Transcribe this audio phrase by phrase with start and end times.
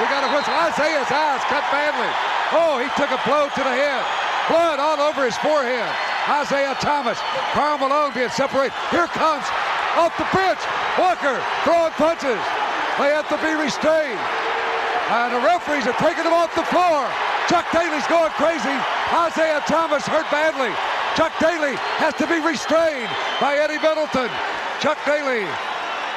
[0.00, 2.08] Isaiah's eyes cut badly.
[2.56, 4.00] Oh, he took a blow to the head.
[4.48, 5.88] Blood all over his forehead.
[6.28, 7.20] Isaiah Thomas.
[7.52, 8.72] Carl Malone being separated.
[8.88, 9.44] Here comes
[10.00, 10.60] off the bench.
[10.96, 11.36] Walker
[11.68, 12.40] throwing punches.
[12.96, 14.20] They have to be restrained.
[15.12, 17.04] And the referees are taking them off the floor.
[17.48, 18.76] Chuck Daly's going crazy.
[19.12, 20.72] Isaiah Thomas hurt badly.
[21.18, 24.30] Chuck Daly has to be restrained by Eddie Middleton.
[24.80, 25.44] Chuck Daly.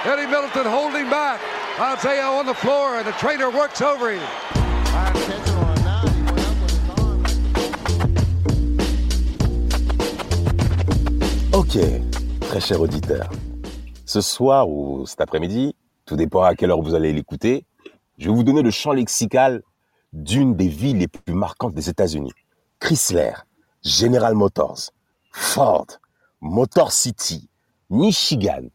[0.07, 1.41] Eddie Middleton holding back.
[1.80, 4.22] On the floor and the trainer works over him.
[11.52, 11.77] Ok,
[12.41, 13.27] très cher auditeur.
[14.05, 17.65] Ce soir ou cet après-midi, tout dépend à quelle heure vous allez l'écouter,
[18.20, 19.63] je vais vous donner le champ lexical
[20.12, 22.34] d'une des villes les plus marquantes des États-Unis.
[22.80, 23.34] Chrysler,
[23.84, 24.91] General Motors,
[25.32, 25.87] Ford,
[26.40, 27.49] Motor City,
[27.90, 28.70] Michigan,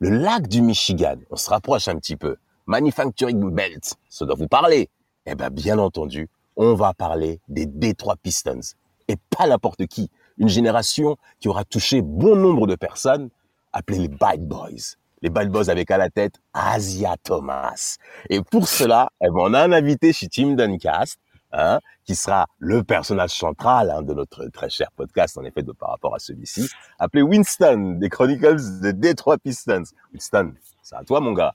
[0.00, 2.36] le lac du Michigan, on se rapproche un petit peu.
[2.66, 4.88] Manufacturing Belt, ça doit vous parler.
[5.26, 8.60] Eh bien, bien entendu, on va parler des Detroit Pistons.
[9.08, 10.10] Et pas n'importe qui.
[10.38, 13.28] Une génération qui aura touché bon nombre de personnes,
[13.74, 14.96] appelées les Bad Boys.
[15.20, 17.98] Les Bad Boys avec à la tête Asia Thomas.
[18.30, 21.18] Et pour cela, eh ben, on a un invité chez Tim Duncast,
[21.52, 21.78] hein,
[22.10, 25.90] qui sera le personnage central hein, de notre très cher podcast, en effet, de par
[25.90, 29.84] rapport à celui-ci, appelé Winston, des Chronicles de Detroit Pistons.
[30.12, 31.54] Winston, c'est à toi, mon gars.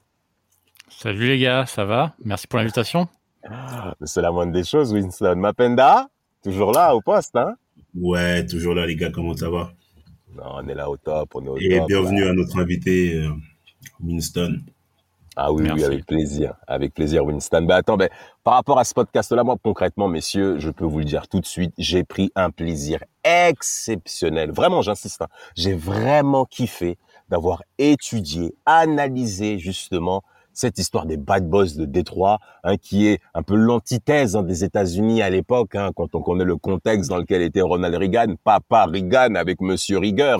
[0.87, 2.15] Salut les gars, ça va?
[2.23, 3.09] Merci pour l'invitation.
[4.05, 5.35] C'est la moindre des choses, Winston.
[5.35, 6.07] Mapenda,
[6.41, 7.55] toujours là au poste, hein?
[7.93, 9.73] Ouais, toujours là, les gars, comment ça va?
[10.37, 13.29] Non, On est là au top, on est au Et bienvenue à notre invité, euh,
[13.99, 14.61] Winston.
[15.35, 17.63] Ah oui, oui, avec plaisir, avec plaisir, Winston.
[17.63, 18.09] Ben attends, ben,
[18.43, 21.45] par rapport à ce podcast-là, moi concrètement, messieurs, je peux vous le dire tout de
[21.45, 24.51] suite, j'ai pris un plaisir exceptionnel.
[24.51, 25.27] Vraiment, j'insiste, hein.
[25.55, 26.97] j'ai vraiment kiffé
[27.29, 30.23] d'avoir étudié, analysé justement
[30.57, 34.63] cette histoire des bad boys de Détroit, hein, qui est un peu l'antithèse hein, des
[34.63, 38.85] États-Unis à l'époque, hein, quand on connaît le contexte dans lequel était Ronald Reagan, papa
[38.85, 40.37] Reagan avec Monsieur Rieger,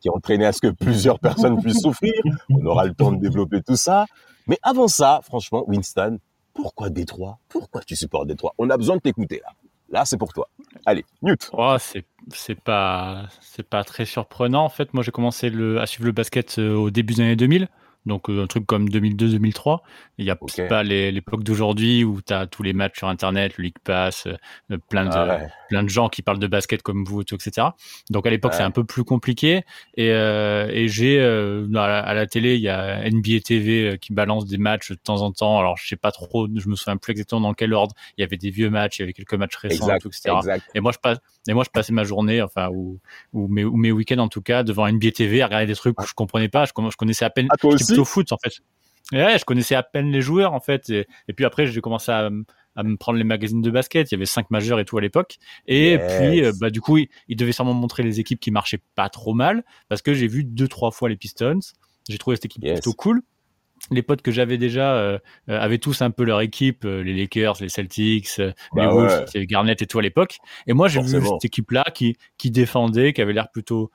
[0.00, 2.12] qui entraînait à ce que plusieurs personnes puissent souffrir.
[2.48, 4.06] On aura le temps de développer tout ça.
[4.46, 6.18] Mais avant ça, franchement, Winston,
[6.54, 7.38] pourquoi Détroit?
[7.48, 8.54] Pourquoi tu supportes Détroit?
[8.58, 9.52] On a besoin de t'écouter là.
[9.90, 10.48] Là, c'est pour toi.
[10.86, 11.50] Allez, Newt.
[11.52, 14.94] Oh, c'est pas c'est pas très surprenant en fait.
[14.94, 17.68] Moi, j'ai commencé à suivre le basket euh, au début des années 2000
[18.06, 19.78] donc euh, un truc comme 2002-2003.
[20.18, 20.36] Il n'y a
[20.68, 24.78] pas l'époque d'aujourd'hui où tu as tous les matchs sur Internet, le League Pass, euh,
[24.88, 27.68] plein, de, ah plein de gens qui parlent de basket comme vous, etc.
[28.10, 29.62] Donc à l'époque, c'est un peu plus compliqué.
[29.96, 34.58] Et, euh, et j'ai à, la télé, il y a NBA TV qui balance des
[34.58, 35.58] matchs de temps en temps.
[35.58, 37.94] Alors je sais pas trop, je me souviens plus exactement dans quel ordre.
[38.16, 40.34] Il y avait des vieux matchs, il y avait quelques matchs récents, etc.
[40.74, 41.18] Et moi je passe,
[41.48, 42.98] et moi je passais ma journée, enfin ou,
[43.32, 45.96] ou mes, ou mes week-ends en tout cas, devant NBA TV à regarder des trucs
[45.96, 46.64] que je comprenais pas.
[46.64, 47.48] Je, je connaissais à peine.
[47.50, 47.56] Ah,
[47.98, 48.52] au foot en fait.
[49.12, 50.90] Ouais, je connaissais à peine les joueurs en fait.
[50.90, 54.10] Et, puis après, j'ai commencé à, me prendre les magazines de basket.
[54.10, 55.38] Il y avait cinq majeurs et tout à l'époque.
[55.66, 59.08] Et puis, euh, bah, du coup, il, devait sûrement montrer les équipes qui marchaient pas
[59.08, 61.58] trop mal parce que j'ai vu deux, trois fois les Pistons.
[62.08, 63.22] J'ai trouvé cette équipe plutôt cool.
[63.90, 65.18] Les potes que j'avais déjà euh,
[65.48, 69.80] euh, avaient tous un peu leur équipe, les Lakers, les Celtics, bah les Wolves, Garnett
[69.80, 70.36] et tout à l'époque.
[70.66, 73.90] Et moi, j'ai vu cette équipe-là qui, qui défendait, qui avait l'air plutôt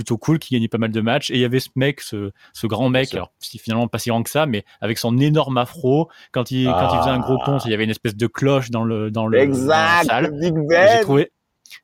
[0.00, 1.30] plutôt cool, qui gagnait pas mal de matchs.
[1.30, 4.22] Et il y avait ce mec, ce, ce grand mec, alors finalement pas si grand
[4.22, 7.58] que ça, mais avec son énorme afro, quand il, quand il faisait un gros pont,
[7.58, 10.54] il y avait une espèce de cloche dans le dans le exact, dans la Big
[10.54, 10.88] Ben.
[10.96, 11.32] J'ai trouvé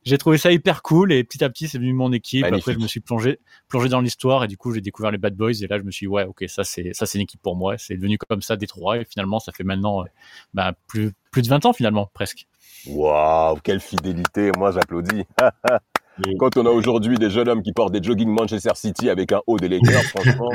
[0.03, 2.44] j'ai trouvé ça hyper cool et petit à petit c'est devenu mon équipe.
[2.47, 3.38] Après je me suis plongé
[3.69, 5.91] plongé dans l'histoire et du coup j'ai découvert les Bad Boys et là je me
[5.91, 7.77] suis dit, ouais ok ça c'est ça c'est une équipe pour moi.
[7.77, 10.06] C'est devenu comme ça Détroit et finalement ça fait maintenant euh,
[10.54, 12.48] bah, plus plus de 20 ans finalement presque.
[12.86, 15.24] Waouh quelle fidélité moi j'applaudis.
[16.39, 19.41] Quand on a aujourd'hui des jeunes hommes qui portent des jogging Manchester City avec un
[19.47, 20.51] haut des Lakers, franchement,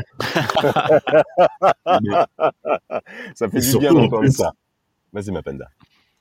[3.36, 4.54] ça fait du bien d'entendre ça.
[5.13, 5.66] Vas-y, ma penda.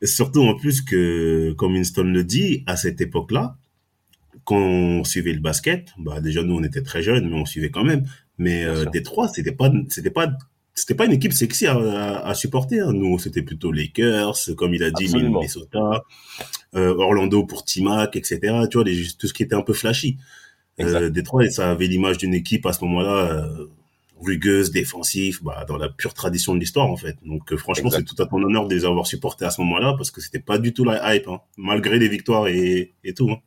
[0.03, 3.57] Et surtout en plus que, comme Winston le dit, à cette époque-là,
[4.45, 7.71] quand on suivait le basket, bah déjà nous on était très jeunes, mais on suivait
[7.71, 8.05] quand même.
[8.39, 10.33] Mais euh, Détroit, c'était pas, c'était pas
[10.75, 12.81] c'était pas une équipe sexy à, supporter.
[12.81, 12.93] Hein.
[12.93, 16.05] Nous, c'était plutôt Lakers, comme il a dit, Minnesota,
[16.75, 18.39] Orlando pour Timac, etc.
[18.71, 18.85] Tu vois,
[19.19, 20.19] tout ce qui était un peu flashy.
[20.81, 23.67] Euh, Détroit, ça avait l'image d'une équipe à ce moment-là, euh,
[24.21, 27.17] rugueuse, défensif, bah, dans la pure tradition de l'histoire en fait.
[27.25, 30.11] Donc franchement, c'est tout à ton honneur de les avoir supportés à ce moment-là parce
[30.11, 33.31] que c'était pas du tout la hype, hein, malgré les victoires et, et tout.
[33.31, 33.41] Hein.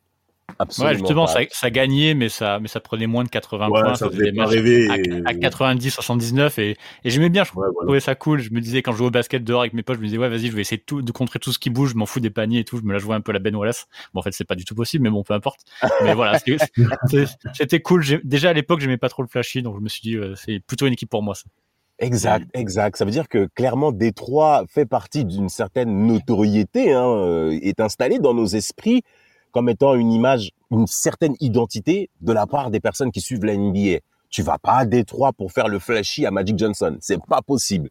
[0.58, 3.94] Absolument ouais, justement, ça, ça, gagnait, mais ça, mais ça prenait moins de 80 points.
[3.94, 4.88] Ça, faisait rêver
[5.24, 7.44] à, 90, 79 et, et j'aimais bien.
[7.44, 8.40] Je trouvais ça cool.
[8.40, 10.18] Je me disais quand je jouais au basket dehors avec mes potes, je me disais
[10.18, 11.90] ouais, vas-y, je vais essayer de, tout, de contrer tout ce qui bouge.
[11.90, 12.78] Je m'en fous des paniers et tout.
[12.78, 13.86] Je me la jouais un peu la Ben Wallace.
[14.12, 15.60] Bon, en fait, c'est pas du tout possible, mais bon, peu importe.
[16.02, 18.04] mais voilà, c'était cool.
[18.22, 20.86] Déjà à l'époque, j'aimais pas trop le flashy, donc je me suis dit c'est plutôt
[20.86, 21.34] une équipe pour moi.
[21.34, 21.44] Ça.
[22.00, 22.96] Exact, exact.
[22.96, 28.18] Ça veut dire que clairement Détroit fait partie d'une certaine notoriété, hein, euh, est installé
[28.18, 29.02] dans nos esprits
[29.54, 33.56] comme étant une image, une certaine identité de la part des personnes qui suivent la
[33.56, 34.00] NBA.
[34.28, 36.96] Tu vas pas à Détroit pour faire le flashy à Magic Johnson.
[37.00, 37.88] C'est pas possible.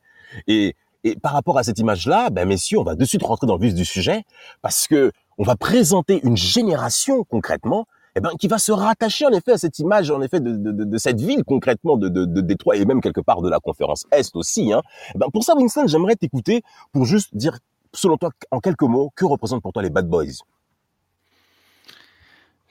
[0.48, 0.76] Et,
[1.06, 3.62] et par rapport à cette image-là, ben messieurs, on va de suite rentrer dans le
[3.62, 4.24] vif du sujet
[4.62, 9.32] parce que on va présenter une génération concrètement eh ben, qui va se rattacher en
[9.32, 12.76] effet à cette image, en effet, de, de, de cette ville concrètement de, de, Détroit
[12.76, 14.72] et même quelque part de la conférence Est aussi.
[14.72, 14.82] Hein.
[15.16, 16.62] Eh ben, pour ça, Winston, j'aimerais t'écouter
[16.92, 17.58] pour juste dire,
[17.94, 20.44] selon toi, en quelques mots, que représentent pour toi les Bad Boys?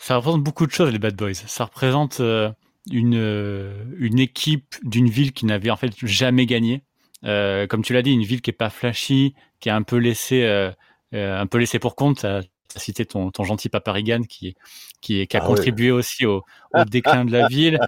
[0.02, 1.34] Ça représente beaucoup de choses, les Bad Boys.
[1.34, 2.50] Ça représente euh,
[2.90, 6.82] une, euh, une équipe d'une ville qui n'avait en fait jamais gagné.
[7.24, 9.98] Euh, comme tu l'as dit, une ville qui est pas flashy, qui est un peu
[9.98, 10.44] laissé,
[11.12, 12.18] un peu laissé pour compte.
[12.18, 12.42] Tu as,
[12.74, 14.56] cité ton, ton gentil papa Reagan qui,
[15.00, 16.42] qui, qui a ah contribué aussi au,
[16.74, 17.78] au déclin de la ville.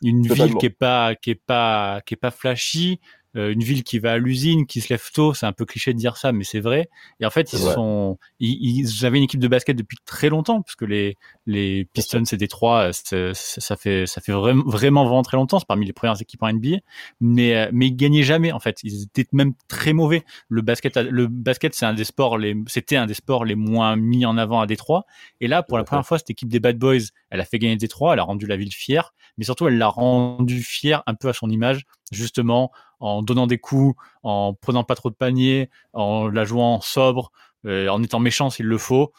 [0.00, 3.00] Une ville qui est pas, qui est pas, qui est pas flashy.
[3.36, 5.92] Euh, une ville qui va à l'usine, qui se lève tôt, c'est un peu cliché
[5.92, 6.88] de dire ça, mais c'est vrai.
[7.20, 10.62] Et en fait, ils sont, ils, ils, avaient une équipe de basket depuis très longtemps,
[10.62, 11.16] parce que les
[11.46, 15.58] les Pistons et Détroit, ça fait ça fait vraiment vraiment vraiment très longtemps.
[15.58, 16.78] C'est parmi les premières équipes en NBA,
[17.20, 18.78] mais euh, mais ils gagnaient jamais en fait.
[18.82, 20.24] Ils étaient même très mauvais.
[20.48, 23.96] Le basket, le basket, c'est un des sports les, c'était un des sports les moins
[23.96, 25.04] mis en avant à Détroit.
[25.40, 27.76] Et là, pour la première fois, cette équipe des Bad Boys, elle a fait gagner
[27.76, 31.28] Détroit, elle a rendu la ville fière, mais surtout elle l'a rendu fière un peu
[31.28, 32.70] à son image, justement
[33.04, 37.32] en donnant des coups, en prenant pas trop de paniers, en la jouant sobre,
[37.66, 39.12] euh, en étant méchant s'il le faut.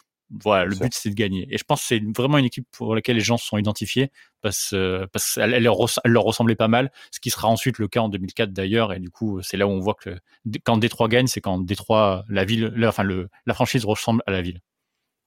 [0.43, 1.47] Voilà, le but c'est de gagner.
[1.51, 4.11] Et je pense que c'est vraiment une équipe pour laquelle les gens se sont identifiés
[4.41, 7.99] parce, euh, parce qu'elle leur, leur, ressemblait pas mal, ce qui sera ensuite le cas
[7.99, 8.91] en 2004 d'ailleurs.
[8.91, 10.17] Et du coup, c'est là où on voit que
[10.63, 14.41] quand Détroit gagne, c'est quand Détroit, la ville, enfin le, la franchise ressemble à la
[14.41, 14.61] ville.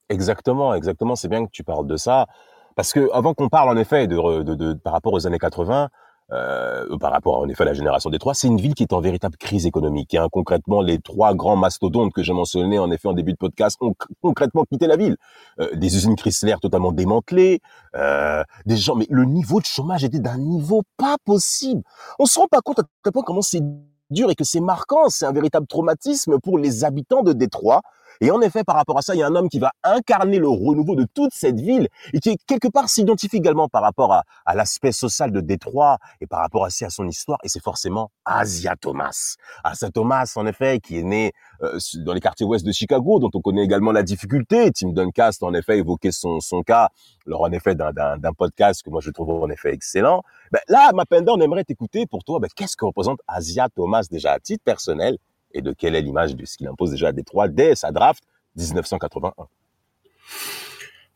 [0.09, 1.15] Exactement, exactement.
[1.15, 2.27] C'est bien que tu parles de ça
[2.75, 5.91] parce que avant qu'on parle en effet de, de, de, par rapport aux années 80,
[6.31, 8.93] euh, par rapport en effet à la génération des trois, c'est une ville qui est
[8.93, 10.15] en véritable crise économique.
[10.15, 10.29] Hein.
[10.31, 13.95] Concrètement, les trois grands mastodontes que j'ai mentionnés en effet en début de podcast ont
[14.21, 15.17] concrètement quitté la ville.
[15.61, 17.61] Euh, des usines Chrysler totalement démantelées,
[17.95, 21.83] euh, des gens, mais le niveau de chômage était d'un niveau pas possible.
[22.19, 23.63] On se rend pas compte à quel point comment c'est
[24.11, 25.09] dur et que c'est marquant.
[25.09, 27.81] C'est un véritable traumatisme pour les habitants de Détroit
[28.21, 30.39] et en effet, par rapport à ça, il y a un homme qui va incarner
[30.39, 34.25] le renouveau de toute cette ville et qui quelque part s'identifie également par rapport à,
[34.45, 37.39] à l'aspect social de Détroit et par rapport aussi à son histoire.
[37.45, 39.37] Et c'est forcément Asia Thomas.
[39.65, 41.33] Asia Thomas, en effet, qui est né
[41.63, 44.71] euh, dans les quartiers ouest de Chicago, dont on connaît également la difficulté.
[44.73, 46.91] Tim Duncast, en effet, évoqué son, son cas
[47.27, 50.23] lors, en effet, d'un podcast que moi je trouve en effet excellent.
[50.51, 52.41] Ben, là, Mapenda, on aimerait t'écouter pour toi.
[52.41, 55.19] Ben, Qu'est-ce que représente Asia Thomas déjà à titre personnel
[55.53, 58.23] et de quelle est l'image de ce qu'il impose déjà à Détroit dès sa draft
[58.57, 59.33] 1981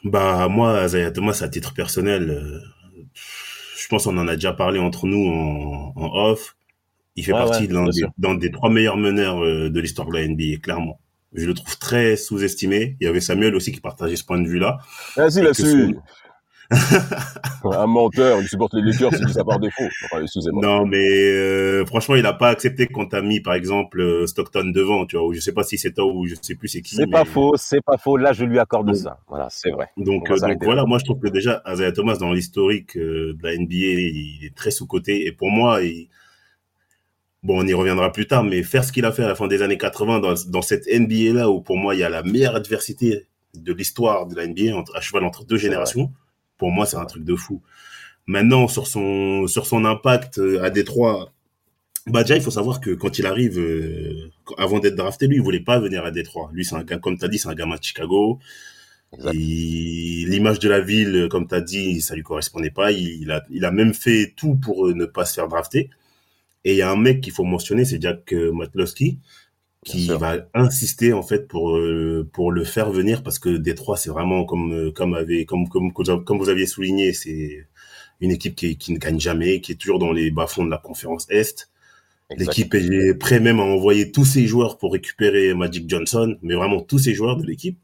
[0.05, 2.61] Bah moi, Zaya Thomas, à titre personnel, euh,
[3.77, 6.57] je pense qu'on en a déjà parlé entre nous en, off.
[7.15, 10.99] Il fait partie d'un des, trois meilleurs meneurs euh, de l'histoire de la NBA, clairement.
[11.35, 12.97] Je le trouve très sous-estimé.
[13.01, 14.79] Il y avait Samuel aussi qui partageait ce point de vue-là.
[15.17, 15.97] Vas-y là-dessus.
[17.65, 19.85] Un menteur, il supporte les Lakers, c'est ça par défaut.
[20.21, 20.63] excusez-moi.
[20.63, 24.71] Non, mais euh, franchement, il n'a pas accepté qu'on t'a mis, par exemple, euh, Stockton
[24.75, 25.27] devant, tu vois.
[25.27, 26.95] Ou je sais pas si c'est toi ou je sais plus c'est qui.
[26.95, 28.17] C'est pas faux, c'est pas faux.
[28.17, 29.19] Là, je lui accorde ça.
[29.29, 29.89] Voilà, c'est vrai.
[29.97, 33.57] Donc, euh, donc voilà, moi, je trouve que déjà, Isaiah Thomas, dans l'historique de la
[33.57, 35.27] NBA, il est très sous-coté.
[35.27, 36.09] Et pour moi, il...
[37.43, 39.49] bon, on y reviendra plus tard, mais faire ce qu'il a fait à la fin
[39.49, 42.57] des années 80 dans, dans cette NBA-là, où pour moi, il y a la meilleure
[42.57, 46.11] adversité de l'histoire de la NBA, entre, à cheval entre deux générations
[46.63, 47.61] pour moi, c'est un truc de fou.
[48.29, 51.33] Maintenant, sur son, sur son impact euh, à Détroit,
[52.07, 55.43] bah déjà, il faut savoir que quand il arrive, euh, avant d'être drafté, lui, il
[55.43, 56.51] voulait pas venir à Détroit.
[56.53, 58.39] Lui, c'est un gars, comme tu as dit, c'est un gamin de Chicago.
[59.33, 62.93] L'image de la ville, comme tu as dit, ça lui correspondait pas.
[62.93, 65.91] Il, a, il a même fait tout pour euh, ne pas se faire drafter.
[66.65, 69.19] Et il y a un mec qu'il faut mentionner, c'est Jack Matlowski,
[69.85, 74.11] qui va insister en fait pour euh, pour le faire venir parce que Détroit c'est
[74.11, 77.67] vraiment comme euh, comme avait comme comme comme vous aviez souligné c'est
[78.21, 80.79] une équipe qui, qui ne gagne jamais qui est toujours dans les bas-fonds de la
[80.79, 81.69] conférence Est
[82.37, 86.81] l'équipe est prêt même à envoyer tous ses joueurs pour récupérer Magic Johnson mais vraiment
[86.81, 87.79] tous ses joueurs de l'équipe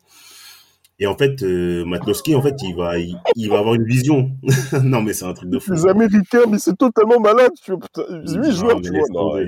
[1.01, 4.33] Et en fait, euh, Matlowski, en fait, il va, il, va avoir une vision.
[4.83, 5.73] non, mais c'est un truc de fou.
[5.73, 7.53] Les Américains, mais c'est totalement malade.
[7.63, 8.03] Tu vois, putain,
[8.43, 9.45] huit joueurs, tu vois.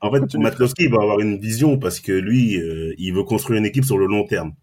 [0.00, 3.66] En fait, Matlowski, va avoir une vision parce que lui, euh, il veut construire une
[3.66, 4.54] équipe sur le long terme.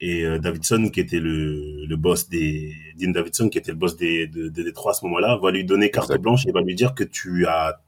[0.00, 3.96] Et euh, Davidson, qui était le, le boss des, Dean Davidson, qui était le boss
[3.98, 6.74] des, de, des trois à ce moment-là, va lui donner carte blanche et va lui
[6.74, 7.80] dire que tu as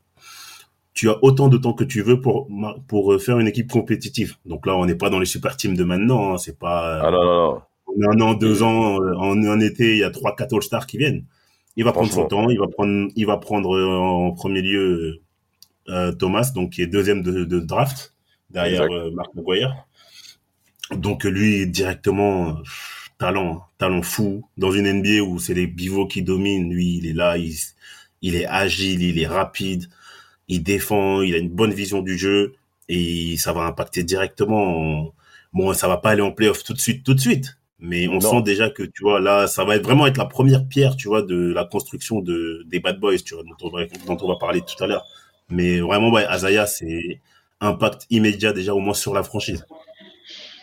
[0.92, 2.48] tu as autant de temps que tu veux pour
[2.86, 4.36] pour euh, faire une équipe compétitive.
[4.44, 6.34] Donc là, on n'est pas dans les super teams de maintenant.
[6.34, 6.36] Hein.
[6.36, 7.00] C'est pas.
[7.02, 7.62] Ah non, non, non.
[7.86, 10.86] On est un an, deux ans, en un été, il y a trois, quatre All-Stars
[10.86, 11.24] qui viennent.
[11.76, 12.50] Il va prendre son temps.
[12.50, 15.22] Il va prendre, il va prendre en premier lieu
[16.18, 18.14] Thomas, donc qui est deuxième de, de draft
[18.50, 19.74] derrière euh, Marc McGuire.
[20.94, 22.58] Donc lui directement
[23.18, 26.72] talent, talent fou dans une NBA où c'est les pivots qui dominent.
[26.72, 27.54] Lui, il est là, il,
[28.20, 29.88] il est agile, il est rapide
[30.48, 32.54] il défend, il a une bonne vision du jeu
[32.88, 35.14] et ça va impacter directement.
[35.52, 37.56] Bon, ça va pas aller en playoff tout de suite, tout de suite.
[37.78, 40.68] Mais on sent déjà que, tu vois, là, ça va être vraiment être la première
[40.68, 43.86] pierre, tu vois, de la construction de, des Bad Boys, tu vois, dont on va,
[44.06, 45.04] dont on va parler tout à l'heure.
[45.52, 47.20] Mais vraiment, ouais, Azaya, c'est
[47.60, 49.64] impact immédiat déjà au moins sur la franchise.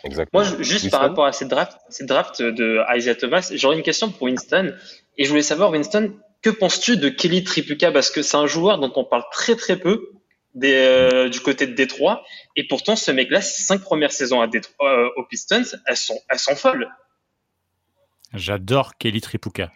[0.04, 0.42] Exactement.
[0.42, 4.10] Moi, juste par rapport à cette draft, cette draft de Isaiah Thomas, j'aurais une question
[4.10, 4.74] pour Winston.
[5.16, 7.92] Et je voulais savoir, Winston, que penses-tu de Kelly Tripuka?
[7.92, 10.10] Parce que c'est un joueur dont on parle très très peu
[10.54, 12.24] des, euh, du côté de Détroit.
[12.56, 16.18] Et pourtant, ce mec-là, ses cinq premières saisons à Détroit, euh, aux Pistons, elles sont,
[16.28, 16.88] elles sont folles.
[18.32, 19.70] J'adore Kelly Tripuka.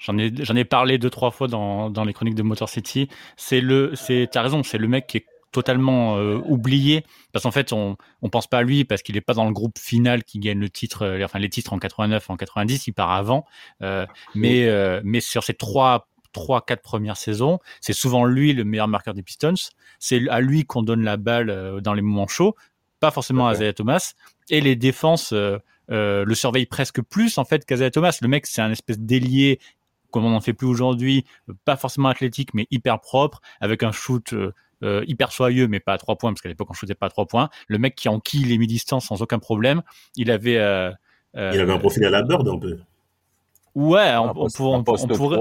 [0.00, 3.08] J'en ai, j'en ai parlé deux, trois fois dans, dans les chroniques de Motor City.
[3.36, 7.04] C'est le, c'est, t'as raison, c'est le mec qui est totalement euh, oublié.
[7.32, 9.52] Parce qu'en fait on on pense pas à lui parce qu'il est pas dans le
[9.52, 12.92] groupe final qui gagne le titre euh, enfin les titres en 89 en 90 il
[12.92, 13.44] part avant.
[13.82, 14.68] Euh, mais
[15.04, 19.22] mais sur ces trois trois quatre premières saisons c'est souvent lui le meilleur marqueur des
[19.22, 19.54] Pistons.
[19.98, 22.54] C'est à lui qu'on donne la balle dans les moments chauds.
[23.00, 24.12] Pas forcément à Isaiah Thomas.
[24.50, 28.16] Et les défenses le surveillent presque plus en fait qu'Azaya Thomas.
[28.22, 29.58] Le mec c'est un espèce d'ailier
[30.10, 31.24] comme on n'en fait plus aujourd'hui,
[31.64, 34.34] pas forcément athlétique, mais hyper propre, avec un shoot
[34.82, 37.10] euh, hyper soyeux, mais pas à trois points, parce qu'à l'époque on shootait pas à
[37.10, 37.50] trois points.
[37.68, 39.82] Le mec qui enquille les mi-distances sans aucun problème.
[40.16, 40.56] Il avait.
[40.56, 40.90] Euh,
[41.36, 42.78] euh, il avait un profil à la Bird un peu.
[43.74, 45.36] Ouais, on, on, on, pourrait.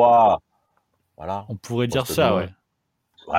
[1.17, 1.45] Voilà.
[1.47, 2.49] On pourrait dire ça, ouais.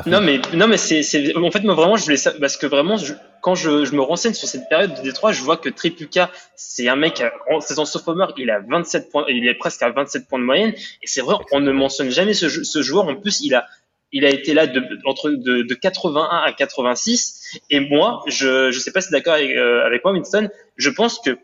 [0.07, 2.97] Non mais non mais c'est en fait moi vraiment je voulais ça parce que vraiment
[3.43, 6.89] quand je, je, me renseigne sur cette période de Détroit je vois que Tripuka c'est
[6.89, 10.39] un mec en saison sophomore il a 27 points il est presque à 27 points
[10.39, 10.73] de moyenne.
[11.03, 13.09] Et c'est vrai on ne mentionne jamais ce, ce joueur.
[13.09, 13.67] En plus il a
[14.13, 17.61] il a été là de, entre de, de 81 à 86.
[17.71, 20.91] Et moi, je ne sais pas si c'est d'accord avec, euh, avec, moi, Winston, je
[20.91, 21.39] pense que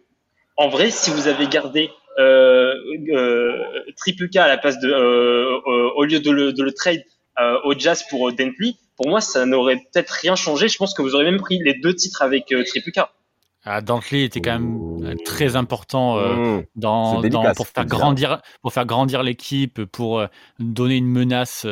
[0.57, 2.75] en vrai, si vous avez gardé euh,
[3.13, 3.63] euh,
[3.97, 7.03] Tripuka à la place de, euh, euh, au lieu de le, de le trade
[7.65, 10.69] au Jazz pour Dentley, pour moi, ça n'aurait peut-être rien changé.
[10.69, 13.13] Je pense que vous aurez même pris les deux titres avec Tripuka.
[13.69, 16.65] Ah, Dantley était quand même euh, très important euh, mmh.
[16.77, 20.29] dans, dans, pour faire grandir pour faire grandir l'équipe, pour euh,
[20.61, 21.67] donner une menace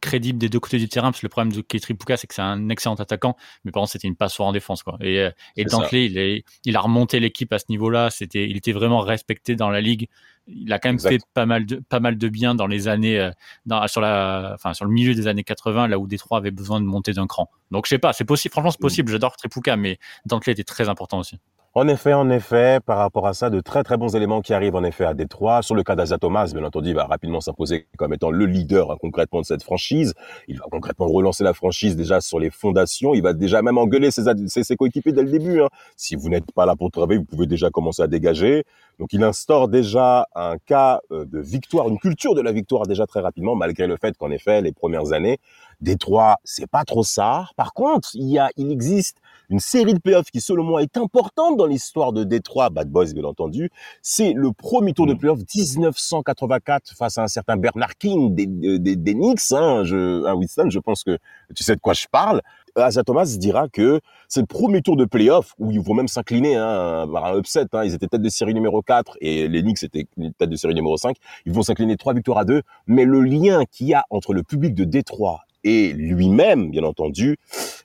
[0.00, 1.10] crédible des deux côtés du terrain.
[1.10, 3.80] Parce que le problème de Ketri Puka, c'est que c'est un excellent attaquant, mais par
[3.80, 4.96] contre c'était une passoire en défense quoi.
[5.00, 8.10] Et, et Dantley, il, est, il a remonté l'équipe à ce niveau-là.
[8.10, 10.06] C'était, il était vraiment respecté dans la ligue
[10.46, 13.18] il a quand même fait pas mal de pas mal de bien dans les années
[13.18, 13.30] euh,
[13.66, 16.80] dans, sur la enfin sur le milieu des années 80 là où Détroit avait besoin
[16.80, 17.50] de monter d'un cran.
[17.70, 18.82] Donc je sais pas, c'est possible franchement c'est mm.
[18.82, 21.38] possible, j'adore Tripuka mais Dantley était très important aussi.
[21.76, 24.76] En effet, en effet, par rapport à ça, de très très bons éléments qui arrivent
[24.76, 25.60] en effet à Détroit.
[25.60, 28.92] Sur le cas d'Aza Thomas, bien entendu, il va rapidement s'imposer comme étant le leader
[28.92, 30.14] hein, concrètement de cette franchise.
[30.46, 33.12] Il va concrètement relancer la franchise déjà sur les fondations.
[33.12, 35.62] Il va déjà même engueuler ses, ses, coéquipiers dès le début.
[35.62, 35.68] Hein.
[35.96, 38.62] Si vous n'êtes pas là pour travailler, vous pouvez déjà commencer à dégager.
[39.00, 43.04] Donc il instaure déjà un cas euh, de victoire, une culture de la victoire déjà
[43.08, 45.38] très rapidement, malgré le fait qu'en effet, les premières années,
[45.80, 47.48] Détroit, c'est pas trop ça.
[47.56, 49.18] Par contre, il y a, il existe
[49.50, 53.12] une série de playoffs qui, selon moi, est importante dans l'histoire de Détroit, Bad Boys,
[53.14, 53.70] bien entendu.
[54.02, 55.18] C'est le premier tour de mm.
[55.18, 60.34] playoffs 1984 face à un certain Bernard King des, des, des Knicks, hein, je, hein,
[60.34, 61.18] Winston, je pense que
[61.54, 62.40] tu sais de quoi je parle.
[62.76, 66.56] Asa Thomas dira que c'est le premier tour de playoff où ils vont même s'incliner
[66.56, 67.66] hein, par un upset.
[67.72, 67.84] Hein.
[67.84, 70.06] Ils étaient tête de série numéro 4 et les Knicks étaient
[70.38, 71.16] tête de série numéro 5.
[71.46, 72.62] Ils vont s'incliner trois victoires à deux.
[72.86, 77.36] Mais le lien qu'il y a entre le public de Détroit et lui-même, bien entendu,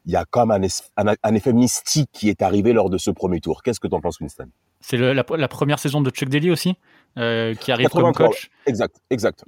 [0.06, 0.62] il y a comme un,
[0.98, 3.64] un, effet mystique qui est arrivé lors de ce premier tour.
[3.64, 4.50] Qu'est-ce que tu en penses, Winston?
[4.82, 6.76] C'est la, la, première saison de Chuck Daly aussi?
[7.18, 8.50] Euh, qui arrive comme coach.
[8.66, 9.44] Exact, exact.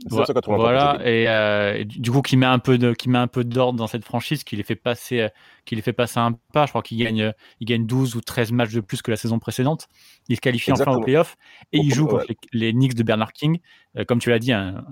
[0.47, 3.77] Voilà, euh, et, du coup qui met un peu de qui met un peu d'ordre
[3.77, 5.27] dans cette franchise, qui les fait passer
[5.65, 6.65] qui les fait passer un pas.
[6.65, 9.39] Je crois qu'il gagne il gagne 12 ou 13 matchs de plus que la saison
[9.39, 9.87] précédente.
[10.27, 11.37] Il se qualifie enfin au playoff
[11.71, 13.59] et il joue contre les, Knicks de Bernard King.
[13.97, 14.83] Euh, comme tu l'as dit, un,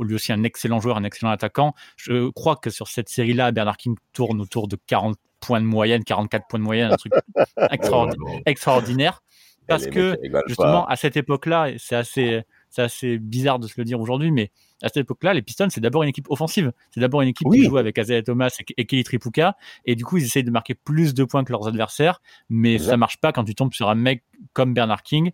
[0.00, 1.74] lui aussi un excellent joueur, un excellent attaquant.
[1.96, 6.04] Je crois que sur cette série-là, Bernard King tourne autour de 40 points de moyenne,
[6.04, 7.12] 44 points de moyenne, un truc
[8.46, 9.22] extraordinaire.
[9.66, 14.00] Parce que justement à cette époque-là, c'est assez, c'est assez bizarre de se le dire
[14.00, 14.50] aujourd'hui, mais
[14.82, 16.72] à cette époque-là, les Pistons, c'est d'abord une équipe offensive.
[16.90, 19.56] C'est d'abord une équipe qui joue avec Isaiah Thomas et, Kelly Tripuka.
[19.86, 22.20] Et du coup, ils essayent de marquer plus de points que leurs adversaires.
[22.50, 25.32] Mais ça marche pas quand tu tombes sur un mec comme Bernard King.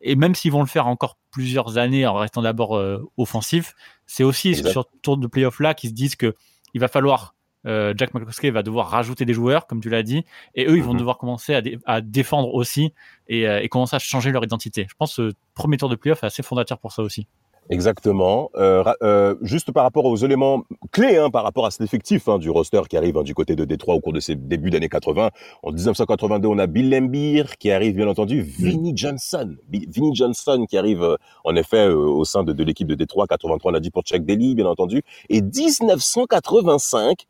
[0.00, 3.74] Et même s'ils vont le faire encore plusieurs années en restant d'abord euh, offensif,
[4.06, 6.34] c'est aussi sur ce tour de playoff là qu'ils se disent que
[6.74, 7.34] il va falloir
[7.66, 10.82] euh, Jack McCloskey va devoir rajouter des joueurs, comme tu l'as dit, et eux, ils
[10.82, 10.98] vont mhm.
[10.98, 12.92] devoir commencer à, défendre aussi
[13.28, 14.86] et, euh, et, commencer à changer leur identité.
[14.88, 17.26] Je pense que ce premier tour de playoff est assez fondateur pour ça aussi.
[17.68, 18.50] Exactement.
[18.56, 22.38] Euh, euh, juste par rapport aux éléments clés, hein, par rapport à cet effectif hein,
[22.38, 24.88] du roster qui arrive hein, du côté de Détroit au cours de ces débuts d'années
[24.88, 25.30] 80.
[25.62, 29.56] En 1982, on a Bill Lambier qui arrive, bien entendu, Vinnie Johnson.
[29.68, 33.26] Vinnie Johnson qui arrive, euh, en effet, euh, au sein de, de l'équipe de Détroit.
[33.26, 35.02] 83, on a dit pour Chuck Daly, bien entendu.
[35.28, 37.26] Et 1985,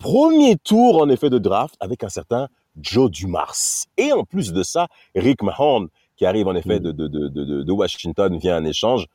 [0.00, 2.48] premier tour, en effet, de draft avec un certain
[2.80, 3.54] Joe Dumars.
[3.96, 7.28] Et en plus de ça, Rick Mahon qui arrive, en effet, de, de, de,
[7.62, 9.06] de Washington via un échange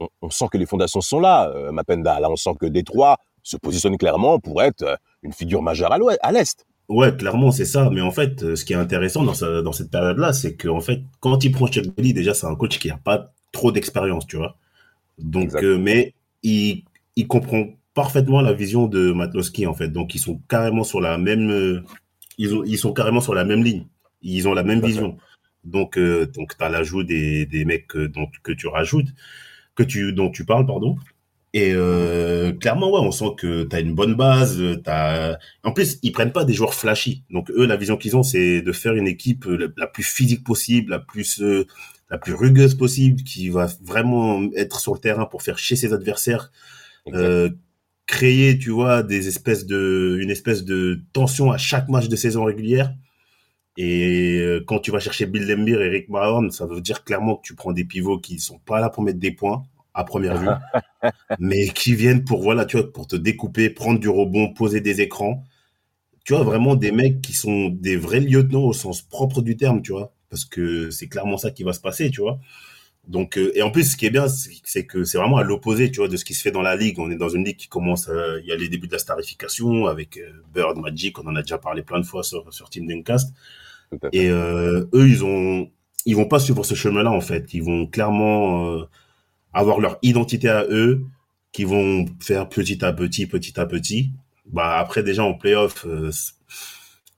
[0.00, 2.20] on, sent que les fondations sont là, euh, Mapenda.
[2.20, 6.32] Là, on sent que Détroit se positionne clairement pour être euh, une figure majeure à
[6.32, 6.66] l'Est.
[6.88, 7.90] Ouais, clairement, c'est ça.
[7.90, 11.02] Mais en fait, euh, ce qui est intéressant dans, dans cette période-là, c'est qu'en fait,
[11.20, 14.36] quand il prend Chuck Daly, déjà, c'est un coach qui n'a pas trop d'expérience, tu
[14.36, 14.56] vois.
[15.18, 16.84] Donc, mais il,
[17.16, 17.64] il comprend
[17.96, 19.88] parfaitement la vision de Matlowski, en fait.
[19.88, 21.82] Donc, ils sont carrément sur la même,
[22.38, 23.86] ils, ont, ils sont carrément sur la même ligne.
[24.22, 25.16] Ils ont la même vision.
[25.64, 29.08] Donc, donc, t'as l'ajout des, des mecs dont, que tu rajoutes
[29.76, 30.96] que tu, dont tu parles, pardon.
[31.52, 34.60] Et euh, clairement, ouais, on sent que tu as une bonne base.
[34.86, 35.38] As...
[35.62, 37.22] En plus, ils prennent pas des joueurs flashy.
[37.30, 40.90] Donc eux, la vision qu'ils ont, c'est de faire une équipe la, plus physique possible,
[40.90, 41.66] la plus euh,
[42.10, 45.92] la plus rugueuse possible, qui va vraiment être sur le terrain pour faire chier ses
[45.92, 46.52] adversaires,
[47.14, 47.48] euh,
[48.06, 52.44] créer, tu vois, des espèces de une espèce de tension à chaque match de saison
[52.44, 52.94] régulière.
[53.76, 57.36] Et euh, quand tu vas chercher Bill Lembir et Rick Mahorn, ça veut dire clairement
[57.36, 60.38] que tu prends des pivots qui sont pas là pour mettre des points à première
[60.38, 60.48] vue,
[61.38, 65.00] mais qui viennent pour voilà, tu vois, pour te découper, prendre du rebond, poser des
[65.00, 65.44] écrans.
[66.24, 69.82] Tu vois vraiment des mecs qui sont des vrais lieutenants au sens propre du terme,
[69.82, 72.40] tu vois, parce que c'est clairement ça qui va se passer, tu vois.
[73.06, 75.90] Donc euh, et en plus ce qui est bien c'est que c'est vraiment à l'opposé
[75.92, 77.56] tu vois de ce qui se fait dans la ligue on est dans une ligue
[77.56, 78.10] qui commence
[78.42, 81.42] il y a les débuts de la starification avec euh, Bird Magic on en a
[81.42, 83.32] déjà parlé plein de fois sur sur Team Dreamcast
[84.12, 85.70] et euh, eux, ils ont,
[86.04, 87.54] ils vont pas suivre ce chemin-là en fait.
[87.54, 88.88] Ils vont clairement euh,
[89.52, 91.04] avoir leur identité à eux,
[91.52, 94.12] qui vont faire petit à petit, petit à petit.
[94.46, 96.10] Bah après déjà en playoff, euh,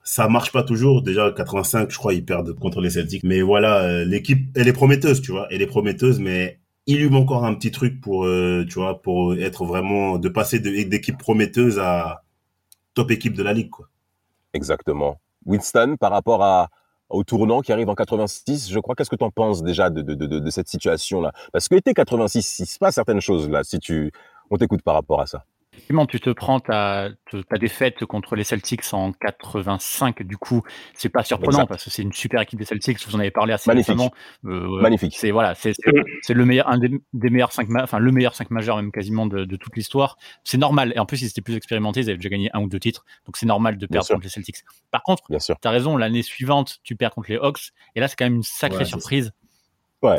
[0.08, 1.02] ça marche pas toujours.
[1.02, 3.24] Déjà 85, je crois, ils perdent contre les Celtics.
[3.24, 5.46] Mais voilà, euh, l'équipe, elle est prometteuse, tu vois.
[5.50, 9.34] Elle est prometteuse, mais il lui manque encore un petit truc pour, tu vois, pour
[9.34, 12.22] être vraiment de passer d'équipe prometteuse à
[12.94, 13.88] top équipe de la ligue, quoi.
[14.54, 15.20] Exactement.
[15.44, 16.70] Winston, par rapport
[17.10, 18.94] au tournant qui arrive en 86, je crois.
[18.94, 21.32] Qu'est-ce que tu en penses déjà de, cette situation-là?
[21.52, 23.62] Parce que était 86, il se passe certaines choses là.
[23.64, 24.10] Si tu,
[24.50, 25.44] on t'écoute par rapport à ça
[25.78, 27.10] effectivement, tu te prends ta,
[27.48, 30.22] ta défaite contre les Celtics en 85.
[30.22, 30.62] Du coup,
[30.94, 32.98] c'est pas surprenant parce que c'est une super équipe des Celtics.
[33.06, 33.92] Vous en avez parlé assez Magnifique.
[33.92, 34.12] récemment.
[34.44, 35.14] Euh, Magnifique.
[35.16, 35.74] C'est voilà, c'est
[36.28, 36.90] le meilleur, un des,
[37.30, 40.18] meilleurs cinq, enfin le meilleur 5 majeur même quasiment de, de toute l'histoire.
[40.44, 40.92] C'est normal.
[40.96, 42.00] Et en plus, ils étaient plus expérimentés.
[42.00, 44.28] Ils avaient déjà gagné un ou deux titres, donc c'est normal de perdre contre les
[44.28, 44.56] Celtics.
[44.90, 45.96] Par contre, tu as raison.
[45.96, 47.70] L'année suivante, tu perds contre les Hawks.
[47.94, 49.32] Et là, c'est quand même une sacrée surprise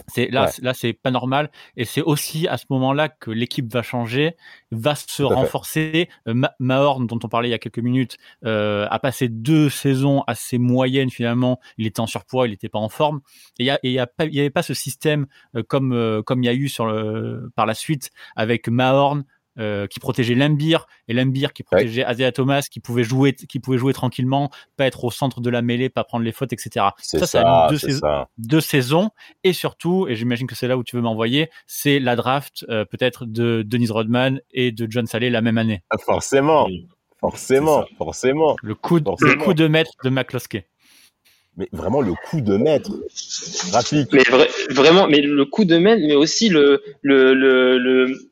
[0.08, 3.82] c'est là, là c'est pas normal et c'est aussi à ce moment-là que l'équipe va
[3.82, 4.36] changer,
[4.72, 6.10] va se renforcer.
[6.28, 10.24] Euh, Mahorn, dont on parlait il y a quelques minutes, euh, a passé deux saisons
[10.28, 11.60] assez moyennes finalement.
[11.78, 13.22] Il était en surpoids, il n'était pas en forme.
[13.58, 16.22] Et il y, a, y, a pas, y avait pas ce système euh, comme euh,
[16.22, 19.24] comme il y a eu sur le, par la suite avec Mahorn,
[19.60, 22.32] euh, qui protégeait Lambir et Lambir qui protégeait ouais.
[22.32, 25.89] Thomas, qui pouvait jouer, qui pouvait jouer tranquillement, pas être au centre de la mêlée,
[25.89, 26.88] pas prendre les fautes, etc.
[26.98, 29.10] Ça, ça, a deux, saisons, deux, saisons.
[29.43, 32.86] Et surtout, et j'imagine que c'est là où tu veux m'envoyer, c'est la draft euh,
[32.86, 35.84] peut-être de Denise Rodman et de John Saleh la même année.
[35.89, 36.67] Ah, forcément,
[37.19, 38.56] forcément, forcément.
[38.63, 40.65] Le coup, de, le coup de maître de McCloskey
[41.58, 42.91] mais vraiment le coup de maître
[43.69, 44.13] graphique.
[44.13, 44.24] Mais
[44.69, 48.29] vraiment, mais le coup de maître, mais aussi le, le, le, le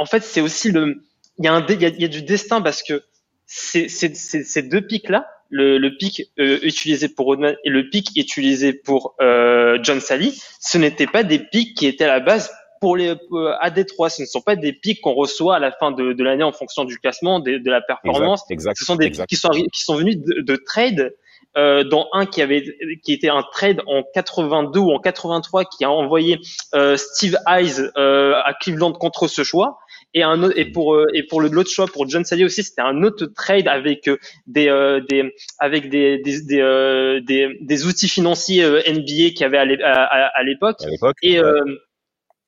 [0.00, 1.02] en fait, c'est aussi le,
[1.38, 3.02] il y a un, il y a, du destin parce que
[3.46, 8.08] ces, ces, deux pics là, le, le pic euh, utilisé pour Rodman et le pic
[8.16, 12.50] utilisé pour euh, John Sally, ce n'étaient pas des pics qui étaient à la base
[12.80, 14.08] pour les euh, à Détroit.
[14.08, 16.52] Ce ne sont pas des pics qu'on reçoit à la fin de, de l'année en
[16.52, 18.44] fonction du classement, de, de la performance.
[18.48, 19.26] Exact, ce sont des exact.
[19.26, 21.12] qui sont qui sont venus de, de trade
[21.56, 22.64] euh, dont un qui avait
[23.02, 26.38] qui était un trade en 82 ou en 83 qui a envoyé
[26.76, 29.80] euh, Steve Eyes euh, à Cleveland contre ce choix
[30.12, 32.64] Et un autre, et pour euh, et pour le l'autre choix pour John Sally aussi,
[32.64, 34.66] c'était un autre trade avec euh, des
[35.08, 40.78] des avec des des des, des, des outils financiers NBA qu'il y avait à l'époque.
[41.22, 41.38] Et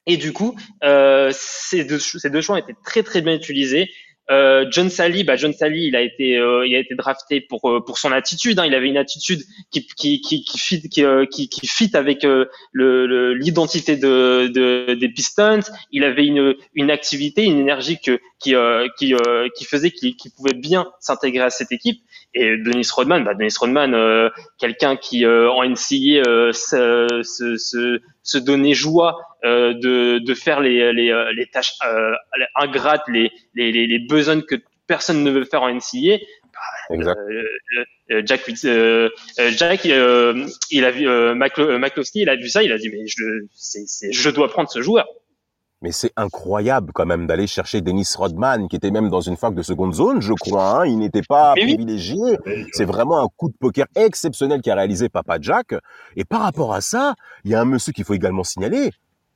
[0.07, 3.91] et du coup, euh, ces, deux, ces deux choix été très très bien utilisés.
[4.31, 7.69] Euh, John Sally, bah John Sally, il a été, euh, il a été drafté pour
[7.69, 8.59] euh, pour son attitude.
[8.61, 8.67] Hein.
[8.67, 12.23] Il avait une attitude qui qui qui qui fit qui, euh, qui, qui fit avec
[12.23, 15.61] le l'identité de, de, des Pistons.
[15.91, 18.55] Il avait une une activité, une énergie que qui
[18.97, 19.15] qui
[19.57, 22.01] qui faisait qu'il pouvait bien s'intégrer à cette équipe.
[22.35, 28.73] Et Dennis Rodman, bah Dennis Rodman, quelqu'un qui en NCAA se, se, se, se donnait
[28.73, 32.13] joie euh, de, de faire les, les, euh, les tâches euh,
[32.55, 34.55] ingrates, les, les, les, besognes que
[34.87, 36.19] personne ne veut faire en NCA.
[36.91, 37.15] Bah.
[38.11, 38.49] Euh, Jack,
[39.57, 44.31] Jack il a vu McCloskey, il a vu ça, il a dit mais je, je
[44.31, 45.07] dois prendre ce joueur.
[45.83, 49.53] Mais c'est incroyable quand même d'aller chercher Dennis Rodman, qui était même dans une fac
[49.53, 50.83] de seconde zone, je crois.
[50.83, 50.87] Hein.
[50.87, 52.39] Il n'était pas privilégié.
[52.71, 55.75] C'est vraiment un coup de poker exceptionnel qu'a réalisé Papa Jack.
[56.15, 58.93] Et par rapport à ça, il y a un monsieur qu'il faut également signaler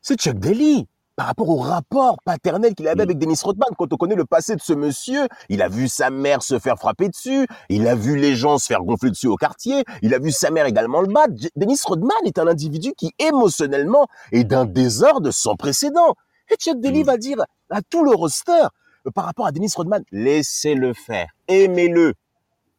[0.06, 0.86] c'est Chuck Daly.
[1.16, 3.08] Par rapport au rapport paternel qu'il avait mm.
[3.08, 6.10] avec Dennis Rodman, quand on connaît le passé de ce monsieur, il a vu sa
[6.10, 9.36] mère se faire frapper dessus, il a vu les gens se faire gonfler dessus au
[9.36, 11.32] quartier, il a vu sa mère également le battre.
[11.56, 16.14] Dennis Rodman est un individu qui émotionnellement est d'un désordre sans précédent.
[16.50, 17.06] Et Chuck Daly mm.
[17.06, 18.66] va dire à tout le roster,
[19.06, 22.12] euh, par rapport à Dennis Rodman, laissez-le faire, aimez-le,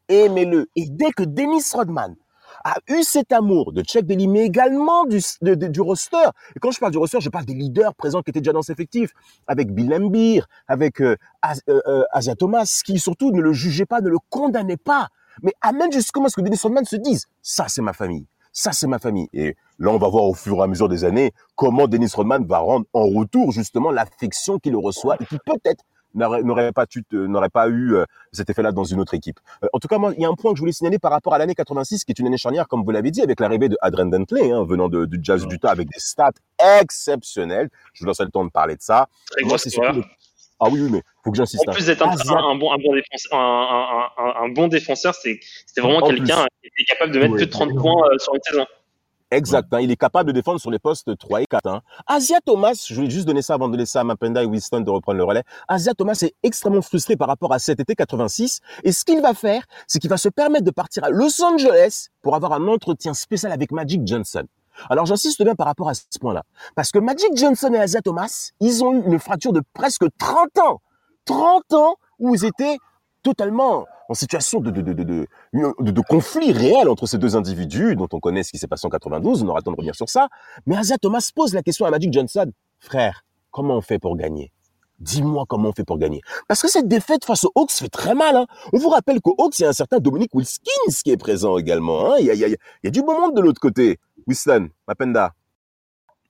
[0.07, 0.69] aimez-le.
[0.77, 2.15] Et dès que Dennis Rodman
[2.63, 6.29] a eu cet amour de Chuck Daly, mais également du, du roster.
[6.55, 8.61] Et quand je parle du roster, je parle des leaders présents qui étaient déjà dans
[8.61, 9.11] cet effectif,
[9.47, 11.15] avec Bill Lambier, avec euh,
[11.69, 15.07] euh, euh, Asia Thomas, qui surtout ne le jugeaient pas, ne le condamnaient pas,
[15.43, 18.87] mais amène jusqu'à ce que Dennis Rodman se dise, ça c'est ma famille, ça c'est
[18.87, 19.27] ma famille.
[19.33, 22.45] Et là, on va voir au fur et à mesure des années comment Dennis Rodman
[22.45, 25.83] va rendre en retour justement l'affection qu'il reçoit et qui peut-être
[26.17, 29.39] n'aurait pas, n'aurait pas eu euh, cet effet-là dans une autre équipe.
[29.63, 31.11] Euh, en tout cas, moi, il y a un point que je voulais signaler par
[31.11, 33.69] rapport à l'année 86, qui est une année charnière, comme vous l'avez dit, avec l'arrivée
[33.69, 36.31] de Adrian Dantley, hein, venant de, du Jazz d'Utah, avec des stats
[36.81, 37.69] exceptionnels.
[37.93, 39.07] Je vous laisse le temps de parler de ça.
[39.43, 39.69] moi, c'est
[40.59, 41.67] Ah oui, oui, mais faut que j'insiste.
[41.67, 45.39] En plus d'être un, bon, un, bon défenseur, un, un, bon défenseur, c'était
[45.77, 48.65] vraiment quelqu'un qui était capable de mettre que 30 points euh, sur une saison.
[49.29, 49.73] Exact.
[49.73, 51.67] Hein, il est capable de défendre sur les postes 3 et 4.
[51.67, 51.81] Hein.
[52.05, 54.89] Asia Thomas, je voulais juste donner ça avant de laisser à Mapenda et Winston de
[54.89, 55.43] reprendre le relais.
[55.67, 58.61] Asia Thomas est extrêmement frustré par rapport à cet été 86.
[58.83, 62.07] Et ce qu'il va faire, c'est qu'il va se permettre de partir à Los Angeles
[62.21, 64.43] pour avoir un entretien spécial avec Magic Johnson.
[64.89, 66.43] Alors j'insiste bien par rapport à ce point-là.
[66.75, 70.59] Parce que Magic Johnson et Asia Thomas, ils ont eu une fracture de presque 30
[70.59, 70.81] ans.
[71.25, 72.77] 30 ans où ils étaient
[73.27, 75.27] totalement en situation de, de, de, de,
[75.91, 78.89] de, conflit réel entre ces deux individus, dont on connaît ce qui s'est passé en
[78.89, 80.29] 92, on aura le temps de revenir sur ça.
[80.65, 82.49] Mais Asa Thomas pose la question à Magic Johnson.
[82.79, 84.53] Frère, comment on fait pour gagner?
[84.99, 86.21] Dis-moi comment on fait pour gagner.
[86.47, 88.37] Parce que cette défaite face aux Hawks fait très mal.
[88.37, 88.47] Hein.
[88.71, 91.57] On vous rappelle qu'aux Hawks, il y a un certain Dominique Wilkins qui est présent
[91.57, 92.13] également.
[92.13, 92.15] Hein.
[92.19, 93.99] Il, y a, il, y a, il y a du bon monde de l'autre côté.
[94.25, 95.33] Winston, Mapenda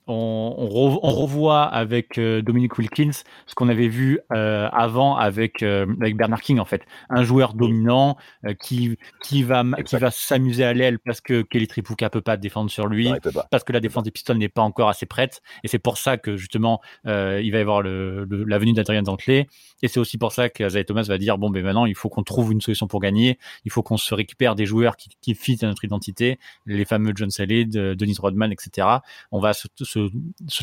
[0.07, 3.11] on, on, revoit avec euh, Dominic Wilkins
[3.45, 7.53] ce qu'on avait vu euh, avant avec euh, avec Bernard King en fait, un joueur
[7.53, 8.17] dominant
[8.61, 12.69] qui qui va qui va s'amuser à l'aile parce que Kelly Tripuka peut pas défendre
[12.69, 13.11] sur lui,
[13.51, 15.41] parce que la défense des Pistons n'est pas encore assez prête.
[15.63, 19.47] Et c'est pour ça que justement il va y avoir le, la venue d'Adrien Dantley
[19.81, 22.09] et c'est aussi pour ça que Isaiah Thomas va dire bon ben maintenant il faut
[22.09, 25.35] qu'on trouve une solution pour gagner, il faut qu'on se récupère des joueurs qui qui
[25.35, 28.87] fit à notre identité, les fameux John Saleh, Denis Rodman etc.
[29.31, 29.96] On va se se,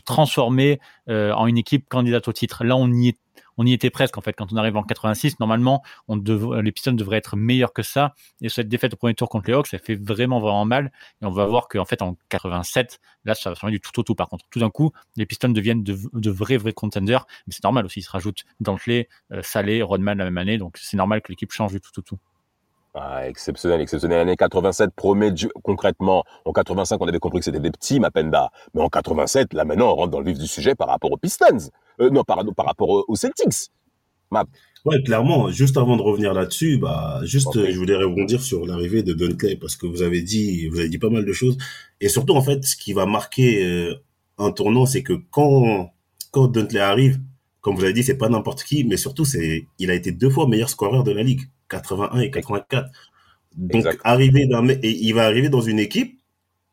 [0.05, 2.65] transformer euh, en une équipe candidate au titre.
[2.65, 3.19] Là, on y est
[3.57, 5.39] on y était presque en fait quand on arrive en 86.
[5.41, 8.15] Normalement, on les Pistons devraient être meilleurs que ça.
[8.41, 10.93] Et cette défaite au premier tour contre les Hawks, ça fait vraiment vraiment mal.
[11.23, 14.03] Et on va voir qu'en fait en 87, là, ça va changer du tout au
[14.03, 14.15] tout.
[14.15, 17.27] Par contre, tout d'un coup, les Pistons deviennent de, vrais vrais contenders.
[17.47, 18.01] Mais c'est normal aussi.
[18.01, 20.59] Ils se rajoutent Dantley, euh, Salé, Rodman la même année.
[20.59, 22.19] Donc c'est normal que l'équipe change du tout au tout.
[22.95, 24.19] Ah, exceptionnel, exceptionnel.
[24.19, 26.25] L'année 87 promet concrètement.
[26.45, 28.51] En 85, on avait compris que c'était des petits Mapenda.
[28.73, 31.17] Mais en 87, là maintenant, on rentre dans le vif du sujet par rapport aux
[31.17, 31.71] Pistons.
[32.01, 33.71] Euh, non, par, par rapport aux Celtics.
[34.85, 35.51] Ouais, clairement.
[35.51, 39.77] Juste avant de revenir là-dessus, bah, juste, je voulais rebondir sur l'arrivée de Dunkley parce
[39.77, 41.57] que vous avez dit, vous avez dit pas mal de choses.
[42.01, 43.95] Et surtout, en fait, ce qui va marquer euh,
[44.39, 45.91] un tournant, c'est que quand,
[46.33, 47.19] quand Dunkley arrive,
[47.61, 50.29] comme vous avez dit, c'est pas n'importe qui, mais surtout, c'est, il a été deux
[50.29, 51.43] fois meilleur scoreur de la ligue.
[51.69, 52.89] 81 et 84.
[53.57, 56.21] Donc, arriver dans, et il va arriver dans une équipe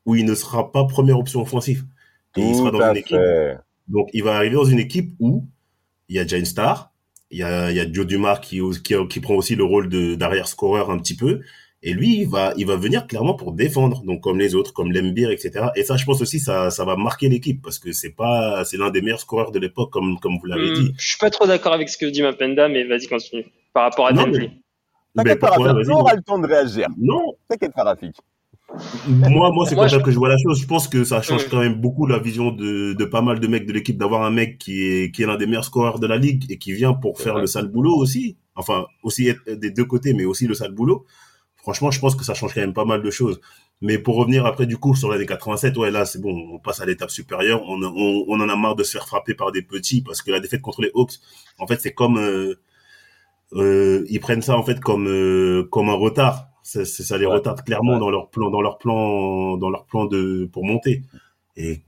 [0.05, 1.85] où il ne sera pas première option offensive.
[2.35, 3.17] il sera dans une équipe.
[3.87, 5.45] Donc, il va arriver dans une équipe où
[6.09, 6.91] il y a Jane Star,
[7.29, 9.89] il y a, il y a Joe Dumars qui, qui, qui prend aussi le rôle
[10.17, 11.41] d'arrière scoreur un petit peu.
[11.83, 14.91] Et lui, il va, il va venir clairement pour défendre, donc comme les autres, comme
[14.91, 15.69] Lembir, etc.
[15.75, 18.77] Et ça, je pense aussi, ça, ça va marquer l'équipe parce que c'est pas, c'est
[18.77, 20.93] l'un des meilleurs scoreurs de l'époque, comme, comme vous l'avez Hmm, dit.
[20.99, 23.45] Je suis pas trop d'accord avec ce que dit Mapenda, mais vas-y, continue.
[23.73, 24.27] Par rapport à Non.
[24.27, 24.51] Mais
[25.15, 26.87] T'inquiète pas, Rafik, on aura le temps de réagir.
[26.97, 28.15] Non, T'inquiète pas, Rafik.
[29.07, 30.59] moi, moi, c'est comme ça je- que je vois la chose.
[30.61, 33.47] Je pense que ça change quand même beaucoup la vision de, de pas mal de
[33.47, 36.07] mecs de l'équipe d'avoir un mec qui est, qui est l'un des meilleurs scoreurs de
[36.07, 37.41] la ligue et qui vient pour faire vrai.
[37.41, 38.37] le sale boulot aussi.
[38.55, 41.05] Enfin, aussi être des deux côtés, mais aussi le sale boulot.
[41.57, 43.39] Franchement, je pense que ça change quand même pas mal de choses.
[43.81, 46.81] Mais pour revenir après du coup sur l'année 87, ouais, là, c'est bon, on passe
[46.81, 47.61] à l'étape supérieure.
[47.67, 50.31] On, on, on en a marre de se faire frapper par des petits parce que
[50.31, 51.13] la défaite contre les Hawks,
[51.59, 52.55] en fait, c'est comme, euh,
[53.55, 56.47] euh, ils prennent ça en fait comme, euh, comme un retard.
[56.63, 57.33] Ça, ça, les Ouais.
[57.33, 57.99] retarde clairement Ouais.
[57.99, 61.01] dans leur plan, dans leur plan, dans leur plan de pour monter.
[61.57, 61.81] Et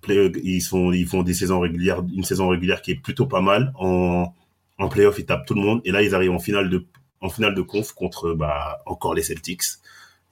[0.43, 3.71] ils sont, ils font des saisons régulières, une saison régulière qui est plutôt pas mal.
[3.75, 4.33] En,
[4.77, 5.81] en playoff, ils tapent tout le monde.
[5.85, 6.85] Et là, ils arrivent en finale de,
[7.21, 9.63] en finale de conf contre, bah, encore les Celtics.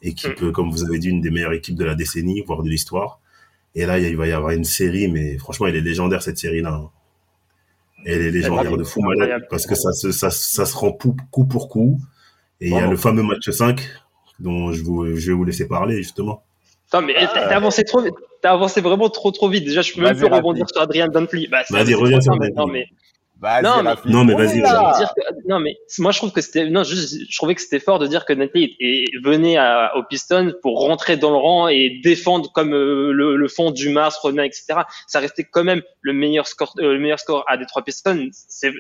[0.02, 2.70] Équipe, euh, comme vous avez dit, une des meilleures équipes de la décennie, voire de
[2.70, 3.20] l'histoire.
[3.76, 6.82] Et là, il va y avoir une série, mais franchement, elle est légendaire, cette série-là.
[8.02, 8.04] Hein.
[8.06, 10.92] Elle est légendaire est de fou malade parce que ça se, ça, ça se rend
[10.92, 12.00] pou- coup pour coup.
[12.60, 13.82] Et il y a le fameux match 5
[14.40, 16.44] dont je, vous, je vais vous laisser parler, justement.
[16.90, 18.14] Attends, mais t'as t'as avancé trop vite.
[18.42, 19.66] T'as avancé vraiment trop trop vite.
[19.66, 21.48] Déjà, je peux même plus rebondir sur Adrien Dunphy.
[21.48, 22.36] Bah, Vas-y, reviens sur
[22.68, 22.88] mais
[23.42, 23.90] Vas-y, Non, mais-.
[24.12, 24.62] Non, vas-y,
[25.48, 28.06] non mais moi je trouve que c'était non juste je trouvais que c'était fort de
[28.08, 32.52] dire que Nathalie est- venait à, au Piston pour rentrer dans le rang et défendre
[32.54, 36.46] comme euh, le, le fond du Mars Ronin etc ça restait quand même le meilleur
[36.48, 38.30] score euh, le meilleur score à Detroit Pistons.
[38.32, 38.72] C'est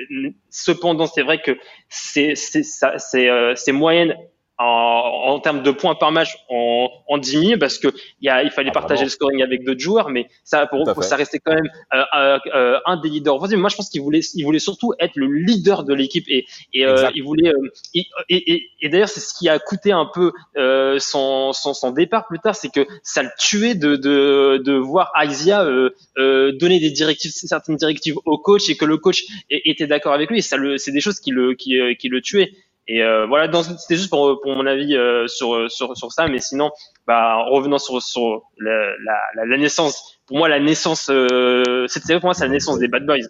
[0.51, 1.57] cependant c'est vrai que
[1.89, 4.15] c'est c'est ça c'est euh, c'est moyenne
[4.61, 7.87] en, en termes de points par match en, en diminué parce que
[8.21, 9.05] y a il fallait Ah, partager vraiment.
[9.05, 12.39] le scoring avec d'autres joueurs mais ça pour, pour- ça restait quand même euh, euh,
[12.55, 15.83] euh, un des leaders moi je pense qu'il voulait il voulait surtout être le leader
[15.83, 19.33] de l'équipe et et euh, il voulait euh, et, et, et, et d'ailleurs c'est ce
[19.33, 23.23] qui a coûté un peu euh, son, son son départ plus tard c'est que ça
[23.23, 28.37] le tuait de de de voir Aisia euh, euh, donner des directives certaines directives au
[28.37, 30.39] coach et que le coach était d'accord avec lui.
[30.39, 32.51] Et ça c'est des choses qui le qui qui le tuaient
[32.87, 36.39] et euh, voilà, c'était juste pour, pour mon avis euh, sur, sur, sur ça, mais
[36.39, 36.71] sinon,
[37.07, 38.71] bah, en revenant sur, sur la,
[39.03, 42.51] la, la, la naissance, pour moi, la naissance, euh, cette série, pour moi, c'est la
[42.51, 43.27] naissance des Bad Boys.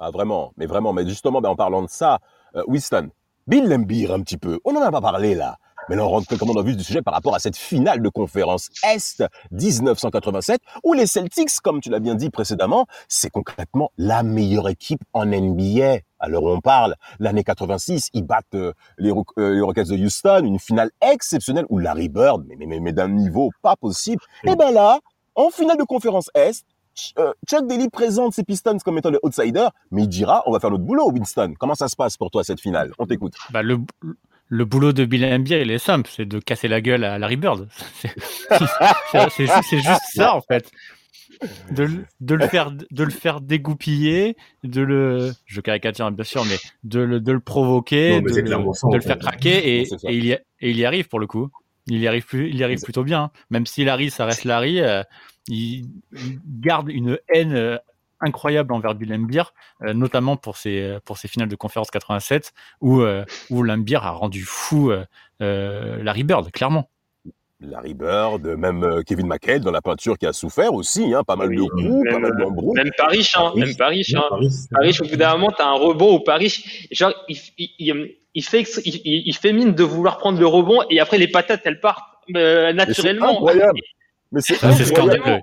[0.00, 2.20] Ah, vraiment, mais vraiment, mais justement, ben, en parlant de ça,
[2.54, 3.10] euh, Winston,
[3.46, 6.54] Bill Lembire un petit peu, on n'en a pas parlé là, mais on rentre comment
[6.54, 10.92] dans le vif du sujet par rapport à cette finale de conférence Est 1987, où
[10.92, 15.98] les Celtics, comme tu l'as bien dit précédemment, c'est concrètement la meilleure équipe en NBA.
[16.20, 20.90] Alors on parle, l'année 86, ils battent euh, euh, les Rockets de Houston, une finale
[21.00, 24.20] exceptionnelle où Larry Bird, mais, mais, mais, d'un niveau pas possible.
[24.44, 24.98] Et ben là,
[25.34, 26.64] en finale de conférence Est,
[27.18, 30.60] euh, Chuck Daly présente ses Pistons comme étant le outsider, mais il dira on va
[30.60, 31.54] faire notre boulot, Winston.
[31.58, 32.92] Comment ça se passe pour toi cette finale?
[32.98, 33.34] On t'écoute.
[33.50, 33.78] Bah, le,
[34.48, 37.36] le boulot de Bill Embiid, il est simple, c'est de casser la gueule à Larry
[37.36, 37.68] Bird.
[39.30, 39.46] C'est
[39.78, 40.70] juste, ça en fait.
[41.70, 46.44] De, le- de le faire de le faire dégoupiller, de le je caricature bien sûr,
[46.46, 49.18] mais de le, de le provoquer, Non, de, le, clairement ça, de en le faire
[49.18, 51.50] craquer et, il y, et il y arrive pour le coup.
[51.86, 52.86] Il y arrive plus, il y arrive Exact.
[52.86, 53.22] plutôt bien.
[53.24, 53.30] hein.
[53.50, 55.02] Même si Larry, ça reste Larry, euh,
[55.46, 57.78] il, il garde une haine euh,
[58.20, 59.44] incroyable envers Bill Embiid,
[59.82, 64.42] euh, notamment pour ses pour ses finales de conférence 87 où euh, où a rendu
[64.42, 65.04] fou euh,
[65.42, 66.88] euh, Larry Bird, clairement.
[67.60, 71.34] Larry Bird, même euh, Kevin McHale dans la peinture qui a souffert aussi, hein, pas
[71.34, 72.76] mal de coups, pas mal d'embrouilles.
[72.76, 73.60] Même Paris, hein, Paris.
[73.60, 74.22] même Paris, hein.
[74.30, 76.62] Paris, Paris, au bout d'un moment, t'as un rebond au Paris.
[76.92, 81.18] Genre, il, il, il, fait, il, fait mine de vouloir prendre le rebond et après
[81.18, 82.04] les patates, elles partent
[82.36, 83.30] euh, Mais c'est naturellement.
[83.30, 83.80] incroyable.
[84.30, 84.84] Mais c'est incroyable.
[84.84, 85.40] scandaleux.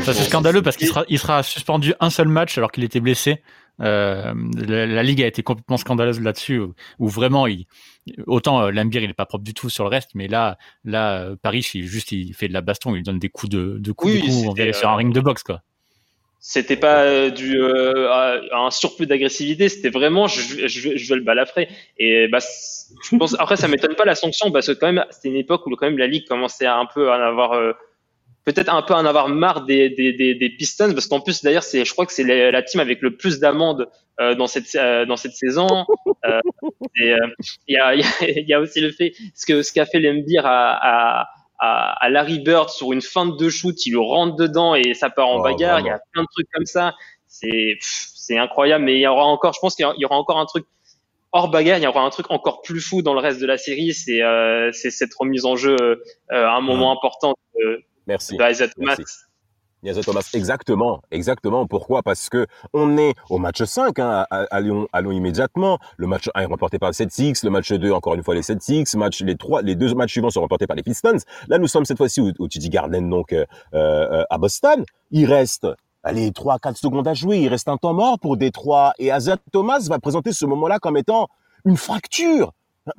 [0.00, 3.00] Ça, c'est scandaleux parce qu'il sera, il sera suspendu un seul match alors qu'il était
[3.00, 3.42] blessé.
[3.80, 7.66] Euh, la, la ligue a été complètement scandaleuse là-dessus, où, où vraiment, il,
[8.26, 11.20] autant euh, Lambier il est pas propre du tout sur le reste, mais là, là,
[11.20, 13.92] euh, Paris, il juste, il fait de la baston, il donne des coups de, de
[13.92, 15.62] coups, Oui, de coups, on dirait sur un euh, ring de boxe, quoi.
[16.44, 17.56] C'était pas euh, du
[18.52, 21.68] un surplus d'agressivité, c'était vraiment je, je, je, veux le balafrer.
[21.98, 25.28] Et bah, je pense après ça m'étonne pas la sanction parce que quand même c'était
[25.28, 27.74] une époque où quand même la ligue commençait à un peu à en avoir euh,
[28.44, 31.62] peut-être un peu en avoir marre des des, des, des Pistons parce qu'en plus d'ailleurs
[31.62, 33.88] c'est je crois que c'est la, la team avec le plus d'amendes
[34.20, 35.86] euh, dans cette euh, dans cette saison.
[36.24, 36.40] Euh,
[37.02, 37.16] euh,
[37.68, 39.72] il y a il y, a, il y a aussi le fait ce que ce
[39.72, 41.28] qu'a fait l'Embir à, à
[41.64, 45.28] à, Larry Bird sur une feinte de shoot, il le rentre dedans et ça part
[45.28, 45.78] en Oh, bagarre.
[45.78, 46.94] Il y a plein de trucs comme ça.
[47.28, 50.04] C'est c'est incroyable, mais il y aura encore, je pense qu'il y aura- il y
[50.04, 50.64] aura encore un truc
[51.30, 51.78] hors bagarre.
[51.78, 53.94] Il y aura un truc encore plus fou dans le reste de la série.
[53.94, 55.96] C'est euh, c'est cette remise en jeu euh,
[56.30, 58.36] à un moment important de, Merci.
[58.36, 58.96] de Thomas.
[58.96, 60.02] Merci.
[60.04, 61.66] Thomas, exactement, exactement.
[61.66, 62.02] Pourquoi?
[62.02, 65.80] Parce que on est au match 5, hein, allons, allons immédiatement.
[65.96, 68.42] Le match 1 est remporté par les 7-6, le match 2, encore une fois, les
[68.42, 71.18] 7-6, match, les trois, les deux matchs suivants sont remportés par les Pistons.
[71.48, 74.84] Là, nous sommes cette fois-ci au, au TD Garden, donc, euh, euh, à Boston.
[75.10, 75.66] Il reste,
[76.04, 79.80] allez, 3-4 secondes à jouer, il reste un temps mort pour Détroit, et Azat Thomas
[79.88, 81.26] va présenter ce moment-là comme étant
[81.64, 82.52] une fracture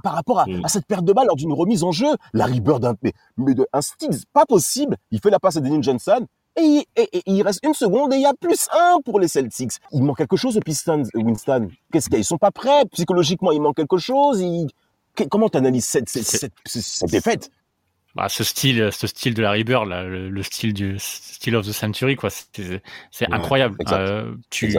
[0.04, 0.65] par rapport à, mm.
[0.65, 2.10] à, cette perte de balle lors d'une remise en jeu.
[2.34, 2.96] Larry Bird, un,
[3.38, 3.80] mais de, un
[4.34, 4.98] pas possible.
[5.12, 6.26] Il fait la passe à Denis Johnson.
[6.56, 6.88] Et,
[7.26, 9.74] il reste une seconde et il y a plus un pour les Celtics.
[9.91, 11.69] Il manque quelque chose aux Pistons, Winston.
[11.91, 12.86] Qu'est-ce qu'ils sont pas prêts?
[12.91, 14.43] Psychologiquement Il manque quelque chose.
[15.30, 17.50] Comment tu analyses cette, cette, cette, défaite?
[18.15, 21.72] Bah, ce style, ce style de Larry Bird, là, le, style du style of the
[21.72, 23.76] century, quoi, c'est incroyable.
[23.91, 24.78] Euh, tu,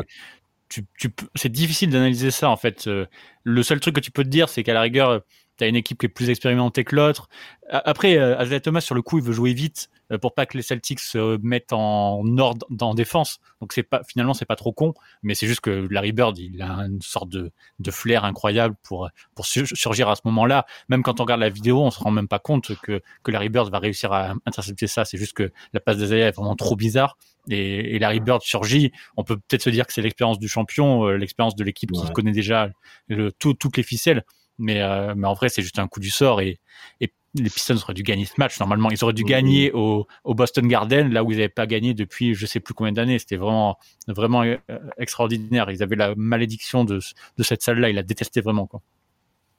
[1.35, 2.87] c'est difficile d'analyser ça en fait.
[2.87, 3.07] Euh,
[3.42, 5.22] le seul truc que tu peux te dire, c'est qu'à la rigueur,
[5.58, 7.28] tu as une équipe qui est plus expérimentée que l'autre.
[7.70, 10.62] Après, euh, Thomas, sur le coup, il veut jouer vite euh, pour pas que les
[10.62, 13.38] Celtics se mettent en ordre en défense.
[13.60, 16.60] Donc c'est pas finalement c'est pas trop con, mais c'est juste que Larry Bird il
[16.60, 20.66] a une sorte de, de flair incroyable pour pour surgir à ce moment-là.
[20.88, 23.48] Même quand on regarde la vidéo, on se rend même pas compte que que Larry
[23.48, 25.04] Bird va réussir à intercepter ça.
[25.04, 27.16] C'est juste que la passe d'Azaya est vraiment trop bizarre.
[27.50, 28.90] Et, et, Larry Bird surgit.
[29.18, 32.12] On peut peut-être se dire que c'est l'expérience du champion, euh, l'expérience de l'équipe qui
[32.12, 32.70] connaît déjà
[33.08, 34.24] le, tout, toutes les ficelles.
[34.58, 36.60] Mais, euh, mais en vrai, c'est juste un coup du sort et,
[37.00, 38.58] et les Pistons auraient dû gagner ce match.
[38.60, 41.94] Normalement, ils auraient dû gagner au, au, Boston Garden, là où ils n'avaient pas gagné
[41.94, 43.18] depuis je sais plus combien d'années.
[43.18, 44.56] C'était vraiment, vraiment euh,
[44.98, 45.70] extraordinaire.
[45.70, 47.00] Ils avaient la malédiction de,
[47.36, 47.90] de cette salle-là.
[47.90, 48.66] Ils la détestaient vraiment.
[48.66, 48.82] Quoi.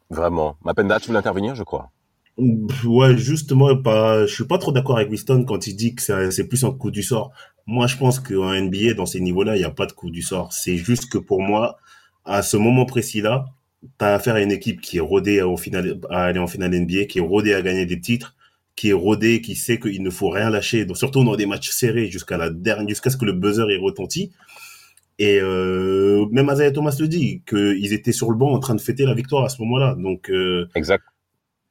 [0.10, 0.56] Vraiment.
[0.64, 1.92] Mapenda, tu voulais intervenir, je crois.
[2.38, 6.48] Ouais, justement, pas, je suis pas trop d'accord avec Winston quand il dit que c'est
[6.48, 7.32] plus un coup du sort.
[7.66, 10.22] Moi, je pense qu'en NBA, dans ces niveaux-là, il n'y a pas de coup du
[10.22, 10.54] sort.
[10.54, 11.78] C'est juste que pour moi,
[12.26, 13.46] à ce moment précis-là,
[14.00, 16.72] tu as affaire à une équipe qui est rodée au final, à aller en finale
[16.72, 18.36] NBA, qui est rodée à gagner des titres,
[18.76, 21.70] qui est rodée, qui sait qu'il ne faut rien lâcher, donc surtout dans des matchs
[21.70, 24.32] serrés jusqu'à la dernière, jusqu'à ce que le buzzer ait retenti.
[25.18, 28.82] Et euh, même Isaiah Thomas le dit, qu'ils étaient sur le banc en train de
[28.82, 29.96] fêter la victoire à ce moment-là.
[29.98, 31.06] Donc, euh, exact.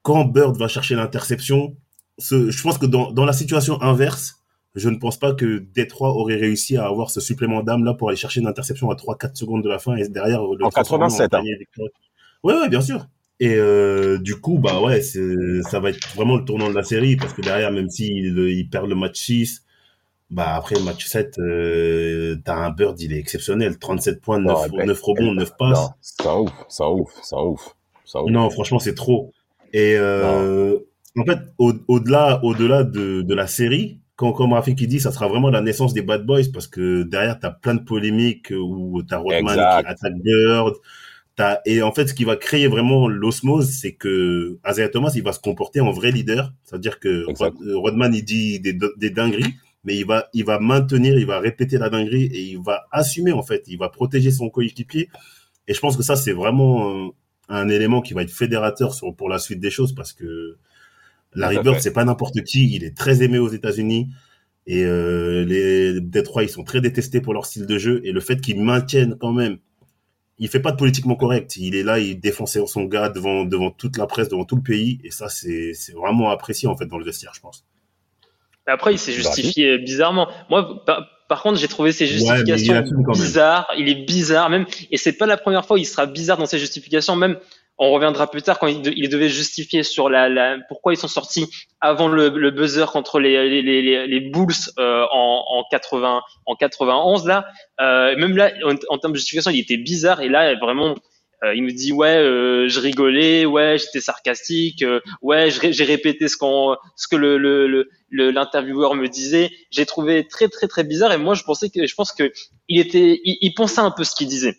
[0.02, 1.76] Quand Bird va chercher l'interception,
[2.18, 4.43] je pense que dans, dans la situation inverse,
[4.74, 8.08] je ne pense pas que Détroit aurait réussi à avoir ce supplément d'âme là pour
[8.08, 11.32] aller chercher une interception à 3-4 secondes de la fin et derrière le en 87
[11.34, 11.42] hein.
[12.42, 13.06] Ouais ouais bien sûr.
[13.40, 17.16] Et euh, du coup bah ouais ça va être vraiment le tournant de la série
[17.16, 19.64] parce que derrière même s'il il perd le match 6
[20.30, 24.72] bah après le match 7 euh, t'as un Bird il est exceptionnel 37 points 9,
[24.72, 25.88] 9 rebonds 9 passes.
[26.00, 28.30] ça ouf ça ouf ça ouf ça ouf.
[28.30, 29.32] Non franchement c'est trop.
[29.72, 30.78] Et euh,
[31.16, 35.28] en fait au-delà au-delà de, de la série quand, comme Rafik qui dit, ça sera
[35.28, 39.02] vraiment la naissance des bad boys parce que derrière, tu as plein de polémiques où
[39.02, 40.74] tu as Rodman qui attaque Bird.
[41.36, 45.24] As, et en fait, ce qui va créer vraiment l'osmose, c'est que Isaiah Thomas, il
[45.24, 46.52] va se comporter en vrai leader.
[46.62, 47.26] C'est-à-dire que
[47.74, 51.76] Rodman, il dit des, des, dingueries, mais il va, il va maintenir, il va répéter
[51.76, 53.64] la dinguerie et il va assumer, en fait.
[53.66, 55.08] Il va protéger son coéquipier.
[55.66, 57.10] Et je pense que ça, c'est vraiment un,
[57.48, 60.56] un, élément qui va être fédérateur sur, pour la suite des choses parce que
[61.34, 62.74] Larry Bird, c'est pas n'importe qui.
[62.74, 64.08] Il est très aimé aux États-Unis.
[64.66, 68.00] Et euh, les Détroit, ils sont très détestés pour leur style de jeu.
[68.04, 69.58] Et le fait qu'ils maintiennent quand même,
[70.38, 71.56] il fait pas de politiquement correct.
[71.56, 74.62] Il est là, il défend son gars devant devant toute la presse, devant tout le
[74.62, 75.00] pays.
[75.04, 77.64] Et ça, c'est c'est vraiment apprécié en fait dans le vestiaire, je pense.
[78.66, 80.28] Après, il s'est justifié bizarrement.
[80.48, 80.84] Moi,
[81.28, 83.68] par, contre, j'ai trouvé ses justifications bizarres.
[83.78, 86.46] Il est bizarre même, et c'est pas la première fois où il sera bizarre dans
[86.46, 87.14] ses justifications.
[87.14, 87.38] Même
[87.78, 91.08] on reviendra plus tard quand il, il devait justifier sur la, la, pourquoi ils sont
[91.08, 91.46] sortis
[91.80, 96.56] avant le, le buzzer contre les, les, les, les Bulls euh, en, en 80 en
[96.56, 97.46] 91 là.
[97.80, 98.52] Euh, même là
[98.88, 100.20] en, termes de justification il était bizarre.
[100.20, 100.94] Et là vraiment
[101.42, 106.28] euh, il nous dit ouais euh, je rigolais ouais j'étais sarcastique euh, ouais j'ai répété
[106.28, 109.50] ce qu'on ce que le l'intervieweur me disait.
[109.70, 111.12] J'ai trouvé très très très bizarre.
[111.12, 112.32] Et moi je pensais que je pense que
[112.68, 114.58] il était il, il pensait un peu ce qu'il disait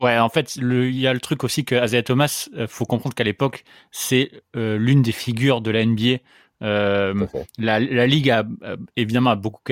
[0.00, 3.16] Ouais, en fait, il y a le truc aussi que Isaiah Thomas, euh, faut comprendre
[3.16, 6.18] qu'à l'époque, c'est euh, l'une des figures de la NBA.
[6.60, 8.44] Euh, la, la, ligue a
[8.96, 9.62] évidemment a beaucoup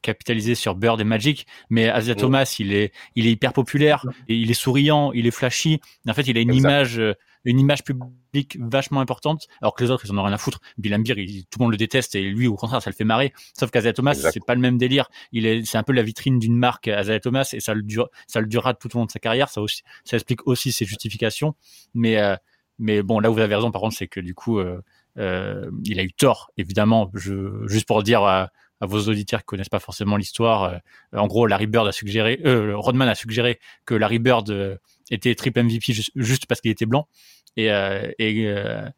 [0.00, 4.34] capitalisé sur Bird et Magic, mais Isaiah Thomas, il est, il est hyper populaire, et
[4.34, 5.80] il est souriant, il est flashy.
[6.08, 7.00] En fait, il a une image
[7.44, 10.60] une image publique vachement importante, alors que les autres, ils en ont rien à foutre.
[10.78, 11.14] Bill Beer,
[11.50, 13.32] tout le monde le déteste et lui, au contraire, ça le fait marrer.
[13.58, 15.08] Sauf qu'Azaya Thomas, c'est pas le même délire.
[15.32, 18.08] Il est, c'est un peu la vitrine d'une marque, Azaya Thomas, et ça le dure,
[18.26, 19.48] ça le durera tout au long de sa carrière.
[19.48, 21.54] Ça aussi, ça explique aussi ses justifications.
[21.94, 22.36] Mais, euh,
[22.78, 24.80] mais bon, là où vous avez raison, par contre, c'est que du coup, euh,
[25.18, 27.10] euh, il a eu tort, évidemment.
[27.14, 28.48] Je, juste pour dire
[28.80, 30.80] à, vos auditeurs qui connaissent pas forcément l'histoire,
[31.12, 32.40] en gros, Larry Bird a suggéré,
[32.74, 34.78] Rodman a suggéré que Larry Bird
[35.10, 37.08] était triple MVP juste, parce qu'il était blanc.
[37.56, 38.88] Et, euh, et, euh,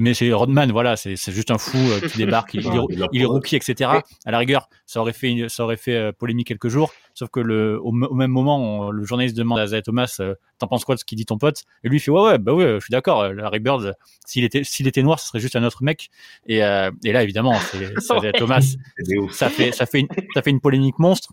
[0.00, 2.60] mais c'est Rodman, voilà, c'est juste un fou euh, qui débarque, il,
[3.12, 3.90] il, est rookie, etc.
[4.24, 6.92] À la rigueur, ça aurait fait, ça aurait fait euh, polémique quelques jours.
[7.14, 10.84] Sauf que le, au, même moment, le journaliste demande à Zay Thomas, euh, t'en penses
[10.84, 11.64] quoi de ce qu'il dit ton pote?
[11.84, 13.32] Et lui il fait ouais ouais bah ouais, je suis d'accord.
[13.32, 13.94] Larry Bird,
[14.26, 16.10] s'il était, s'il était noir, ce serait juste un autre mec.
[16.46, 18.64] Et, et là évidemment, c'est Zay Thomas,
[19.30, 21.32] ça fait, ça fait, une, ça fait une polémique monstre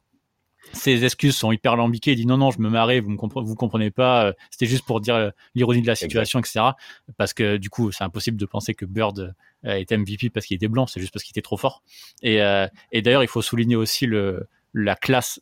[0.76, 2.12] ses excuses sont hyper alambiquées.
[2.12, 4.26] Il dit non, non, je me marrais, vous me comprenez, vous comprenez pas.
[4.26, 6.62] Euh, c'était juste pour dire euh, l'ironie de la situation, etc.
[7.18, 10.56] Parce que du coup, c'est impossible de penser que Bird euh, était MVP parce qu'il
[10.56, 10.86] était blanc.
[10.88, 11.82] C'est juste parce qu'il était trop fort.
[12.22, 12.38] Et,
[12.92, 15.40] et d'ailleurs, il faut souligner aussi le, la classe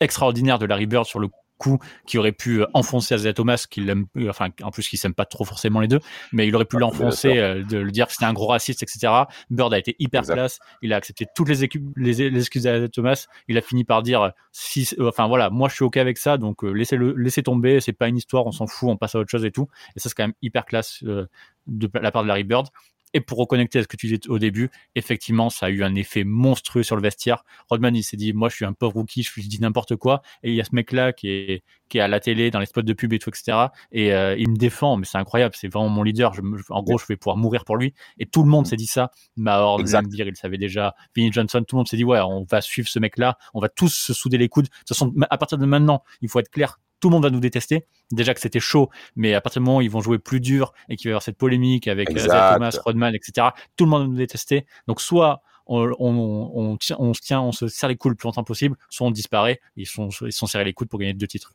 [0.00, 1.28] extraordinaire de Larry Bird sur le
[1.60, 4.96] coup qui aurait pu euh, enfoncer Isaiah Thomas, qui l'aime, euh, enfin, en plus, qui
[4.96, 6.00] s'aime pas trop forcément les deux,
[6.32, 8.82] mais il aurait pu ah, l'enfoncer, euh, de le dire que c'était un gros raciste,
[8.82, 9.12] etc.
[9.50, 10.58] Bird a été hyper classe.
[10.82, 13.26] Il a accepté toutes les, les, excuses d'Isaiah Thomas.
[13.46, 16.62] Il a fini par dire, si, enfin, voilà, moi, je suis OK avec ça, donc
[16.62, 19.44] laissez-le, laissez tomber, c'est pas une histoire, on s'en fout, on passe à autre chose
[19.44, 19.68] et tout.
[19.94, 22.68] Et ça, c'est quand même hyper classe de la part de Larry Bird.
[23.12, 25.94] Et pour reconnecter à ce que tu disais au début, effectivement, ça a eu un
[25.94, 27.44] effet monstrueux sur le vestiaire.
[27.68, 30.22] Rodman, il s'est dit, moi, je suis un pauvre rookie, je dis n'importe quoi.
[30.42, 32.66] Et il y a ce mec-là qui est, qui est à la télé, dans les
[32.66, 33.66] spots de pub et tout, etc.
[33.90, 36.32] Et euh, il me défend, mais c'est incroyable, c'est vraiment mon leader.
[36.70, 37.94] en gros, je vais pouvoir mourir pour lui.
[38.18, 39.10] Et tout le monde s'est dit ça.
[39.36, 40.94] Mahor, dire, il savait déjà.
[41.16, 43.68] Vinnie Johnson, tout le monde s'est dit, ouais, on va suivre ce mec-là, on va
[43.68, 44.66] tous se souder les coudes.
[44.66, 47.30] De toute façon, à partir de maintenant, il faut être clair, tout le monde va
[47.30, 47.86] nous détester.
[48.12, 50.72] Déjà que c'était chaud, mais à partir du moment où ils vont jouer plus dur
[50.88, 54.02] et qu'il va y avoir cette polémique avec euh, Thomas, Rodman, etc., tout le monde
[54.02, 54.66] va nous détester.
[54.86, 58.44] Donc soit on, on, on, se tient, on se serre les coudes le plus longtemps
[58.44, 61.54] possible, soit on disparaît, ils sont, ils sont serrés les coudes pour gagner deux titres.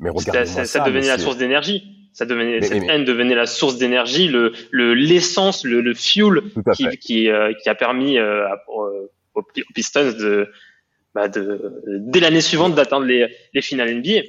[0.00, 2.08] Mais ça, ça, devenait la source d'énergie.
[2.12, 4.52] Ça devenait, cette haine devenait la source d'énergie, le,
[4.94, 6.42] l'essence, le, le, fuel
[6.74, 9.42] qui, qui, euh, qui, a permis euh, aux,
[9.74, 10.48] Pistons de,
[11.14, 14.22] bah de, dès l'année suivante d'atteindre les, les finales NBA.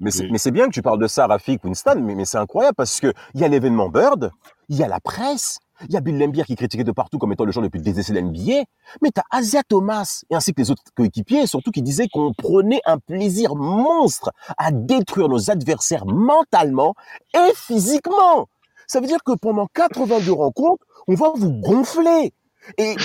[0.00, 3.00] Mais c'est bien que tu parles de ça, Rafik Winston, mais, mais c'est incroyable parce
[3.00, 4.30] que il y a l'événement Bird,
[4.68, 7.32] il y a la presse, il y a Bill Lambier qui critiquait de partout comme
[7.32, 8.64] étant le joueur le plus détesté de l'NBA,
[9.02, 12.32] mais tu as Asia Thomas et ainsi que les autres coéquipiers, surtout qui disaient qu'on
[12.32, 16.94] prenait un plaisir monstre à détruire nos adversaires mentalement
[17.34, 18.48] et physiquement.
[18.86, 22.32] Ça veut dire que pendant 82 rencontres, on va vous gonfler.
[22.76, 22.96] Et,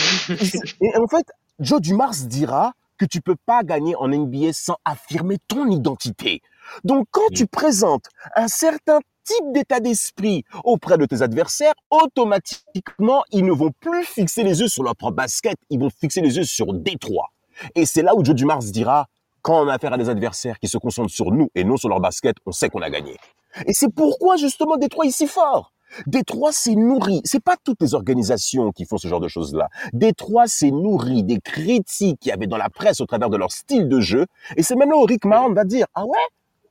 [0.82, 1.28] et en fait,
[1.60, 6.42] Joe Dumars dira que tu peux pas gagner en NBA sans affirmer ton identité.
[6.84, 8.06] Donc quand tu présentes
[8.36, 14.44] un certain type d'état d'esprit auprès de tes adversaires, automatiquement, ils ne vont plus fixer
[14.44, 17.32] les yeux sur leur propre basket, ils vont fixer les yeux sur Détroit.
[17.74, 19.08] Et c'est là où Joe Dumars dira,
[19.42, 21.90] quand on a affaire à des adversaires qui se concentrent sur nous et non sur
[21.90, 23.18] leur basket, on sait qu'on a gagné.
[23.66, 25.72] Et c'est pourquoi justement Détroit est si fort.
[26.08, 27.22] Détroit s'est nourri.
[27.24, 29.70] C'est pas toutes les organisations qui font ce genre de choses-là.
[29.94, 33.52] Détroit s'est nourri des critiques qu'il y avait dans la presse au travers de leur
[33.52, 34.26] style de jeu.
[34.58, 36.18] Et c'est même là où Rick Mahon va dire, ah ouais,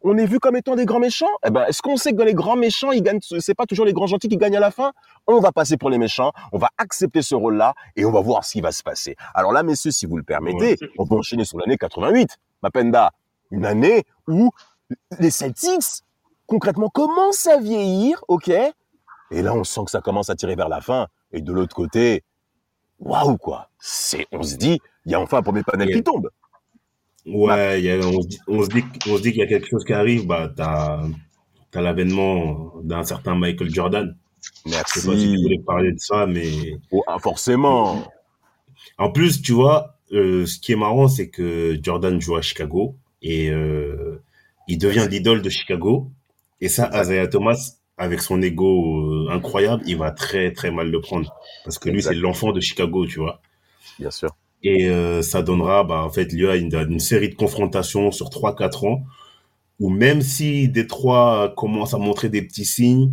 [0.04, 1.30] on est vu comme étant des grands méchants.
[1.46, 3.86] Eh ben, est-ce qu'on sait que dans les grands méchants, ils gagnent, c'est pas toujours
[3.86, 4.92] les grands gentils qui gagnent à la fin?
[5.26, 8.44] On va passer pour les méchants, on va accepter ce rôle-là et on va voir
[8.44, 9.16] ce qui va se passer.
[9.34, 12.38] Alors là, messieurs, si vous le permettez, on peut enchaîner sur l'année 88.
[12.62, 13.12] Mapenda,
[13.50, 14.50] une année où
[15.18, 16.02] les Celtics,
[16.46, 18.48] concrètement, commencent à vieillir, ok?
[19.30, 21.08] Et là, on sent que ça commence à tirer vers la fin.
[21.32, 22.22] Et de l'autre côté,
[23.00, 23.70] waouh, quoi.
[23.78, 26.30] C'est, on se dit, il y a enfin un premier panel qui tombe.
[27.26, 28.68] Ouais, y a, on, se dit, on se
[29.22, 30.26] dit, qu'il y a quelque chose qui arrive.
[30.26, 31.02] Bah, t'as,
[31.74, 34.16] as l'avènement d'un certain Michael Jordan.
[34.66, 34.98] Merci.
[34.98, 36.76] Je sais pas si tu voulais parler de ça, mais.
[36.90, 38.12] Oh, ah, forcément.
[38.98, 42.96] En plus, tu vois, euh, ce qui est marrant, c'est que Jordan joue à Chicago
[43.22, 44.22] et euh,
[44.68, 46.10] il devient l'idole de Chicago.
[46.60, 51.00] Et ça, Isaiah Thomas, avec son ego euh, incroyable, il va très très mal le
[51.00, 53.40] prendre parce que lui c'est l'enfant de Chicago, tu vois.
[53.98, 54.30] Bien sûr.
[54.64, 58.30] Et euh, ça donnera, bah, en fait, lieu à une, une série de confrontations sur
[58.30, 59.04] 3-4 ans,
[59.78, 63.12] où même si Détroit commence à montrer des petits signes,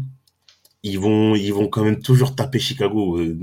[0.83, 3.19] ils vont, ils vont quand même toujours taper Chicago.
[3.19, 3.37] Euh,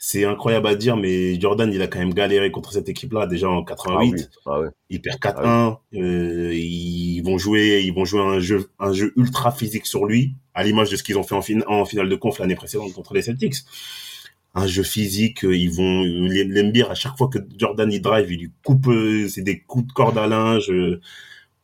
[0.00, 3.48] c'est incroyable à dire, mais Jordan, il a quand même galéré contre cette équipe-là déjà
[3.48, 4.30] en 88.
[4.46, 5.32] Ah ah il perd 4-1.
[5.44, 10.06] Ah euh, ils vont jouer, ils vont jouer un jeu, un jeu ultra physique sur
[10.06, 12.92] lui, à l'image de ce qu'ils ont fait en, en finale de conf l'année précédente
[12.92, 13.56] contre les Celtics
[14.58, 18.40] un jeu physique, euh, ils vont l'embire à chaque fois que Jordan y drive, il
[18.40, 20.70] lui coupe, euh, c'est des coups de corde à linge.
[20.70, 21.00] Euh,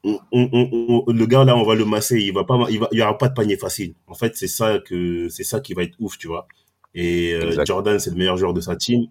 [0.04, 3.16] le gars là, on va le masser, il va pas, il va, il y aura
[3.18, 3.94] pas de panier facile.
[4.06, 6.46] En fait, c'est ça que, c'est ça qui va être ouf, tu vois.
[6.94, 9.06] Et Jordan, c'est le meilleur joueur de sa team.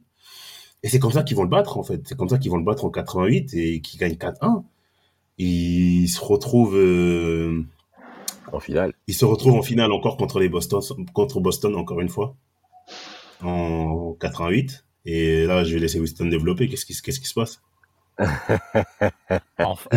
[0.84, 2.02] Et c'est comme ça qu'ils vont le battre, en fait.
[2.06, 4.64] C'est comme ça qu'ils vont le battre en 88 et qu'ils gagnent 4-1.
[5.40, 6.76] Il se retrouve
[8.54, 8.94] en finale.
[9.08, 10.82] Il se retrouve en finale encore contre les Boston,
[11.14, 12.36] contre Boston encore une fois
[13.46, 14.86] en 88.
[15.06, 16.68] Et là, je vais laisser Winston développer.
[16.70, 17.62] Qu'est-ce qui, qu'est-ce qui se passe?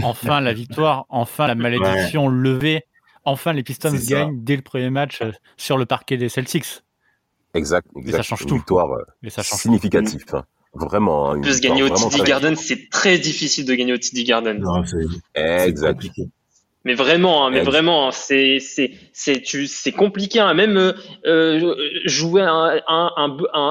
[0.03, 2.83] Enfin la victoire, enfin la malédiction levée.
[3.25, 6.83] Enfin les Pistons gagnent dès le premier match euh, sur le parquet des Celtics.
[7.55, 8.55] Exact, Et ça change Une tout.
[8.57, 9.61] Victoire euh, Et ça change.
[9.61, 10.25] significative.
[10.33, 10.45] hein.
[10.75, 11.31] Vraiment.
[11.31, 14.25] hein, une plus, victoire gagner au TD Garden, c'est très difficile de gagner au TD
[14.25, 14.59] Garden.
[14.61, 14.97] Non, c'est
[15.35, 15.93] c'est Exact.
[15.95, 16.29] compliqué.
[16.87, 20.39] Mais vraiment, hein, mais vraiment, hein, c'est c'est c'est tu c'est compliqué.
[20.39, 20.55] Hein.
[20.55, 20.93] Même euh,
[21.27, 21.75] euh,
[22.05, 23.11] jouer un, un,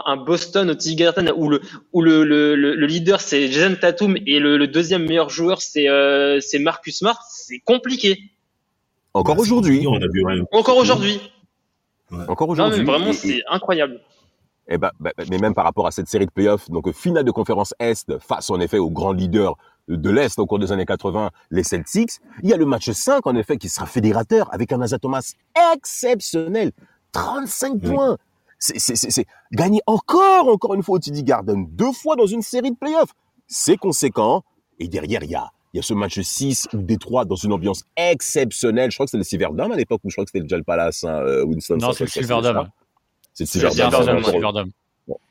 [0.05, 1.61] un, Boston au TD Garden où le
[1.93, 5.61] où le, le, le, le leader c'est Jason Tatum et le, le deuxième meilleur joueur
[5.61, 8.20] c'est euh, c'est Marcus Smart, c'est compliqué.
[9.13, 9.88] Encore Bah, aujourd'hui.
[10.51, 11.22] Encore aujourd'hui.
[12.28, 12.84] Encore aujourd'hui.
[12.84, 14.01] vraiment, Et- c'est incroyable.
[14.68, 17.24] Eh ben, ben, ben, mais même par rapport à cette série de playoffs, donc finale
[17.24, 19.55] de conférence Est face en effet aux grands leaders
[19.88, 23.25] de l'Est au cours des années 80, les Celtics, il y a le match 5
[23.27, 25.33] en effet qui sera fédérateur avec un Asa Thomas
[25.73, 26.71] exceptionnel,
[27.11, 27.91] 35 Oui.
[27.91, 28.17] points.
[28.57, 32.77] C'est, gagner encore, encore une fois au TD Garden, deux fois dans une série de
[32.77, 33.11] playoffs.
[33.47, 34.43] C'est conséquent.
[34.79, 37.53] Et derrière, il y a, il y a ce match 6 où Détroit dans une
[37.53, 38.91] ambiance exceptionnelle.
[38.91, 41.03] Je crois que c'est le Silverdome à l'époque ou je crois que c'était le Palace,
[41.03, 41.77] hein, euh, Winston.
[41.79, 42.69] Non, c'est le Silverdome.
[43.33, 44.71] C'est le Silverdome.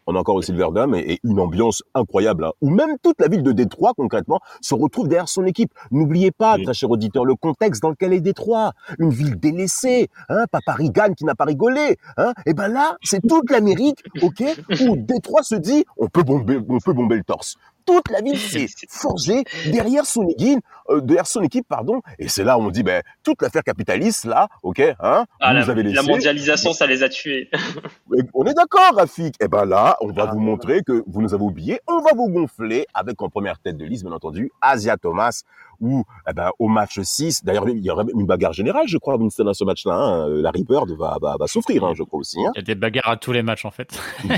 [0.07, 3.29] On a encore le Silverdome et, et une ambiance incroyable, hein, où même toute la
[3.29, 5.73] ville de Détroit, concrètement, se retrouve derrière son équipe.
[5.91, 6.65] N'oubliez pas, Oui.
[6.65, 8.73] très cher auditeur, le contexte dans lequel est Détroit.
[8.99, 11.97] Une ville délaissée, hein, pas Paris gagne qui n'a pas rigolé.
[12.19, 14.43] Hein, et ben là, c'est toute l'Amérique, ok,
[14.83, 17.57] où Détroit se dit, on peut bomber, on peut bomber le torse.
[17.87, 20.61] Toute la ville s'est forgée derrière son équipe,
[20.91, 22.01] euh, derrière son équipe, pardon.
[22.19, 25.67] Et c'est là où on dit, ben, toute l'affaire capitaliste, là, ok, hein, Ah, vous
[25.67, 25.97] la, avez laissé.
[25.97, 27.51] la mondialisation, ça les a tués.
[28.35, 29.35] On est d'accord, Rafik.
[29.41, 30.33] Eh ben là, on va Ah.
[30.33, 31.81] vous montrer que vous nous avez oubliés.
[31.89, 35.43] On va vous gonfler avec en première tête de liste, bien entendu, Asia Thomas,
[35.85, 37.45] ou eh ben, au match 6.
[37.45, 39.95] D'ailleurs, il y aurait même une bagarre générale, je crois, Winston, à ce match-là.
[39.95, 40.29] hein.
[40.29, 42.39] Larry Bird va, va, va souffrir, hein, je crois aussi.
[42.45, 42.51] hein.
[42.55, 43.99] Il y a des bagarres à tous les matchs en fait.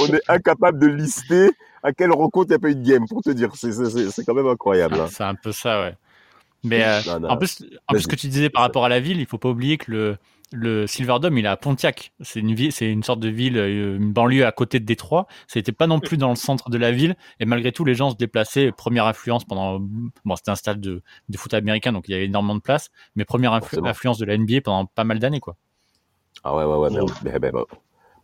[0.00, 1.50] On est incapable de lister
[1.82, 3.50] à quelle rencontre il n'y a pas eu de game, pour te dire.
[3.54, 4.96] C'est- quand même incroyable.
[5.00, 5.06] hein.
[5.10, 5.94] C'est un peu ça, ouais.
[6.64, 7.28] Mais euh, Non, non.
[7.30, 9.38] en plus, en plus, ce que tu disais par rapport à la ville, il faut
[9.38, 10.16] pas oublier que le,
[10.52, 12.12] le Silverdome, il est à Pontiac.
[12.20, 15.26] C'est une ville, c'est une sorte de ville, euh, une banlieue à côté de Détroit.
[15.46, 17.16] C'était pas non plus dans le centre de la ville.
[17.40, 18.72] Et malgré tout, les gens se déplaçaient.
[18.72, 22.24] Première influence pendant, bon, c'était un stade de, de foot américain, donc il y avait
[22.24, 22.90] énormément de place.
[23.14, 25.56] Mais première influence de la NBA pendant pas mal d'années, quoi.
[26.44, 26.88] Ah ouais, ouais, ouais.
[26.90, 27.00] Mais,
[27.32, 27.60] mais- mais- mais-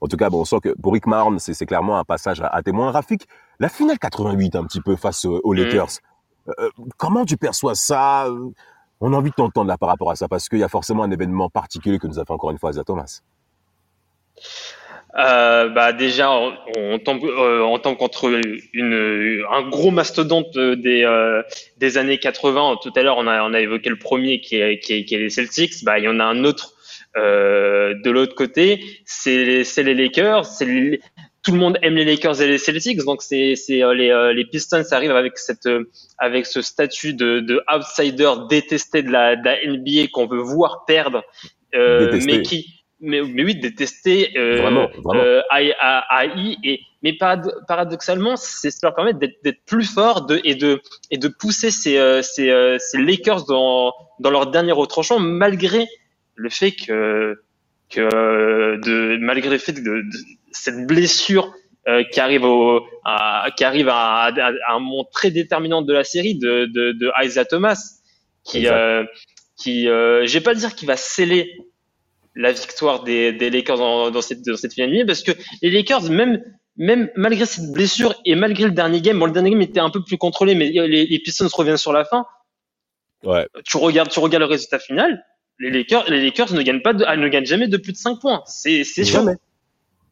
[0.00, 2.40] en tout cas, bon, on sent que pour Rick Mahorn, c'est c'est clairement un passage
[2.40, 2.90] à, à témoin.
[2.90, 3.26] Rafik,
[3.58, 5.56] la finale 88, un petit peu face euh, aux Mm.
[5.58, 5.88] Lakers.
[6.58, 6.68] Euh,
[6.98, 8.50] comment tu perçois ça Euh,
[9.06, 11.02] On a envie de t'entendre là par rapport à ça, parce qu'il y a forcément
[11.02, 13.20] un événement particulier que nous a fait encore une fois Asa Thomas.
[15.18, 18.40] Euh, bah déjà, on, on tombe, euh, contre
[19.52, 21.42] un gros mastodonte des, euh,
[21.76, 22.78] des années 80.
[22.82, 25.28] Tout à l'heure, on a, on a évoqué le premier qui est, qui est, les
[25.28, 25.84] Celtics.
[25.84, 26.72] Bah, il y en a un autre
[27.14, 28.82] de l'autre côté.
[29.04, 30.46] C'est les, les Lakers.
[30.46, 30.64] C'est
[31.44, 33.04] tout le monde aime les Lakers et les Celtics.
[33.04, 35.84] Donc c'est, c'est euh, les, euh, les Pistons arrivent avec cette, euh,
[36.18, 40.84] avec ce statut de, de outsider détesté de la, de la NBA qu'on veut voir
[40.86, 41.22] perdre,
[41.74, 42.66] euh, mais qui,
[43.00, 44.30] mais, mais oui, détesté.
[44.38, 45.22] Euh, Vraiment, vraiment.
[45.22, 45.74] euh, AI,
[46.10, 50.80] AI, et mais parado- paradoxalement, c'est ça leur permet d'être plus fort de, et de
[51.10, 55.86] et de pousser ces ces, ces Lakers dans dans leur dernier retranchement malgré
[56.36, 57.38] le fait que
[57.90, 60.02] que de malgré le fait de, de
[60.54, 61.52] cette blessure
[61.88, 65.92] euh, qui arrive au à, qui arrive à, à, à un moment très déterminant de
[65.92, 67.78] la série de de, de Isaiah Thomas
[68.44, 69.04] qui euh,
[69.56, 71.58] qui euh, je vais pas dire qu'il va sceller
[72.34, 75.32] la victoire des, des Lakers dans, dans cette dans cette finale parce que
[75.62, 76.42] les Lakers même
[76.76, 79.90] même malgré cette blessure et malgré le dernier game bon le dernier game était un
[79.90, 82.24] peu plus contrôlé mais les, les Pistons reviennent sur la fin
[83.24, 83.46] Ouais.
[83.64, 85.24] tu regardes tu regardes le résultat final
[85.58, 88.20] les Lakers les Lakers ne gagnent pas de, ne gagnent jamais de plus de 5
[88.20, 89.32] points c'est c'est Jamais.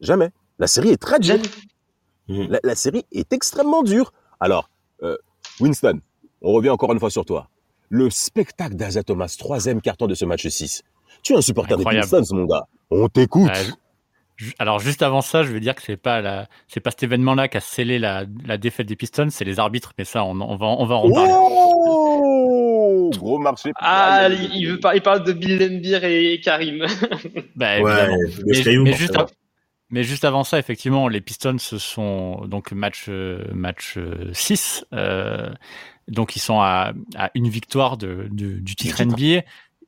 [0.03, 0.29] Jamais.
[0.59, 1.37] La série est très dure.
[2.27, 2.47] Jamais.
[2.49, 4.13] La, la série est extrêmement dure.
[4.39, 4.69] Alors,
[5.01, 5.17] euh,
[5.59, 5.99] Winston,
[6.41, 7.49] on revient encore une fois sur toi.
[7.89, 10.83] Le spectacle d'Asa Thomas, troisième carton de ce match 6.
[11.21, 12.09] Tu es un supporter Incroyable.
[12.09, 12.65] des Pistons, mon gars.
[12.91, 13.51] On t'écoute.
[13.55, 13.71] Euh,
[14.59, 17.47] alors juste avant ça, je veux dire que c'est pas la, c'est pas cet événement-là
[17.47, 19.93] qui a scellé la, la défaite des Pistons, c'est les arbitres.
[19.97, 21.31] Mais ça, on, on va, on va en parler.
[21.33, 23.71] Oh Gros marché.
[23.75, 26.85] ah il, veut parle de Bill Lembeer et Karim
[27.55, 28.07] Bah, Ouais,
[28.45, 29.15] Mais, mais juste
[29.93, 33.97] mais juste avant ça, effectivement, les Pistons se sont donc match euh, match
[34.33, 34.85] 6.
[36.09, 39.01] donc ils sont à, à une victoire de, de- du titre.
[39.03, 39.43] NBA.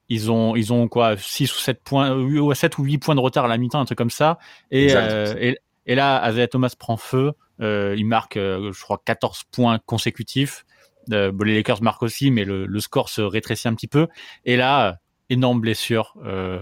[0.08, 3.16] Ils ont ils ont quoi 6 ou 7 points euh, ou 7 ou 8 points
[3.16, 4.38] de retard à la mi-temps, un truc comme ça.
[4.72, 7.34] Et euh, et, et là, Isaiah Thomas prend feu.
[7.62, 10.66] Euh, il marque, euh, je crois, 14 points consécutifs.
[11.12, 14.08] Euh, les Lakers marquent aussi, mais le, le score se rétrécit un petit peu.
[14.46, 14.94] Et là, euh,
[15.30, 16.62] énorme blessure, euh,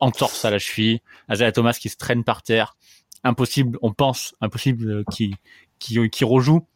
[0.00, 1.00] entorse à la cheville.
[1.30, 2.76] Isaiah Thomas qui se traîne par terre.
[3.24, 5.36] Impossible, on pense, impossible euh, qu'il
[5.78, 6.66] qu'il rejoue.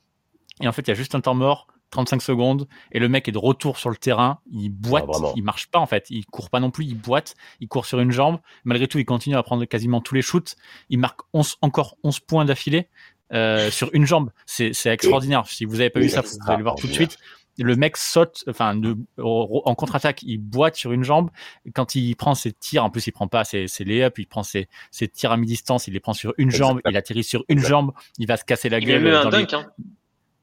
[0.61, 1.67] Et en fait, il y a juste un temps mort.
[1.91, 5.45] 35 secondes et le mec est de retour sur le terrain, il boite, ah, il
[5.45, 8.11] marche pas en fait, il court pas non plus, il boite, il court sur une
[8.11, 8.39] jambe.
[8.65, 10.57] Malgré tout, il continue à prendre quasiment tous les shoots.
[10.91, 12.89] Il marque 11, encore 11 points d'affilée
[13.33, 14.31] euh, sur une jambe.
[14.47, 15.47] C'est extraordinaire.
[15.47, 17.19] Si vous avez pas vu ça, vous allez le voir tout de suite.
[17.59, 18.79] Le mec saute, enfin,
[19.19, 21.31] en contre-attaque, il boite sur une jambe.
[21.75, 24.43] Quand il prend ses tirs, en plus, il prend pas ses, ses lay il prend
[24.43, 27.61] ses, ses, tirs à mi-distance, il les prend sur une jambe, il atterrit sur une
[27.61, 29.01] jambe, il va se casser la gueule.
[29.01, 29.67] Il met un dunk, hein.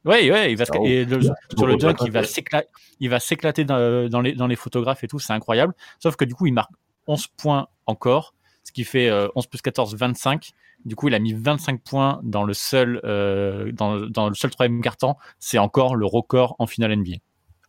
[0.06, 2.68] Oui, ouais, il va sur le dunk, il va s'éclater,
[3.00, 5.74] il va s'éclater dans, dans, les, dans les photographes et tout, c'est incroyable.
[6.00, 6.72] Sauf que du coup, il marque
[7.08, 8.34] 11 points encore,
[8.64, 10.52] ce qui fait 11 euh, plus 14, 25.
[10.86, 14.52] Du coup, il a mis 25 points dans le seul, euh, dans, dans, le seul
[14.52, 15.16] troisième carton.
[15.40, 17.18] C'est encore le record en finale NBA.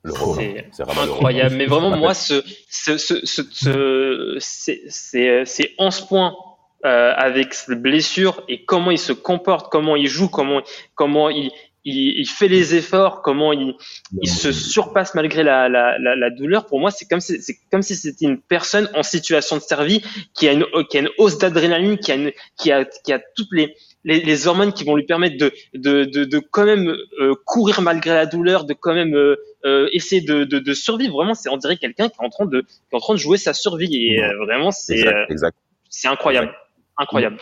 [0.05, 1.55] C'est incroyable.
[1.57, 6.34] Mais vraiment, moi, ce, ce, ce, ce, ces 11 points
[6.84, 10.61] euh, avec cette blessure et comment il se comporte, comment il joue, comment,
[10.95, 11.51] comment il,
[11.85, 13.74] il, il, fait les efforts, comment il,
[14.22, 16.66] il se surpasse malgré la, la, la, la douleur.
[16.66, 20.03] Pour moi, c'est comme si c'est comme si c'était une personne en situation de survie
[20.35, 23.20] qui a une qui a une hausse d'adrénaline, qui a une, qui a qui a
[23.37, 23.74] toutes les,
[24.05, 26.89] les, les hormones qui vont lui permettre de de de, de quand même
[27.20, 31.14] euh, courir malgré la douleur, de quand même euh, euh essayer de, de, de survivre.
[31.14, 33.18] Vraiment, c'est on dirait quelqu'un qui est en train de qui est en train de
[33.18, 35.05] jouer sa survie et vraiment c'est
[35.91, 36.53] c'est incroyable,
[36.97, 37.37] incroyable.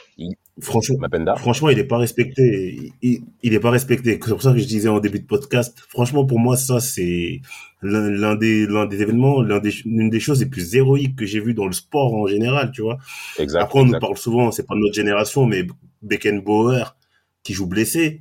[0.60, 0.98] Franchement,
[1.38, 2.92] franchement, il n'est pas respecté.
[3.00, 4.20] Il, il est pas respecté.
[4.22, 5.78] C'est pour ça que je disais en début de podcast.
[5.88, 7.40] Franchement, pour moi, ça, c'est
[7.80, 11.40] l'un des, l'un des événements, l'un des, l'une des choses les plus héroïques que j'ai
[11.40, 12.98] vu dans le sport en général, tu vois.
[13.38, 15.66] Exact, Après, on nous parle souvent, c'est pas notre génération, mais
[16.02, 16.96] Beckenbauer,
[17.42, 18.20] qui joue blessé.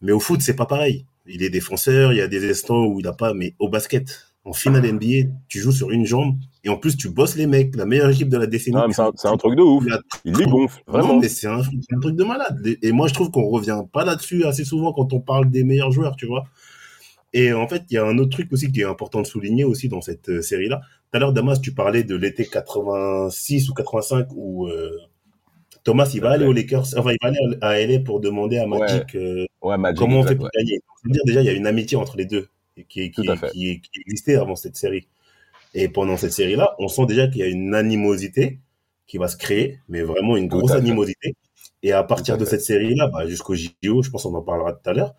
[0.00, 1.06] Mais au foot, c'est pas pareil.
[1.26, 4.27] Il est défenseur, il y a des instants où il a pas, mais au basket,
[4.48, 7.76] en finale NBA, tu joues sur une jambe et en plus tu bosses les mecs,
[7.76, 8.78] la meilleure équipe de la décennie.
[8.90, 9.84] c'est un, truc de ouf.
[10.24, 11.18] Il les gonfle, vraiment.
[11.18, 11.60] mais c'est un,
[12.00, 12.66] truc de malade.
[12.82, 15.90] Et moi, je trouve qu'on revient pas là-dessus assez souvent quand on parle des meilleurs
[15.90, 16.44] joueurs, tu vois.
[17.34, 19.64] Et en fait, il y a un autre truc aussi qui est important de souligner
[19.64, 20.80] aussi dans cette euh, série-là.
[20.80, 24.96] Tout à l'heure, Damas, tu parlais de l'été 86 ou 85 où euh,
[25.84, 28.66] Thomas, il va aller aux Lakers, enfin, il va aller à LA pour demander à
[28.66, 30.80] Magic, euh, comment on fait pour gagner.
[31.04, 32.48] dire déjà, il y a une amitié entre les deux
[32.88, 35.06] qui, qui, existait avant cette série.
[35.74, 38.58] Et pendant cette série-là, on sent déjà qu'il y a une animosité
[39.06, 41.34] qui va se créer, mais vraiment une grosse animosité.
[41.82, 44.90] Et à partir de cette série-là, bah, jusqu'au JO, je pense qu'on en parlera tout
[44.90, 45.14] à l'heure,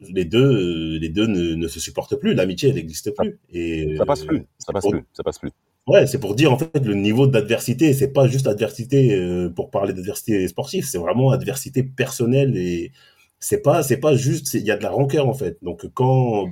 [0.00, 2.34] les deux, les deux ne, se supportent plus.
[2.34, 3.38] L'amitié, elle n'existe plus.
[3.50, 4.46] Et ça passe plus.
[4.58, 5.04] Ça passe plus.
[5.12, 5.50] Ça passe plus.
[5.86, 7.92] Ouais, c'est pour dire en fait le niveau d'adversité.
[7.92, 10.86] C'est pas juste adversité euh, pour parler d'adversité sportive.
[10.86, 12.92] C'est vraiment adversité personnelle et
[13.38, 14.54] c'est pas, c'est pas juste.
[14.54, 15.58] Il y a de la rancœur en fait.
[15.62, 16.48] Donc quand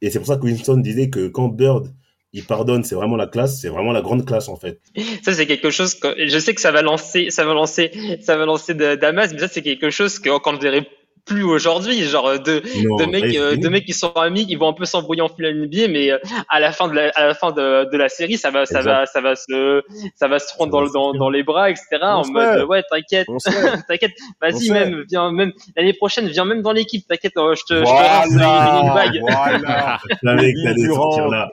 [0.00, 1.92] et c'est pour ça que Winston disait que quand Bird
[2.32, 4.80] il pardonne, c'est vraiment la classe, c'est vraiment la grande classe en fait.
[5.22, 7.90] Ça c'est quelque chose que je sais que ça va lancer, ça va lancer,
[8.20, 10.86] ça va lancer Damas, mais ça c'est quelque chose que quand je dirais
[11.28, 12.02] plus aujourd'hui.
[12.02, 12.62] Genre euh, deux,
[12.98, 15.54] deux mecs, euh, deux mecs qui sont amis, ils vont un peu s'embrouiller en finale
[15.54, 16.18] NBA, mais euh,
[16.48, 18.80] à la fin de la, à la fin de, de la série, ça va, ça
[18.80, 19.82] va, ça va se,
[20.16, 21.86] ça va se prendre dans, dans, dans, les bras, etc.
[22.02, 23.28] en mode ouais, t'inquiète,
[23.88, 28.24] t'inquiète, vas-y même, viens même l'année prochaine, viens même dans l'équipe, t'inquiète, je te, voilà,
[28.24, 29.20] je te une bague.
[29.20, 29.98] Voilà.
[30.78, 31.50] Durant, là.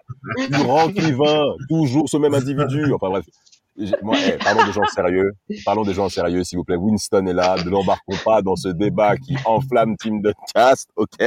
[0.49, 2.93] Durant qui va, toujours ce même individu.
[2.93, 3.25] Enfin bref.
[4.01, 5.31] Moi, eh, parlons des gens sérieux.
[5.65, 6.77] Parlons des gens sérieux, s'il vous plaît.
[6.77, 7.57] Winston est là.
[7.63, 11.17] Ne l'embarquons pas dans ce débat qui enflamme Team de Cast, ok?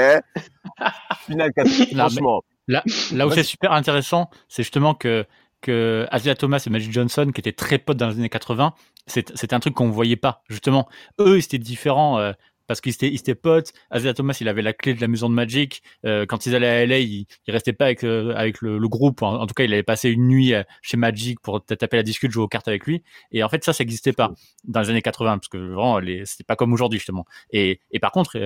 [1.27, 1.69] Final 4.
[1.95, 2.43] Franchement.
[2.67, 2.83] Là,
[3.15, 5.27] là où c'est super intéressant, c'est justement que
[5.61, 8.75] que Asia Thomas et Magic Johnson, qui étaient très potes dans les années 80,
[9.07, 10.89] c'était un truc qu'on ne voyait pas, justement.
[11.19, 12.19] Eux, c'était différent.
[12.19, 12.33] Euh,
[12.69, 13.73] parce qu'ils étaient, ils étaient potes.
[13.93, 15.83] Isaiah Thomas, il avait la clé de la maison de Magic.
[16.05, 18.89] Euh, quand ils allaient à LA, il, il restait pas avec, euh, avec le, le,
[18.89, 19.23] groupe.
[19.23, 22.31] En, tout cas, il avait passé une nuit euh, chez Magic pour taper la discute,
[22.31, 23.03] jouer aux cartes avec lui.
[23.33, 24.33] Et en fait, ça, ça n'existait pas
[24.65, 27.25] dans les années 80, parce que vraiment, c'était pas comme aujourd'hui, justement.
[27.51, 28.37] Et, et par contre,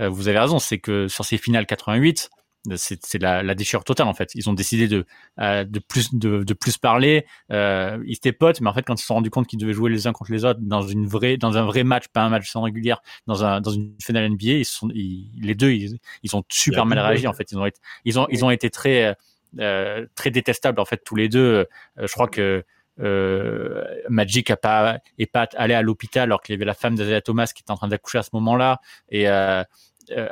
[0.00, 2.30] euh, vous avez raison, c'est que sur ces finales 88,
[2.76, 4.34] c'est la, la, déchirure totale en fait.
[4.34, 5.06] Ils ont décidé de,
[5.38, 7.26] euh, de plus de, de, plus parler.
[7.52, 9.72] Euh, ils étaient potes, mais en fait quand ils se sont rendus compte qu'ils devaient
[9.72, 12.28] jouer les uns contre les autres dans une vraie dans un vrai match, pas un
[12.28, 16.36] match sans régulière, dans un dans une finale NBA, ils sont les deux ils, ils
[16.36, 17.50] ont super mal réagi en fait.
[17.52, 19.16] Ils ont été ils ont ils ont été très
[19.58, 21.66] euh, très détestables en fait tous les deux.
[21.98, 22.64] Euh, je crois que
[23.00, 26.96] euh, Magic a pas est pas allé à l'hôpital alors qu'il y avait la femme
[26.96, 29.26] d'Azalea Thomas qui était en train d'accoucher à ce moment-là et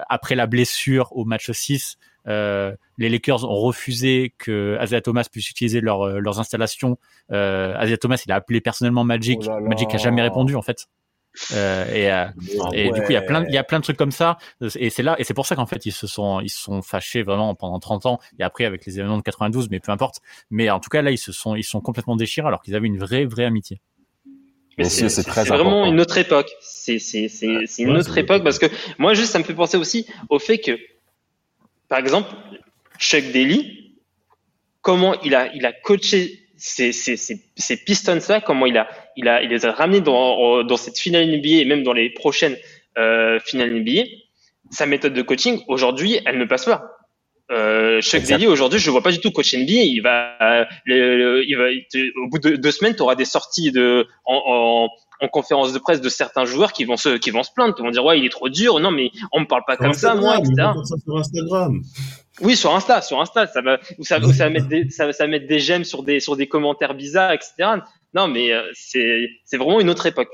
[0.08, 5.50] après la blessure au match 6, euh, les Lakers ont refusé que Isaiah Thomas puisse
[5.50, 6.98] utiliser leur, euh, leurs installations.
[7.32, 9.40] Euh, Isaiah Thomas, il a appelé personnellement Magic.
[9.46, 10.86] Oh Magic a jamais répondu en fait.
[11.52, 12.24] Euh, et, euh,
[12.62, 14.10] ah et du coup, il y a plein, il y a plein de trucs comme
[14.10, 14.38] ça.
[14.76, 16.80] Et c'est là, et c'est pour ça qu'en fait, ils se sont, ils se sont
[16.80, 18.18] fâchés vraiment pendant 30 ans.
[18.38, 20.20] Et après, avec les événements de 92, mais peu importe.
[20.50, 22.86] Mais en tout cas, là, ils se sont, ils sont complètement déchirés alors qu'ils avaient
[22.86, 23.80] une vraie, vraie amitié.
[24.82, 26.50] C'est vraiment une autre époque.
[26.60, 26.98] C'est
[27.78, 28.66] une autre époque parce que
[28.98, 30.78] moi, juste, ça me fait penser aussi au fait que
[31.88, 32.30] par exemple,
[32.98, 33.94] Chuck Daly,
[34.80, 39.42] comment il a, il a coaché ces, ces, ces, Pistons-là, comment il a, il a,
[39.42, 42.56] il les a ramenés dans, dans cette finale NBA et même dans les prochaines
[42.98, 44.02] euh, finales NBA.
[44.70, 46.96] Sa méthode de coaching, aujourd'hui, elle ne passe pas.
[47.52, 49.70] Euh, Chuck Daly, aujourd'hui, je ne vois pas du tout coach NBA.
[49.70, 51.68] Il va, il va,
[52.22, 54.88] au bout de deux semaines, tu auras des sorties de, en, en,
[55.20, 57.82] en, conférence de presse de certains joueurs qui vont se, qui vont se plaindre, qui
[57.82, 58.80] vont dire ouais, il est trop dur.
[58.80, 60.54] Non, mais on me parle pas comme ça, moi, etc.
[60.56, 61.82] Ça sur Instagram.
[62.42, 65.30] Oui, sur Insta, sur Insta, ça va, ça, ça va mettre des, ça, ça va
[65.30, 67.80] mettre des j'aime sur des, sur des commentaires bizarres, etc.
[68.14, 70.28] Non, mais euh, c'est, c'est vraiment une autre époque.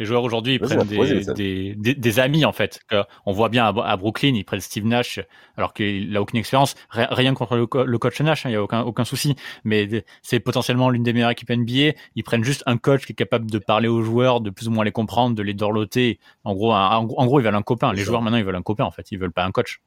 [0.00, 2.80] Les joueurs aujourd'hui, ils prennent des, des, des, amis, en fait.
[3.26, 5.20] On voit bien à, Brooklyn, ils prennent Steve Nash,
[5.58, 6.74] alors qu'il n'a aucune expérience.
[6.88, 9.36] Rien contre le, coach Nash, hein, il n'y a aucun, aucun souci.
[9.62, 11.98] Mais c'est potentiellement l'une des meilleures équipes NBA.
[12.14, 14.70] Ils prennent juste un coach qui est capable de parler aux joueurs, de plus ou
[14.70, 16.18] moins les comprendre, de les dorloter.
[16.44, 17.92] En gros, en, gros, ils veulent un copain.
[17.92, 19.12] Les joueurs, maintenant, ils veulent un copain, en fait.
[19.12, 19.82] Ils veulent pas un coach.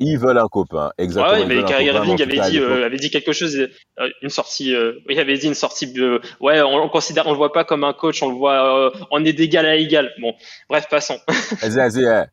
[0.00, 1.40] Ils veulent un copain, exactement.
[1.40, 4.72] Ouais, mais Kyrie Irving avait dit, euh, avait dit quelque chose, euh, une sortie.
[4.72, 5.92] Euh, il avait dit une sortie.
[6.40, 9.24] ouais, on, on, considère, on le voit pas comme un coach, on le voit, on
[9.24, 10.12] est d'égal à égal.
[10.20, 10.34] Bon,
[10.68, 11.18] bref, passons.
[11.60, 12.04] Vas-y, vas-y.
[12.04, 12.24] Eh.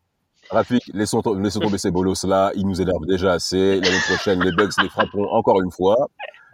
[0.51, 2.51] Rafik, laissons, laissons tomber ces bolos là.
[2.55, 3.81] Ils nous énervent déjà assez.
[3.81, 5.95] L'année prochaine, les Bucks les frapperont encore une fois.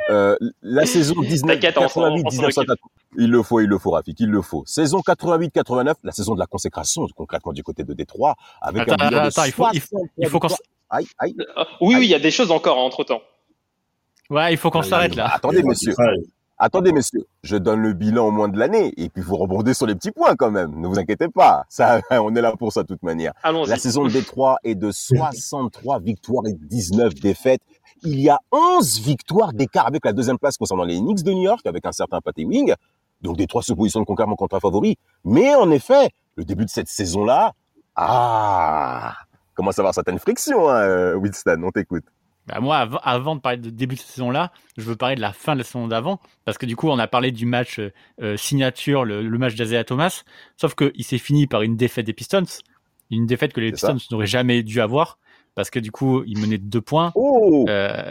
[0.10, 2.76] Euh, la saison 19, 88, 1980.
[3.18, 4.64] Il le faut, il le faut, Rafik, il le faut.
[4.66, 9.10] Saison 88-89, la saison de la consécration, concrètement du côté de Détroit, avec attends, un
[9.10, 10.48] bilan attends, il faut, il faut, qu'on
[10.90, 11.36] Aïe, aïe.
[11.82, 13.22] oui, oui, il y a des choses encore entre temps.
[14.30, 15.28] Ouais, il faut qu'on s'arrête là.
[15.34, 15.94] Attendez, monsieur.
[16.64, 19.88] Attendez, messieurs, je donne le bilan au moins de l'année et puis vous rebondez sur
[19.88, 20.80] les petits points quand même.
[20.80, 21.66] Ne vous inquiétez pas.
[21.70, 23.34] Ça, on est là pour ça de toute manière.
[23.44, 27.62] La saison de Détroit est de 63 victoires et 19 défaites.
[28.04, 31.44] Il y a 11 victoires d'écart avec la deuxième place concernant les Knicks de New
[31.44, 32.74] York avec un certain Patty Wing.
[33.22, 34.98] Donc Détroit se positionne concrètement contre un favori.
[35.24, 37.54] Mais en effet, le début de cette saison-là,
[37.96, 39.16] ah,
[39.54, 42.06] commence à avoir certaines frictions, hein, euh, Winston, on t'écoute.
[42.48, 45.54] Bah moi, avant, de parler de début de saison-là, je veux parler de la fin
[45.54, 47.92] de la saison d'avant, parce que du coup, on a parlé du match euh,
[48.22, 50.24] euh, signature, le, match d'Azea Thomas,
[50.58, 52.46] sauf qu'il s'est fini par une défaite des Pistons,
[53.12, 55.20] une défaite que les Pistons n'auraient jamais dû avoir,
[55.56, 57.12] parce que du coup, ils menaient de deux points.
[57.16, 57.66] Oh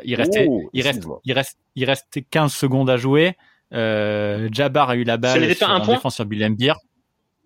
[0.04, 3.36] il, restait, oh, il, reste, il, reste, il restait 15 secondes à jouer.
[3.72, 6.42] Jabbar a eu la balle sur, en défense sur Bill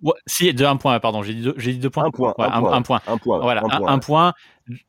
[0.04, 2.04] Ouais, si, de un point, pardon, j'ai dit, deux, j'ai dit deux points.
[2.04, 3.00] Un point, un, point, un, point.
[3.06, 3.38] Un point.
[3.40, 4.34] Voilà, un, point.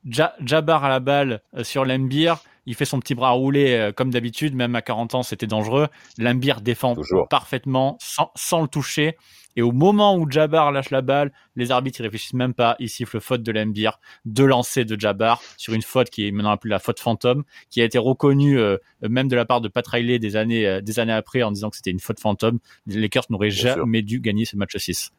[0.06, 2.38] Jabbar à la balle euh, sur Lembir.
[2.66, 5.88] Il fait son petit bras roulé euh, comme d'habitude, même à 40 ans, c'était dangereux.
[6.18, 6.96] Lembir défend
[7.30, 9.16] parfaitement sans, sans le toucher.
[9.56, 12.90] Et au moment où Jabbar lâche la balle, les arbitres ils réfléchissent même pas, ils
[12.90, 16.72] sifflent faute de l'Embir, de lancer de Jabbar sur une faute qui est maintenant appelée
[16.72, 20.20] la faute fantôme, qui a été reconnue euh, même de la part de Pat Riley
[20.20, 22.60] des années, euh, des années après en disant que c'était une faute fantôme.
[22.88, 25.12] Les Lakers n'auraient jamais dû gagner ce match 6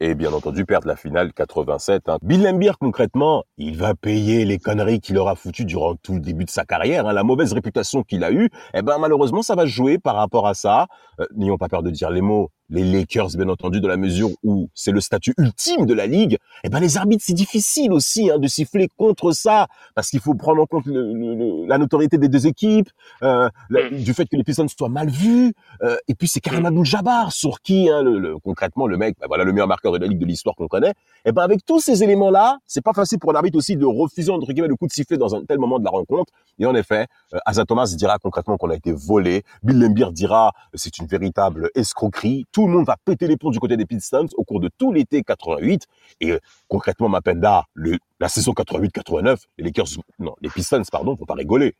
[0.00, 2.08] et bien entendu perdre la finale 87.
[2.08, 2.16] Hein.
[2.22, 6.46] Bill Lambier, concrètement, il va payer les conneries qu'il aura foutues durant tout le début
[6.46, 7.12] de sa carrière, hein.
[7.12, 8.48] la mauvaise réputation qu'il a eue.
[8.72, 10.86] Eh ben malheureusement, ça va jouer par rapport à ça.
[11.20, 14.30] Euh, n'ayons pas peur de dire les mots les Lakers, bien entendu, dans la mesure
[14.42, 18.30] où c'est le statut ultime de la ligue, eh ben les arbitres, c'est difficile aussi
[18.30, 22.28] hein, de siffler contre ça, parce qu'il faut prendre en compte le, la notoriété des
[22.28, 22.88] deux équipes,
[23.22, 24.02] euh, mm.
[24.02, 25.52] du fait que les Pistons soient mal vus,
[25.82, 26.66] euh, et puis c'est Karim mm.
[26.66, 30.06] Abdul-Jabbar sur qui, hein, le, concrètement, le mec, ben voilà, le meilleur marqueur de la
[30.06, 30.94] ligue de l'histoire qu'on connaît.
[31.24, 34.30] Eh ben avec tous ces éléments-là, c'est pas facile pour un arbitre aussi de refuser
[34.30, 36.32] entre guillemets le coup de sifflet dans un tel moment de la rencontre.
[36.58, 39.42] Et en effet, euh, Asa Thomas dira concrètement qu'on a été volé.
[39.62, 43.58] Bill Lembier dira c'est une véritable escroquerie tout le monde va péter les ponts du
[43.58, 45.86] côté des Pistons au cours de tout l'été 88.
[46.20, 46.38] Et euh,
[46.68, 49.86] concrètement, Mapenda, le, la saison 88-89, les Lakers,
[50.18, 51.74] non, les Pistons, pardon, vont pas rigoler.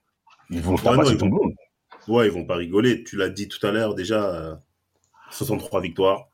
[0.50, 1.54] Ils vont faire passer tout le monde.
[2.08, 3.04] Ouais, ils vont pas rigoler.
[3.04, 4.58] Tu l'as dit tout à l'heure, déjà,
[5.30, 6.28] 63 euh, victoires.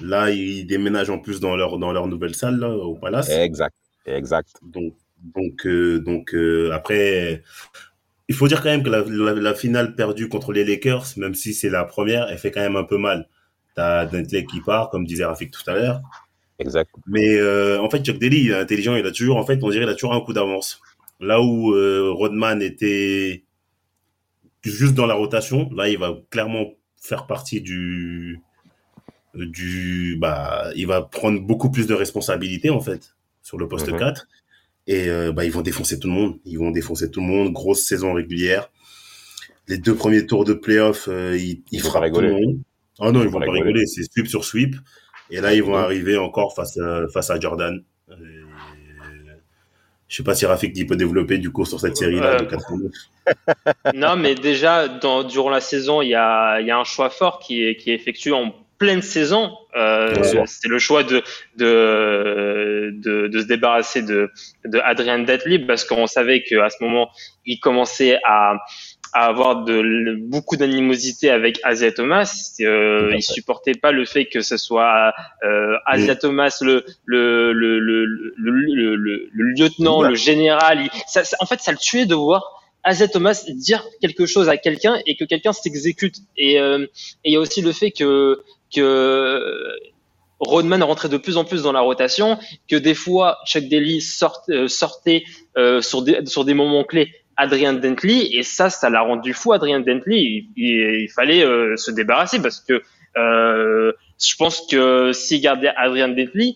[0.00, 3.28] Là, ils déménagent en plus dans leur, dans leur nouvelle salle, là, au Palace.
[3.28, 3.74] Exact,
[4.06, 4.56] exact.
[4.62, 6.34] Donc, donc, euh, donc
[6.72, 7.42] après,
[8.30, 9.02] il faut dire quand même que la,
[9.34, 12.76] la, finale perdue contre les Lakers, même si c'est la première, elle fait quand même
[12.76, 13.28] un peu mal.
[13.74, 16.00] T'as Dentley qui part, comme disait Rafik tout à l'heure.
[16.58, 16.90] Exact.
[17.06, 19.70] Mais euh, en fait, Chuck Daly, il est intelligent, il a toujours, en fait, on
[19.70, 20.80] dirait, il a toujours un coup d'avance.
[21.20, 23.44] Là où euh, Rodman était
[24.62, 26.66] juste dans la rotation, là, il va clairement
[26.96, 28.40] faire partie du,
[29.34, 33.98] du, bah, il va prendre beaucoup plus de responsabilités en fait sur le poste 4
[33.98, 34.94] mhm.
[34.94, 36.38] et euh, bah ils vont défoncer tout le monde.
[36.44, 37.52] Ils vont défoncer tout le monde.
[37.52, 38.70] Grosse saison régulière.
[39.68, 42.60] Les deux premiers tours de playoff, euh, ils, ils frappent tout le monde.
[43.00, 43.86] Oh non, ils vont pas rigoler.
[43.86, 44.76] C'est sweep sur sweep.
[45.30, 47.82] Et là, ils vont arriver encore face à, face à Jordan.
[48.08, 48.14] Je
[50.08, 52.92] je sais pas si Rafik peut développer du coup sur cette série-là de 89.
[53.94, 57.38] non, mais déjà, dans, durant la saison, il y a, y a, un choix fort
[57.38, 60.14] qui est, qui est effectué en pleine saison, euh,
[60.46, 61.22] c'était le choix de
[61.56, 64.30] de, de, de se débarrasser de,
[64.64, 67.10] de Adrian Detley parce qu'on savait qu'à ce moment,
[67.44, 68.54] il commençait à
[69.12, 72.54] à avoir de beaucoup d'animosité avec Asia Thomas.
[72.60, 75.12] Euh, il supportait pas le fait que ce soit
[75.44, 78.04] euh, Asia Thomas le le le le,
[78.36, 80.88] le, le, lieutenant, le général.
[81.06, 84.98] ça, en fait, ça le tuait de voir Asia Thomas dire quelque chose à quelqu'un
[85.06, 86.16] et que quelqu'un s'exécute.
[86.36, 86.86] Et euh,
[87.24, 88.42] il y a aussi le fait que
[88.74, 89.76] que
[90.40, 92.38] Rodman rentrait de plus en plus dans la rotation,
[92.68, 94.02] que des fois Chuck Daly
[94.48, 95.24] euh, sortait
[95.58, 99.52] euh, sur, des, sur des moments clés Adrian Dentley et ça, ça l'a rendu fou.
[99.52, 102.82] Adrian Dentley, il, fallait euh, se débarrasser parce que
[103.16, 106.54] euh, je pense que s'il gardait Adrian Dentley,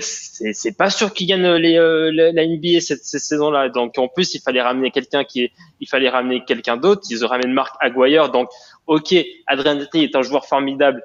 [0.00, 3.68] c'est pas sûr qu'il gagne euh, la, NBA cette, saison-là.
[3.68, 5.50] Donc en plus, il fallait ramener quelqu'un qui
[5.80, 7.02] il fallait ramener quelqu'un d'autre.
[7.10, 8.30] Ils ramené Mark Aguirre.
[8.32, 8.48] Donc
[8.86, 9.14] ok,
[9.46, 11.04] Adrian Dentley est un joueur formidable,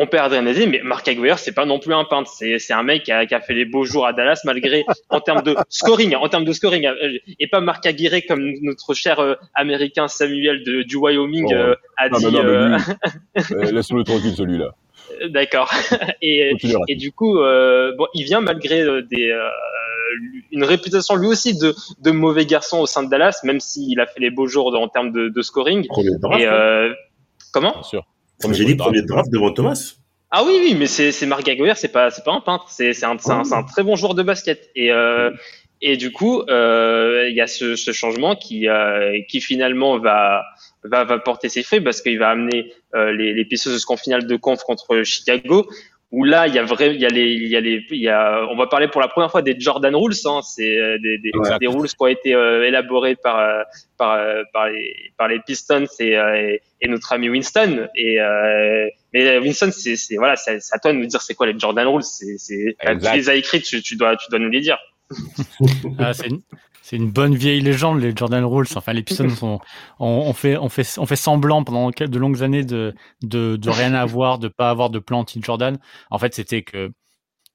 [0.00, 2.30] on perd Adrien Aziz, mais Marc Aguirre, c'est pas non plus un peintre.
[2.34, 4.86] C'est, c'est un mec qui a, qui a, fait les beaux jours à Dallas malgré,
[5.10, 8.94] en termes de scoring, en termes de scoring, euh, et pas Marc Aguirre comme notre
[8.94, 11.54] cher euh, américain Samuel de, du Wyoming oh.
[11.54, 12.24] euh, a dit.
[13.72, 14.74] Laisse-le tranquille celui-là.
[15.28, 15.70] D'accord.
[16.22, 16.52] Et,
[16.88, 19.36] et, du coup, bon, il vient malgré des,
[20.52, 24.06] une réputation lui aussi de, de mauvais garçon au sein de Dallas, même s'il a
[24.06, 25.86] fait les beaux jours en termes de, de scoring.
[26.38, 26.94] Et, hein.
[27.52, 27.72] comment?
[27.72, 28.06] Bien sûr.
[28.40, 29.96] Comme j'ai dit, premier draft devant Thomas.
[30.30, 33.62] Ah oui, oui, mais c'est, Marc Gaguerre, c'est pas, pas un peintre, c'est, un, un,
[33.64, 34.70] très bon joueur de basket.
[34.76, 35.30] Et, euh,
[35.82, 40.44] et du coup, euh, il y a ce, ce changement qui, euh, qui finalement va,
[40.84, 44.26] va, va porter ses fruits parce qu'il va amener euh, les, les Pistons en finale
[44.26, 45.68] de conf contre Chicago
[46.12, 48.00] où là il y a vrai il y a les il y a les il
[48.00, 50.98] y a on va parler pour la première fois des Jordan Rules hein, c'est euh,
[50.98, 51.30] des, des,
[51.60, 53.62] des, rules qui ont été euh, élaborés par euh,
[53.96, 54.18] par
[54.52, 57.88] par les par les Pistons et, et, notre ami Winston.
[57.94, 58.18] Et
[59.12, 61.86] mais Winston c'est c'est voilà c'est à toi de nous dire c'est quoi les Jordan
[61.86, 62.02] Rules.
[62.02, 64.78] C'est c'est tu les as écrits tu, tu dois tu dois nous les dire.
[65.98, 66.28] Ah, c'est
[66.90, 68.66] c'est une bonne vieille légende, les Jordan Rules.
[68.74, 69.60] Enfin, les Pistons sont,
[70.00, 73.94] on, fait, on fait, on fait semblant pendant de longues années de, de, de rien
[73.94, 75.78] avoir, de pas avoir de plan anti-Jordan.
[76.10, 76.90] En fait, c'était que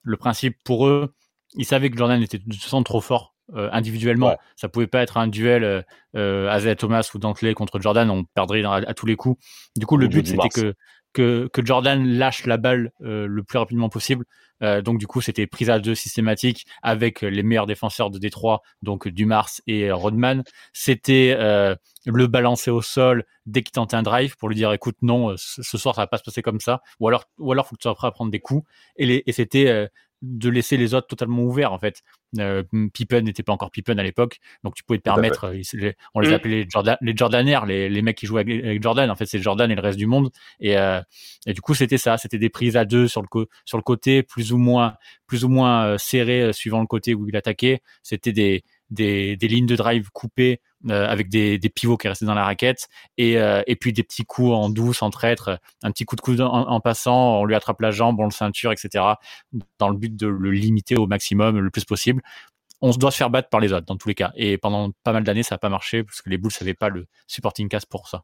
[0.04, 1.14] le principe pour eux,
[1.56, 4.38] ils savaient que Jordan était de toute façon trop fort euh, individuellement.
[4.56, 5.82] Ça pouvait pas être un duel euh,
[6.16, 9.38] euh Thomas ou Dantley contre Jordan, on perdrait à, tous les coups.
[9.76, 10.76] Du coup, le but c'était que,
[11.16, 14.26] que, que Jordan lâche la balle euh, le plus rapidement possible
[14.64, 18.62] euh, donc du coup, c'était prise à deux systématique avec les meilleurs défenseurs de Détroit,
[18.82, 20.44] donc Dumars et Rodman.
[20.74, 24.96] C'était euh, le balancer au sol dès qu'il tentait un drive pour lui dire écoute
[25.02, 27.76] non, ce soir ça va pas se passer comme ça, ou alors ou alors faut
[27.76, 28.68] que tu sois prêt à prendre des coups.
[28.98, 29.88] Et, et c'était euh,
[30.26, 32.02] de laisser les autres totalement ouverts en fait.
[32.40, 32.64] Euh,
[32.94, 35.46] Pippen n'était pas encore Pippen à l'époque, donc tu pouvais te permettre.
[35.46, 36.34] Euh, on les mm.
[36.34, 39.10] appelait les, Jordan, les Jordanaires, les, les mecs qui jouaient avec, Jordan.
[39.10, 40.32] En fait, c'est Jordan et le reste du monde.
[40.60, 41.02] Et, euh,
[41.46, 42.18] et du coup, c'était ça.
[42.18, 44.96] C'était des prises à deux sur le sur le côté, plus ou moins
[45.28, 47.82] plus ou moins euh, serrées suivant le côté où il attaquait.
[48.04, 52.26] C'était des des, des lignes de drive coupées euh, avec des, des, pivots qui restaient
[52.26, 55.92] dans la raquette et, euh, et puis des petits coups en douce, en traître, un
[55.92, 59.04] petit coup de coude en, passant, on lui attrape la jambe, on le ceinture, etc.
[59.80, 62.22] dans le but de le limiter au maximum, le plus possible.
[62.82, 64.32] On se doit se faire battre par les autres dans tous les cas.
[64.36, 66.90] Et pendant pas mal d'années, ça n'a pas marché parce que les Bulls n'avaient pas
[66.90, 68.24] le supporting cast pour ça.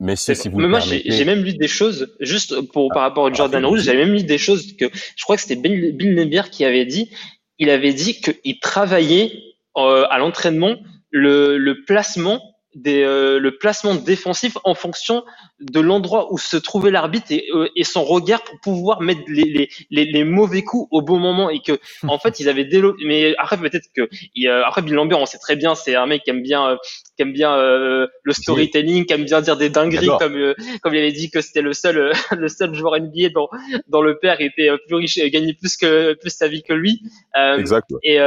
[0.00, 3.64] Mais si vous moi, j'ai même lu des choses, juste pour, par rapport au Jordan
[3.64, 6.84] Rouge, j'avais même lu des choses que je crois que c'était Bill, Bill qui avait
[6.84, 7.10] dit.
[7.58, 9.45] Il avait dit qu'il travaillait
[9.76, 10.76] à l'entraînement
[11.10, 12.40] le, le placement
[12.76, 15.24] des, euh, le placement défensif en fonction
[15.60, 19.44] de l'endroit où se trouvait l'arbitre et, euh, et, son regard pour pouvoir mettre les,
[19.44, 23.02] les, les, les, mauvais coups au bon moment et que en fait ils avaient développé
[23.06, 26.24] mais après peut-être que il, après Bill Lambert on sait très bien c'est un mec
[26.24, 26.76] qui aime bien euh,
[27.16, 30.98] qui aime bien euh, le storytelling qui aime bien dire des dingueries comme comme il
[30.98, 33.48] avait dit que c'était le seul le seul joueur NBA dont
[33.88, 37.00] dans le père était plus riche et gagnait plus que plus sa vie que lui.
[37.34, 38.18] Exact et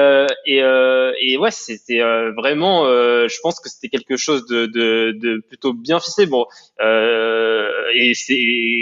[0.47, 0.57] et
[1.21, 2.01] et ouais c'était
[2.35, 6.45] vraiment je pense que c'était quelque chose de, de, de plutôt bien ficelé bon
[6.81, 7.18] euh,
[7.95, 8.39] et c'est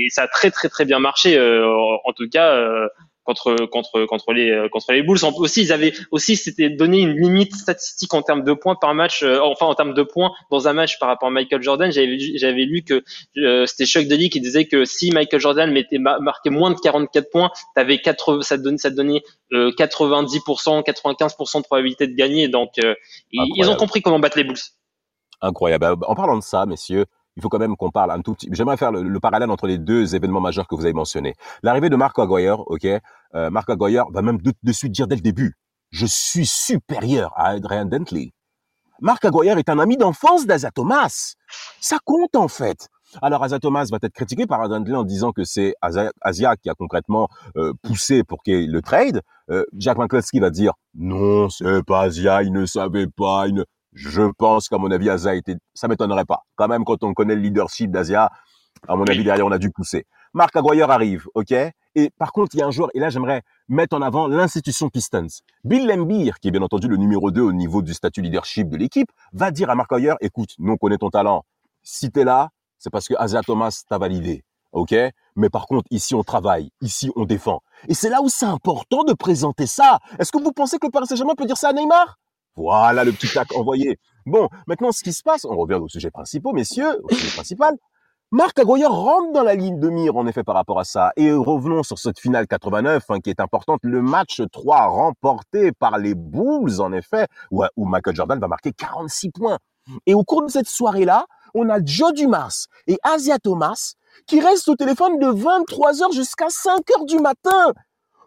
[0.10, 1.68] ça a très très très bien marché euh,
[2.06, 2.88] en tout cas euh,
[3.24, 5.20] contre contre contre les contre les Bulls.
[5.38, 9.22] Aussi, ils avaient aussi c'était donné une limite statistique en termes de points par match,
[9.24, 11.92] enfin en termes de points dans un match par rapport à Michael Jordan.
[11.92, 13.04] J'avais j'avais lu que
[13.66, 17.52] c'était Chuck Daly qui disait que si Michael Jordan mettait marqué moins de 44 points,
[17.76, 19.22] t'avais 80 ça donnait ça donnait
[19.52, 22.48] 90%, 95% de probabilité de gagner.
[22.48, 22.76] Donc
[23.32, 24.56] ils ont compris comment battre les Bulls.
[25.42, 25.98] Incroyable.
[26.08, 27.06] En parlant de ça, messieurs,
[27.38, 28.50] il faut quand même qu'on parle un tout petit.
[28.52, 31.36] J'aimerais faire le, parallèle entre les deux événements majeurs que vous avez mentionnés.
[31.62, 32.86] L'arrivée de Marc Aguirre, ok.
[33.36, 35.56] Euh, Marc Aguirre va même de, suite dire dès le début,
[35.92, 38.34] je suis supérieur à Adrian Dentley.
[39.02, 41.36] Marc Aguirre est un ami d'enfance d'Asa Thomas.
[41.80, 42.90] Ça compte en fait.
[43.22, 46.74] Alors Asia Thomas va être critiqué par Adam en disant que c'est Asia, qui a
[46.74, 49.22] concrètement euh, poussé pour qu'il le trade.
[49.50, 53.46] Euh, Jack McCluskey va dire non, c'est pas Asia, il ne savait pas.
[53.98, 56.44] Je pense qu'à mon avis, Asia était, ça m'étonnerait pas.
[56.56, 58.30] Quand même, quand on connaît le leadership d'Asia,
[58.88, 60.06] à mon avis, derrière, on a dû pousser.
[60.34, 61.52] Marc Aguayer arrive, ok?
[61.96, 64.90] Et par contre, il y a un joueur, et là, j'aimerais mettre en avant l'institution
[64.90, 65.26] Pistons.
[65.64, 68.78] Bill Lembeer, qui est bien entendu le numéro 2 au niveau du statut leadership de
[68.78, 71.44] l'équipe, va dire à Marc Aguayer, écoute, nous, on connaît ton talent.
[71.82, 74.44] Si t'es là, c'est parce que Asia Thomas t'a validé.
[74.74, 74.94] OK?
[75.36, 76.70] Mais par contre, ici, on travaille.
[76.82, 77.62] Ici, on défend.
[77.88, 79.98] Et c'est là où c'est important de présenter ça.
[80.20, 82.20] Est-ce que vous pensez que le Paris Saint-Germain peut dire ça à Neymar?
[82.58, 84.00] Voilà le petit tac envoyé.
[84.26, 87.76] Bon, maintenant, ce qui se passe, on revient au sujet principal, messieurs, au sujet principal.
[88.32, 91.12] Marc Agoyer rentre dans la ligne de mire, en effet, par rapport à ça.
[91.16, 93.80] Et revenons sur cette finale 89, hein, qui est importante.
[93.84, 98.74] Le match 3 remporté par les Bulls, en effet, où, où Michael Jordan va marquer
[98.74, 99.60] 46 points.
[100.08, 103.94] Et au cours de cette soirée-là, on a Joe Dumas et Asia Thomas
[104.26, 107.72] qui restent au téléphone de 23h jusqu'à 5h du matin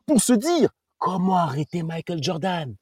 [0.06, 2.74] pour se dire comment arrêter Michael Jordan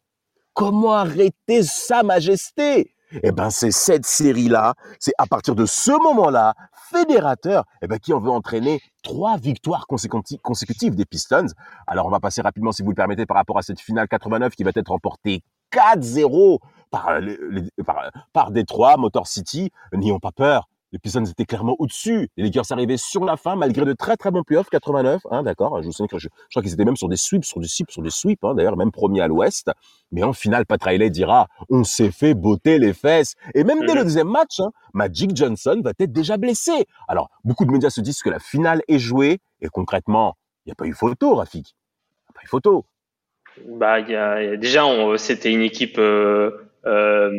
[0.58, 2.92] Comment arrêter Sa Majesté?
[3.22, 6.54] Eh ben, c'est cette série-là, c'est à partir de ce moment-là,
[6.90, 11.46] fédérateur, eh ben, qui en veut entraîner trois victoires consécutives des Pistons.
[11.86, 14.56] Alors, on va passer rapidement, si vous le permettez, par rapport à cette finale 89
[14.56, 16.58] qui va être remportée 4-0
[16.90, 17.36] par, euh,
[17.86, 19.70] par, par Détroit, Motor City.
[19.92, 20.68] N'ayons pas peur.
[20.90, 22.30] Les Pistons étaient clairement au-dessus.
[22.36, 25.82] Les Lakers arrivaient sur la fin, malgré de très très bons playoffs, 89, hein, d'accord.
[25.82, 27.92] Je vous souviens que je, crois qu'ils étaient même sur des sweeps, sur des sweeps,
[27.92, 29.70] sur des sweeps, hein, d'ailleurs, même premier à l'ouest.
[30.12, 33.34] Mais en finale, Pat Riley dira, on s'est fait botter les fesses.
[33.54, 36.86] Et même dès le deuxième match, hein, Magic Johnson va être déjà blessé.
[37.06, 40.72] Alors, beaucoup de médias se disent que la finale est jouée, et concrètement, il n'y
[40.72, 41.68] a pas eu photo, Rafik.
[41.68, 42.86] Il n'y a pas eu photo.
[43.66, 44.84] Bah, y a, déjà,
[45.18, 46.50] c'était une équipe euh,
[46.86, 47.30] euh,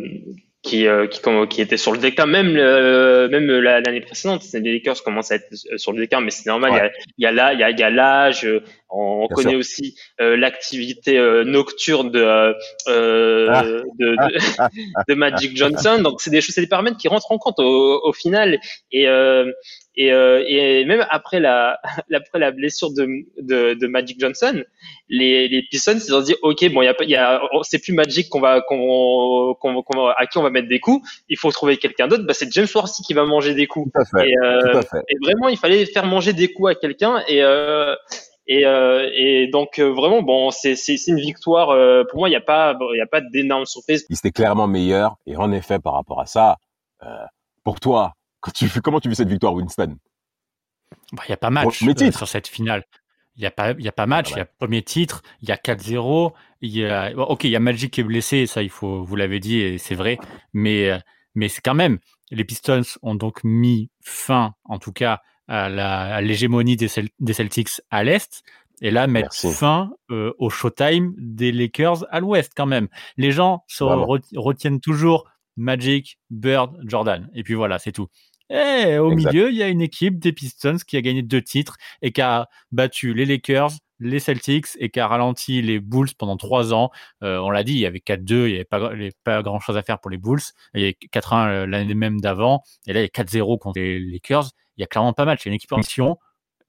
[0.61, 5.31] qui, euh, qui, qui était sur le déclin, même même l'année précédente, les Lakers commencent
[5.31, 6.91] à être sur le déclin, mais c'est normal.
[7.17, 8.31] Il y a, là, il y a, il y a
[8.91, 9.21] l'âge.
[9.21, 13.63] On, connaît aussi l'activité nocturne de, ah.
[13.63, 14.15] de, de,
[15.09, 15.99] de, Magic Johnson.
[16.01, 18.59] Donc c'est des choses, c'est des paramètres qui rentrent en compte au, au final.
[18.91, 19.07] Et
[19.99, 21.77] et, euh, et même après la,
[22.13, 23.05] après la blessure de,
[23.41, 24.63] de, de Magic Johnson,
[25.09, 28.29] les, les Pistons ils ont dit ok bon y a, y a c'est plus Magic
[28.29, 32.07] qu'on va qu'on, qu'on, à qui on va mettre des coups, il faut trouver quelqu'un
[32.07, 32.23] d'autre.
[32.23, 33.91] Bah c'est James Worthy qui va manger des coups.
[33.93, 35.03] Tout à fait, et, euh, tout à fait.
[35.09, 37.93] et vraiment il fallait faire manger des coups à quelqu'un et euh,
[38.49, 40.73] et, euh, et donc euh, vraiment bon c'est
[41.07, 44.05] une victoire euh, pour moi il n'y a pas il y a pas d'énorme surprise.
[44.09, 46.57] Il était clairement meilleur et en effet par rapport à ça
[47.63, 48.13] pour toi
[48.55, 49.97] tu comment tu vis cette victoire, Winston?
[51.13, 52.83] Bah, Il n'y a pas match euh, sur cette finale.
[53.35, 55.51] Il n'y a, pas, y a pas match, il y a premier titre, il y
[55.53, 56.33] a 4-0.
[56.61, 59.15] Il y a, ok, il y a Magic qui est blessé, ça, il faut, vous
[59.15, 60.17] l'avez dit, et c'est vrai.
[60.51, 60.91] Mais,
[61.35, 61.99] mais c'est quand même,
[62.31, 66.89] les Pistons ont donc mis fin, en tout cas, à l'hégémonie des,
[67.19, 68.43] des, Celtics à l'Est.
[68.81, 72.87] Et là, mettre fin euh, au showtime des Lakers à l'Ouest, quand même.
[73.17, 77.29] Les gens se retiennent toujours Magic, Bird, Jordan.
[77.33, 78.07] Et puis voilà, c'est tout.
[78.49, 81.77] Et au milieu, il y a une équipe des Pistons qui a gagné deux titres
[82.01, 86.37] et qui a battu les Lakers, les Celtics et qui a ralenti les Bulls pendant
[86.37, 86.89] trois ans.
[87.23, 88.91] Euh, on l'a dit, il y avait 4-2, il n'y avait pas,
[89.23, 90.41] pas grand chose à faire pour les Bulls.
[90.73, 92.63] Il y avait 4-1 euh, l'année même d'avant.
[92.87, 94.49] Et là, il y a 4-0 contre les Lakers.
[94.79, 95.37] Il y a clairement pas mal.
[95.39, 96.17] C'est une équipe en mission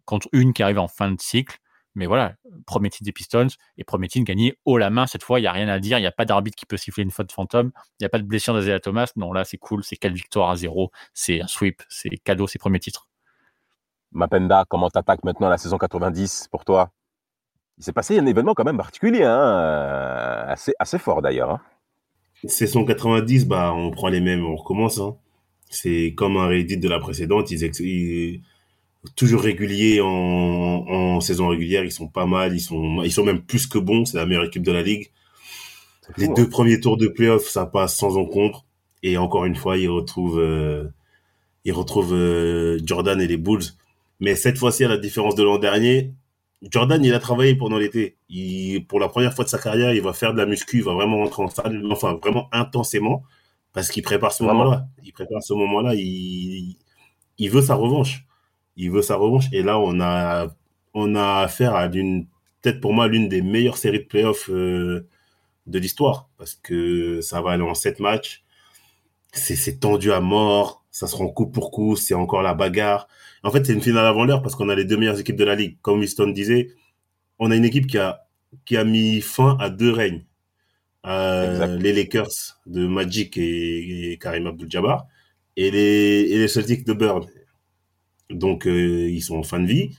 [0.05, 1.59] contre une qui arrive en fin de cycle.
[1.95, 2.35] Mais voilà,
[2.67, 5.07] premier titre des Pistons et premier titre gagné haut la main.
[5.07, 5.99] Cette fois, il n'y a rien à dire.
[5.99, 7.71] Il n'y a pas d'arbitre qui peut siffler une faute fantôme.
[7.99, 9.13] Il n'y a pas de blessure d'Azela Thomas.
[9.17, 9.85] Non, là, c'est cool.
[9.85, 10.91] C'est quatre victoires à zéro.
[11.15, 11.83] C'est un sweep.
[11.89, 13.09] C'est cadeau, c'est premier titre.
[14.13, 16.91] Mapenda, comment t'attaques maintenant la saison 90 pour toi?
[17.79, 21.51] Il s'est passé un événement quand même particulier, hein euh, assez, assez fort d'ailleurs.
[21.51, 21.61] Hein
[22.45, 24.99] saison 90, bah, on prend les mêmes, on recommence.
[24.99, 25.17] Hein.
[25.71, 27.51] C'est comme un Reddit de la précédente.
[27.51, 28.43] Ils, ils,
[29.17, 31.85] toujours réguliers en, en, saison régulière.
[31.85, 32.55] Ils sont pas mal.
[32.55, 34.05] Ils sont, ils sont même plus que bons.
[34.05, 35.11] C'est la meilleure équipe de la ligue.
[36.17, 38.67] Les deux premiers tours de playoff, ça passe sans encombre.
[39.03, 40.89] Et encore une fois, ils retrouvent, euh,
[41.65, 43.63] ils retrouvent euh, Jordan et les Bulls.
[44.19, 46.13] Mais cette fois-ci, à la différence de l'an dernier,
[46.63, 48.17] Jordan, il a travaillé pendant l'été.
[48.29, 50.85] Il, pour la première fois de sa carrière, il va faire de la muscu, il
[50.85, 53.23] va vraiment rentrer en salle, enfin vraiment intensément,
[53.73, 54.89] parce qu'il prépare ce moment-là.
[55.03, 55.95] Il prépare ce moment-là.
[55.95, 56.77] Il,
[57.39, 58.27] il veut sa revanche
[58.81, 59.47] il veut sa revanche.
[59.53, 60.49] Et là, on a,
[60.95, 62.27] on a affaire à d'une,
[62.63, 65.09] peut-être pour moi, l'une des meilleures séries de playoffs euh,
[65.67, 66.29] de l'histoire.
[66.39, 68.45] Parce que ça va aller en sept matchs.
[69.33, 70.85] C'est tendu à mort.
[70.91, 71.97] Ça se rend coup pour coup.
[71.97, 73.09] C'est encore la bagarre.
[73.43, 75.45] En fait, c'est une finale avant l'heure parce qu'on a les deux meilleures équipes de
[75.45, 75.79] la ligue.
[75.83, 76.71] Comme Winston disait,
[77.39, 78.27] on a une équipe qui a,
[78.65, 80.25] qui a mis fin à deux règnes.
[81.07, 85.07] Euh, les Lakers de Magic et, Karim Abdul-Jabbar
[85.57, 87.27] et les, et les Celtics de Bird
[88.29, 89.97] Donc, euh, ils sont en fin de vie.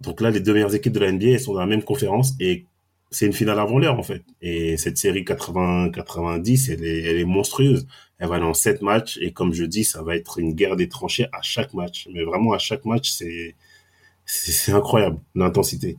[0.00, 2.34] Donc là, les deux meilleures équipes de la NBA elles sont dans la même conférence
[2.38, 2.66] et
[3.10, 4.22] c'est une finale avant l'heure en fait.
[4.42, 7.86] Et cette série 80-90, elle est, elle est monstrueuse.
[8.18, 10.76] Elle va aller en sept matchs et comme je dis, ça va être une guerre
[10.76, 12.08] des tranchées à chaque match.
[12.12, 15.96] Mais vraiment à chaque match, c'est incroyable l'intensité.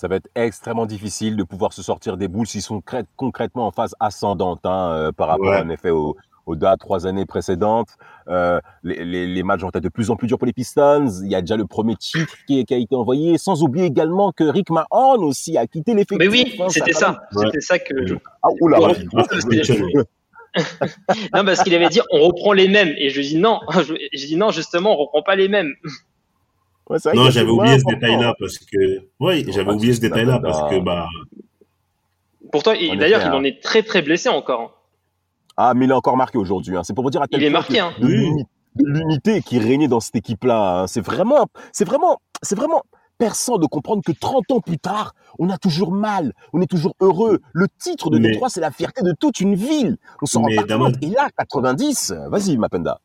[0.00, 2.82] Ça va être extrêmement difficile de pouvoir se sortir des boules s'ils sont
[3.16, 7.26] concrètement en phase ascendante hein, euh, par rapport en effet au, aux deux trois années
[7.26, 7.98] précédentes.
[8.28, 11.06] Euh, les, les, les, matchs vont être de plus en plus durs pour les Pistons.
[11.22, 14.32] Il y a déjà le premier titre qui, qui a été envoyé, sans oublier également
[14.32, 16.18] que Rick Mahorn aussi a quitté l'effectif.
[16.18, 17.20] Mais oui, hein, c'était ça.
[17.36, 17.92] C'était ça que.
[18.42, 18.78] Ah, oula,
[21.34, 22.94] non, parce qu'il avait dit on reprend les mêmes.
[22.96, 23.60] Et je dis non.
[24.14, 25.74] Je, dis non, justement, on reprend pas les mêmes.
[26.90, 29.02] Ouais, non, j'avais oublié ce détail-là parce que.
[29.20, 30.80] Oui, j'avais oublié ce détail-là parce que.
[30.80, 31.06] bah.
[32.50, 34.60] Pourtant, d'ailleurs, il en est très très blessé encore.
[34.60, 34.70] Hein.
[35.56, 36.76] Ah, mais il est encore marqué aujourd'hui.
[36.76, 36.82] Hein.
[36.82, 37.92] C'est pour vous dire à quel il est marqué, hein.
[38.00, 40.82] de l'unité qui régnait dans cette équipe-là.
[40.82, 40.86] Hein.
[40.88, 42.82] C'est vraiment, c'est vraiment, c'est vraiment
[43.18, 46.94] perçant de comprendre que 30 ans plus tard, on a toujours mal, on est toujours
[47.00, 47.38] heureux.
[47.52, 49.96] Le titre de Détroit, c'est la fierté de toute une ville.
[50.22, 50.94] On s'en rend pas compte.
[51.02, 53.00] Et là, 90, vas-y, Mapenda.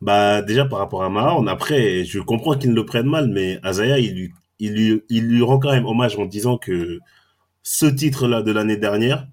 [0.00, 3.58] Bah, déjà, par rapport à Mahorn, après, je comprends qu'il ne le prenne mal, mais
[3.62, 6.98] Azaya, il lui, il lui, il lui rend quand même hommage en disant que
[7.62, 9.28] ce titre-là de l'année dernière,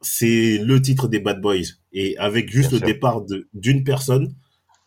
[0.00, 1.78] c'est le titre des Bad Boys.
[1.92, 3.22] Et avec juste le départ
[3.54, 4.34] d'une personne,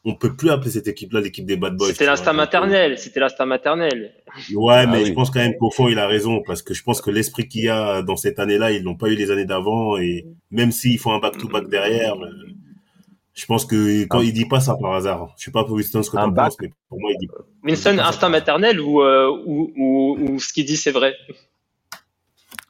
[0.05, 1.89] on peut plus appeler cette équipe-là l'équipe des Bad Boys.
[1.89, 2.97] C'était l'instinct maternel.
[2.97, 4.13] C'était l'instinct maternel.
[4.53, 6.83] Ouais, mais ah je pense quand même qu'au fond, il a raison parce que je
[6.83, 9.45] pense que l'esprit qu'il y a dans cette année-là, ils l'ont pas eu les années
[9.45, 12.29] d'avant et même s'ils font un back-to-back derrière, euh,
[13.37, 16.01] je pense que quand il dit pas ça par hasard, je sais pas pour Winston
[16.01, 17.27] ce que tu penses, mais pour moi, il dit.
[17.63, 21.13] Winston, instinct maternel ou, euh, ou, ou, ou ce qu'il dit, c'est vrai?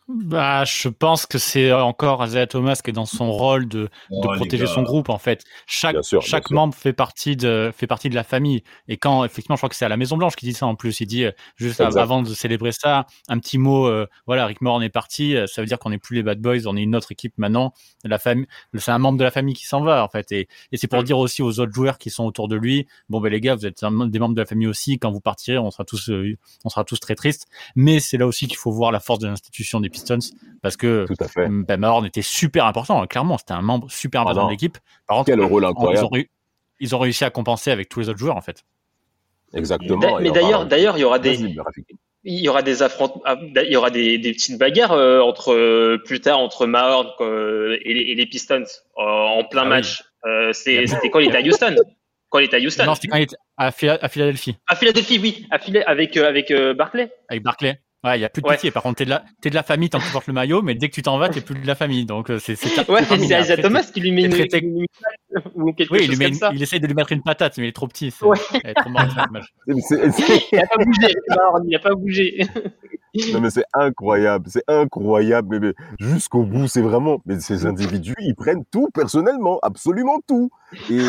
[0.10, 4.36] Bah, je pense que c'est encore Isaiah Thomas qui est dans son rôle de, de
[4.36, 5.43] protéger son groupe en fait.
[5.66, 8.64] Chaque chaque membre fait partie de fait partie de la famille.
[8.88, 10.76] Et quand effectivement, je crois que c'est à la Maison Blanche qui dit ça en
[10.76, 11.01] plus.
[11.01, 13.88] Il dit euh, juste avant de célébrer ça, un petit mot.
[13.88, 15.36] Euh, voilà, Rick Moore est parti.
[15.36, 17.34] Euh, ça veut dire qu'on n'est plus les Bad Boys, on est une autre équipe
[17.38, 17.74] maintenant.
[18.05, 18.47] La famille,
[18.78, 20.32] c'est un membre de la famille qui s'en va en fait.
[20.32, 23.20] Et, et c'est pour dire aussi aux autres joueurs qui sont autour de lui, bon
[23.20, 24.99] ben les gars, vous êtes des membres de la famille aussi.
[24.99, 26.10] Quand vous partirez, on sera tous
[26.64, 27.47] on sera tous très tristes.
[27.76, 31.06] Mais c'est là aussi qu'il faut voir la force de l'institution des Pistons parce que
[31.06, 31.48] Tout à fait.
[31.50, 33.06] Ben Mahorn était super important.
[33.08, 34.78] Clairement, c'était un membre super important de l'équipe.
[35.08, 36.08] Par contre, quel rôle incroyable.
[36.12, 36.26] Ils ont,
[36.80, 38.64] ils ont, réussi à compenser avec tous les autres joueurs en fait.
[39.54, 40.20] Exactement.
[40.20, 41.56] Mais d'ailleurs, d'ailleurs, il y aura des
[42.24, 45.54] il y aura des affrontements, ah, il y aura des, des petites bagarres euh, entre
[45.54, 48.66] euh, plus tard entre Mahorn euh, et, les, et, les, Pistons
[48.98, 50.04] en plein ah match.
[50.52, 51.76] C'était quand il était à Houston.
[52.30, 52.86] Quand il était à Houston.
[52.86, 54.58] Non, c'était quand il était à, Philadelphie.
[54.68, 55.58] À Philadelphie, oui, à
[55.89, 57.10] avec avec Barclay.
[57.30, 57.80] Avec Barclay.
[58.04, 58.70] Ouais, il y a plus de pitié.
[58.72, 60.62] Par contre, t'es de la, es de la famille tant que tu portes le maillot,
[60.62, 62.06] mais dès que tu t'en vas, t'es plus de la famille.
[62.06, 62.54] Donc euh, c'est.
[62.89, 64.64] Ouais, c'est Isaiah Thomas qui lui met une, traité...
[65.56, 66.52] ou quelque oui, chose il, met comme ça.
[66.54, 68.14] il essaye de lui mettre une patate, mais il est trop petit.
[68.22, 68.38] Ouais.
[68.54, 69.08] Il est trop marrant,
[69.68, 71.18] il a pas bougé.
[71.66, 72.48] Il a pas bougé.
[73.34, 78.36] Non mais c'est incroyable, c'est incroyable, mais, jusqu'au bout, c'est vraiment, mais ces individus, ils
[78.36, 80.50] prennent tout personnellement, absolument tout.
[80.89, 81.02] Et,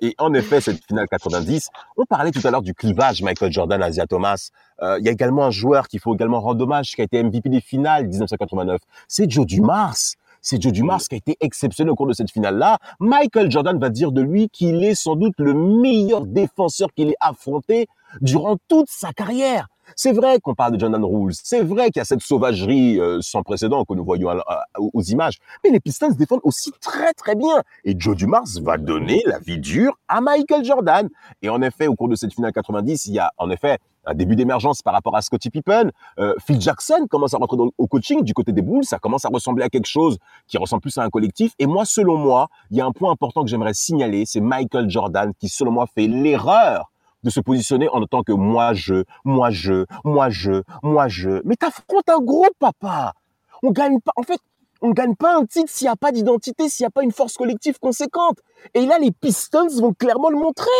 [0.00, 3.82] et, en effet, cette finale 90, on parlait tout à l'heure du clivage Michael Jordan,
[3.82, 4.50] Asia Thomas.
[4.82, 7.22] Euh, il y a également un joueur qu'il faut également rendre hommage, qui a été
[7.22, 9.96] MVP des finales 1989, c'est Joe Dumars.
[10.42, 12.78] C'est Joe Dumars qui a été exceptionnel au cours de cette finale-là.
[12.98, 17.16] Michael Jordan va dire de lui qu'il est sans doute le meilleur défenseur qu'il ait
[17.20, 17.88] affronté
[18.22, 19.68] durant toute sa carrière.
[19.96, 23.18] C'est vrai qu'on parle de Jordan Rules, c'est vrai qu'il y a cette sauvagerie euh,
[23.20, 24.30] sans précédent que nous voyons
[24.78, 27.62] aux images, mais les Pistons défendent aussi très très bien.
[27.84, 31.08] Et Joe Dumars va donner la vie dure à Michael Jordan.
[31.42, 34.14] Et en effet, au cours de cette finale 90, il y a en effet un
[34.14, 35.90] début d'émergence par rapport à Scottie Pippen.
[36.18, 38.84] Euh, Phil Jackson commence à rentrer au coaching du côté des Bulls.
[38.84, 41.52] Ça commence à ressembler à quelque chose qui ressemble plus à un collectif.
[41.58, 44.88] Et moi, selon moi, il y a un point important que j'aimerais signaler, c'est Michael
[44.88, 46.90] Jordan qui, selon moi, fait l'erreur
[47.22, 51.40] de se positionner en tant que moi je, moi je, moi je, moi je.
[51.44, 53.14] Mais t'affrontes un groupe, papa.
[53.62, 54.12] On gagne pas.
[54.16, 54.40] En fait,
[54.82, 57.12] on gagne pas un titre s'il n'y a pas d'identité, s'il n'y a pas une
[57.12, 58.38] force collective conséquente.
[58.74, 60.70] Et là, les Pistons vont clairement le montrer.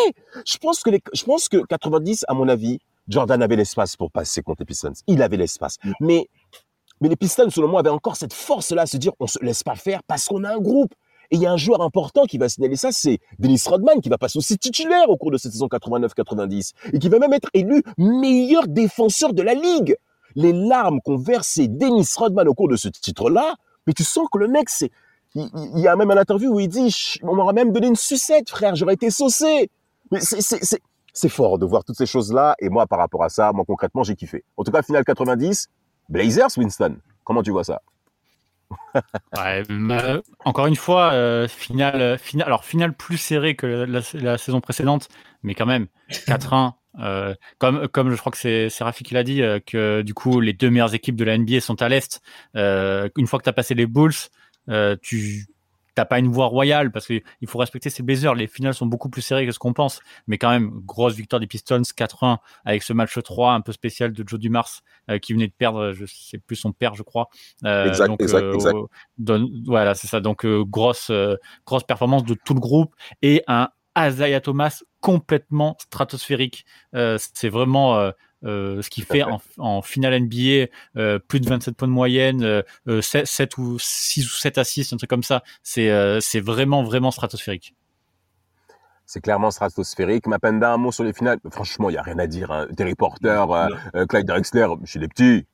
[0.46, 2.78] Je pense que les, je pense que 90, à mon avis,
[3.08, 4.92] Jordan avait l'espace pour passer contre les Pistons.
[5.06, 5.76] Il avait l'espace.
[5.84, 5.92] Mm.
[6.00, 6.28] Mais,
[7.00, 9.62] mais les Pistons, selon moi, avaient encore cette force-là à se dire, on se laisse
[9.62, 10.94] pas faire parce qu'on a un groupe.
[11.30, 14.08] Et il y a un joueur important qui va signaler ça, c'est Dennis Rodman, qui
[14.08, 17.48] va passer aussi titulaire au cours de cette saison 89-90, et qui va même être
[17.54, 19.96] élu meilleur défenseur de la Ligue.
[20.34, 23.54] Les larmes qu'ont versé Dennis Rodman au cours de ce titre-là,
[23.86, 24.68] mais tu sens que le mec.
[25.36, 28.50] Il, y a même un interview où il dit, on m'aurait même donné une sucette,
[28.50, 29.70] frère, j'aurais été saucé.
[30.10, 33.64] Mais c'est fort de voir toutes ces choses-là, et moi, par rapport à ça, moi,
[33.64, 34.44] concrètement, j'ai kiffé.
[34.56, 35.68] En tout cas, finale 90,
[36.08, 37.80] Blazers, Winston, comment tu vois ça?
[39.36, 39.62] Ouais,
[40.44, 42.64] encore une fois, euh, finale, finale, alors
[42.96, 45.08] plus serrée que la, saison précédente,
[45.42, 46.72] mais quand même 4-1.
[46.98, 50.40] Euh, comme, comme je crois que c'est Rafi qui l'a dit, euh, que du coup
[50.40, 52.20] les deux meilleures équipes de la NBA sont à l'est.
[52.54, 54.12] une fois que tu as passé les Bulls,
[55.02, 55.46] tu
[56.00, 58.34] t'as pas une voie royale parce qu'il faut respecter ces Blazers.
[58.34, 61.40] Les finales sont beaucoup plus serrées que ce qu'on pense, mais quand même grosse victoire
[61.40, 65.34] des Pistons 4-1 avec ce match 3 un peu spécial de Joe Dumars euh, qui
[65.34, 67.28] venait de perdre, je sais plus son père, je crois.
[67.66, 70.20] Euh, exact, donc, exact, euh, voilà, c'est ça.
[70.20, 71.12] Donc grosse
[71.66, 73.68] grosse performance de tout le groupe et un
[73.98, 76.64] Isaiah Thomas complètement stratosphérique.
[76.94, 79.22] c'est vraiment euh, ce qui fait
[79.58, 82.62] en, finale NBA euh, plus de 27 points de moyenne,
[83.00, 85.42] 7, euh, ou 6 ou 7 assists, un truc comme ça.
[85.62, 85.90] C'est
[86.20, 87.74] c'est vraiment, vraiment stratosphérique.
[89.06, 90.26] C'est clairement stratosphérique.
[90.26, 91.38] Mapenda, un mot sur les finales.
[91.50, 92.52] Franchement, il n'y a rien à dire.
[92.52, 92.68] Hein.
[92.76, 93.44] Terry Porter,
[94.08, 95.46] Clyde Drexler, chez les petits.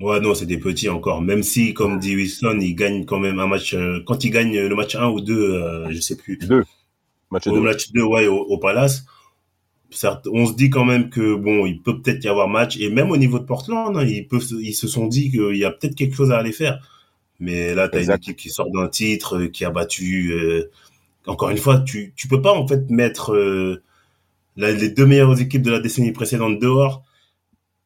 [0.00, 1.22] Ouais, non, c'est des petits encore.
[1.22, 3.76] Même si, comme dit Wilson, il gagne quand même un match.
[4.04, 6.38] quand il gagne le match 1 ou 2, je sais plus.
[6.38, 6.64] 2.
[7.30, 7.60] Match 2.
[7.60, 9.04] match 2, ouais, au Palace
[10.32, 13.10] on se dit quand même que bon, il peut peut-être y avoir match et même
[13.10, 15.94] au niveau de Portland, hein, ils peuvent, ils se sont dit qu'il y a peut-être
[15.94, 16.80] quelque chose à aller faire.
[17.40, 20.32] Mais là, tu as une équipe qui sort d'un titre, euh, qui a battu.
[20.32, 20.70] Euh,
[21.26, 23.82] encore une fois, tu tu peux pas en fait mettre euh,
[24.56, 27.04] les deux meilleures équipes de la décennie précédente dehors,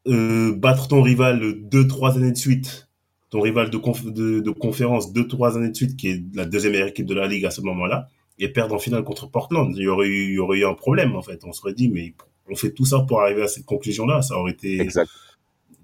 [0.06, 2.88] battre ton rival deux trois années de suite,
[3.30, 3.78] ton rival de,
[4.10, 7.14] de, de conférence deux trois années de suite, qui est la deuxième meilleure équipe de
[7.14, 8.08] la ligue à ce moment-là
[8.38, 9.74] et perdre en finale contre Portland.
[9.76, 11.44] Il y aurait eu, il y aurait eu un problème, en fait.
[11.44, 12.14] On se serait dit, mais
[12.50, 14.22] on fait tout ça pour arriver à cette conclusion-là.
[14.22, 14.80] Ça aurait été.
[14.80, 15.10] Exact.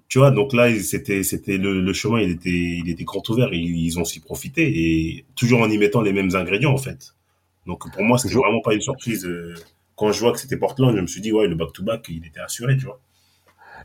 [0.09, 3.53] Tu vois, donc là, c'était, c'était le, le, chemin, il était, il était grand ouvert.
[3.55, 7.15] Ils, ils ont s'y profité et toujours en y mettant les mêmes ingrédients, en fait.
[7.67, 9.25] Donc pour moi, c'était vraiment pas une surprise.
[9.25, 9.55] Euh,
[9.97, 12.41] quand je vois que c'était Portland, je me suis dit, ouais, le back-to-back, il était
[12.41, 13.01] assuré, tu vois.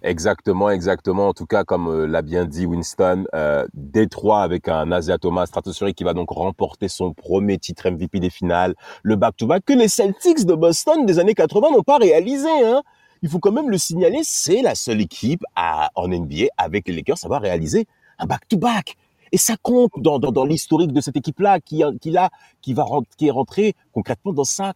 [0.02, 1.30] Exactement, exactement.
[1.30, 5.46] En tout cas, comme euh, l'a bien dit Winston, euh, Détroit avec un Asia Thomas
[5.46, 9.88] stratosphérique qui va donc remporter son premier titre MVP des finales, le back-to-back que les
[9.88, 12.50] Celtics de Boston des années 80 n'ont pas réalisé.
[12.50, 12.84] Hein.
[13.22, 16.96] Il faut quand même le signaler, c'est la seule équipe à, en NBA avec les
[16.96, 17.88] Lakers à avoir réalisé
[18.20, 18.96] un back-to-back.
[19.32, 22.16] Et ça compte dans, dans, dans l'historique de cette équipe-là qui, qui,
[22.62, 22.86] qui, va,
[23.18, 24.74] qui est rentrée concrètement dans sa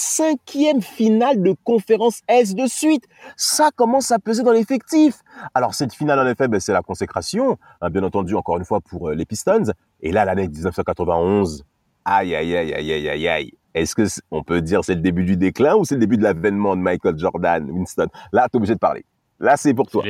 [0.00, 3.04] cinquième finale de conférence S de suite.
[3.36, 5.20] Ça commence à peser dans l'effectif.
[5.54, 8.80] Alors cette finale, en effet, ben, c'est la consécration, hein, bien entendu, encore une fois,
[8.80, 9.72] pour euh, les Pistons.
[10.00, 11.64] Et là, l'année 1991,
[12.04, 13.52] aïe, aïe, aïe, aïe, aïe, aïe, aïe.
[13.74, 16.24] Est-ce que on peut dire c'est le début du déclin ou c'est le début de
[16.24, 18.08] l'avènement de Michael Jordan, Winston?
[18.32, 19.04] Là, tu es obligé de parler.
[19.38, 20.02] Là, c'est pour toi.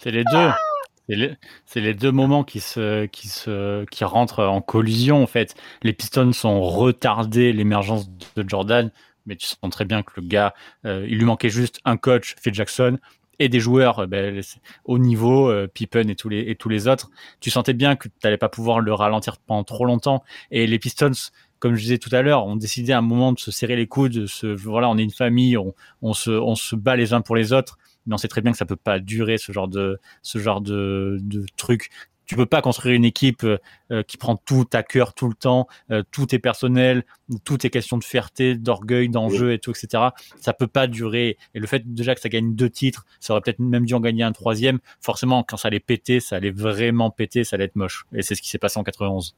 [0.00, 1.36] C'est les, deux.
[1.66, 5.54] C'est les, deux moments qui se, qui se, qui rentrent en collision en fait.
[5.82, 8.90] Les Pistons sont retardés l'émergence de Jordan
[9.26, 12.34] mais tu sens très bien que le gars, euh, il lui manquait juste un coach,
[12.40, 12.98] Phil Jackson,
[13.38, 14.40] et des joueurs euh, ben,
[14.84, 17.10] au niveau, euh, Pippen et tous les et tous les autres.
[17.40, 20.22] Tu sentais bien que tu n'allais pas pouvoir le ralentir pendant trop longtemps.
[20.50, 21.12] Et les Pistons,
[21.58, 23.86] comme je disais tout à l'heure, ont décidé à un moment de se serrer les
[23.86, 24.12] coudes.
[24.12, 27.20] De se, voilà, on est une famille, on, on se on se bat les uns
[27.20, 27.78] pour les autres.
[28.06, 30.60] Mais on sait très bien que ça peut pas durer ce genre de ce genre
[30.60, 31.90] de, de truc
[32.26, 33.58] tu peux pas construire une équipe euh,
[33.90, 37.04] euh, qui prend tout à cœur tout le temps, euh, tout est personnel,
[37.44, 40.04] tout est question de fierté, d'orgueil, d'enjeu et tout, etc.
[40.40, 41.36] Ça peut pas durer.
[41.54, 44.00] Et le fait déjà que ça gagne deux titres, ça aurait peut-être même dû en
[44.00, 44.78] gagner un troisième.
[45.00, 48.06] Forcément, quand ça allait péter, ça allait vraiment péter, ça allait être moche.
[48.14, 49.36] Et c'est ce qui s'est passé en 91.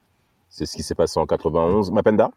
[0.48, 1.90] C'est ce qui s'est passé en 91.
[1.90, 2.30] Mapenda?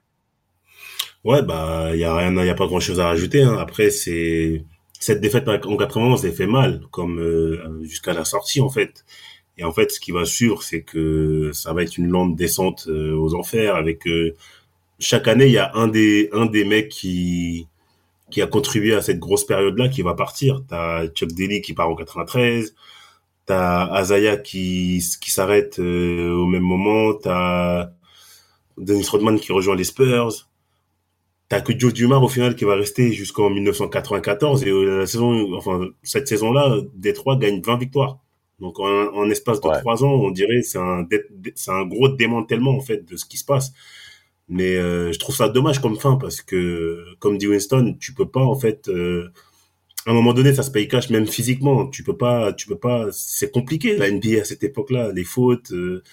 [1.24, 3.44] Ouais, bah, il y a rien, il y a pas grand chose à rajouter.
[3.44, 3.58] Hein.
[3.60, 4.64] Après, c'est
[5.00, 9.06] cette défaite en 91, elle fait mal, comme jusqu'à la sortie en fait.
[9.60, 12.88] Et en fait, ce qui va suivre, c'est que ça va être une lente descente
[12.88, 13.76] euh, aux enfers.
[13.76, 14.34] Avec euh,
[15.00, 17.68] chaque année, il y a un des un des mecs qui
[18.32, 20.64] qui a contribué à cette grosse période-là qui va partir.
[20.70, 22.74] T'as Chuck Daly qui part en 93.
[23.46, 27.14] T'as Azaya qui qui s'arrête euh, au même moment.
[27.16, 27.90] T'as
[28.78, 30.48] Dennis Rodman qui rejoint les Spurs.
[31.50, 35.90] T'as que Joe Dumars au final qui va rester jusqu'en 1994 et la saison, enfin
[36.04, 38.20] cette saison-là, Détroit gagne 20 victoires.
[38.60, 41.08] Donc en, espace de trois ans, on dirait c'est un
[41.56, 43.72] c'est un gros démantèlement en fait de ce qui se passe.
[44.50, 48.28] Mais euh, je trouve ça dommage comme fin parce que comme dit Winston, tu peux
[48.28, 49.30] pas en fait euh,
[50.06, 51.88] à un moment donné ça se paye cash même physiquement.
[51.88, 55.72] Tu peux pas tu peux pas c'est compliqué la NBA à cette époque-là, les fautes,
[55.72, 56.04] euh,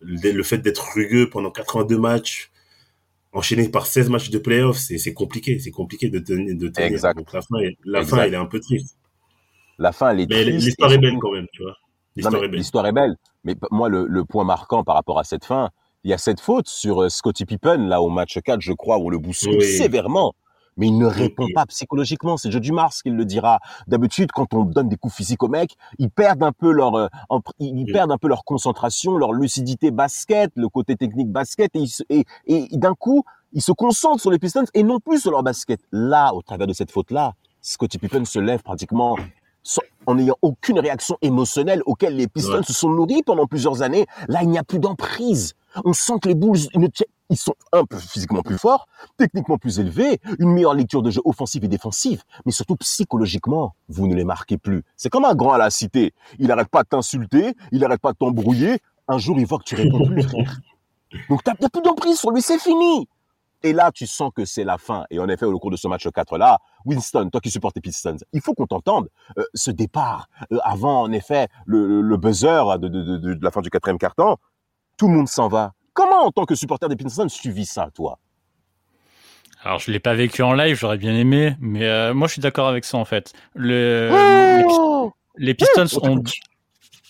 [0.00, 2.50] le, fait d'être rugueux pendant 82 matchs
[3.32, 6.92] enchaîné par 16 matchs de playoffs, c'est c'est compliqué, c'est compliqué de tenir de tenir.
[6.92, 7.16] Exact.
[7.16, 8.96] Donc la fin la fin elle est un peu triste.
[9.78, 11.76] La fin elle est Mais l'histoire est belle quand même, tu vois.
[12.16, 13.16] L'histoire est, belle.
[13.44, 15.70] Mais moi, le, point marquant par rapport à cette fin,
[16.04, 18.98] il y a cette faute sur euh, Scotty Pippen, là, au match 4, je crois,
[18.98, 20.32] où on le bouscule sévèrement.
[20.76, 22.36] mais il ne répond pas psychologiquement.
[22.36, 23.60] C'est Joe Dumars qui le dira.
[23.86, 27.08] D'habitude, quand on donne des coups physiques aux mecs, ils perdent un peu leur, euh,
[27.58, 32.68] ils perdent un peu leur concentration, leur lucidité basket, le côté technique basket, et, et,
[32.72, 35.80] d'un coup, ils se concentrent sur les Pistons et non plus sur leur basket.
[35.92, 39.16] Là, au travers de cette faute-là, Scottie Pippen se lève pratiquement
[40.06, 44.06] en n'ayant aucune réaction émotionnelle auquel les Pistons se sont nourris pendant plusieurs années.
[44.28, 45.54] Là, il n'y a plus d'emprise.
[45.84, 46.58] On sent que les Bulls,
[47.30, 51.20] ils sont un peu physiquement plus forts, techniquement plus élevés, une meilleure lecture de jeu
[51.24, 54.82] offensive et défensive, mais surtout psychologiquement, vous ne les marquez plus.
[54.96, 56.12] C'est comme un grand à la cité.
[56.40, 58.78] Il n'arrête pas de t'insulter, il n'arrête pas de t'embrouiller.
[59.06, 60.60] Un jour, il voit que tu réponds plus, frère.
[61.28, 63.08] Donc, a plus d'emprise sur lui, c'est fini.
[63.62, 65.04] Et là, tu sens que c'est la fin.
[65.10, 68.16] Et en effet, au cours de ce match 4-là, Winston, toi qui supportes les Pistons,
[68.32, 69.08] il faut qu'on t'entende.
[69.38, 73.98] Euh, ce départ, euh, avant, en effet, le, buzzer de, de, la fin du quatrième
[73.98, 74.38] quart-temps,
[74.96, 75.72] tout le monde s'en va.
[75.92, 78.18] Comment, en tant que supporter des Pistons, tu vis ça, toi?
[79.62, 82.40] Alors je l'ai pas vécu en live, j'aurais bien aimé, mais euh, moi je suis
[82.40, 83.34] d'accord avec ça en fait.
[83.54, 86.22] Le, oh les, Pistons ont,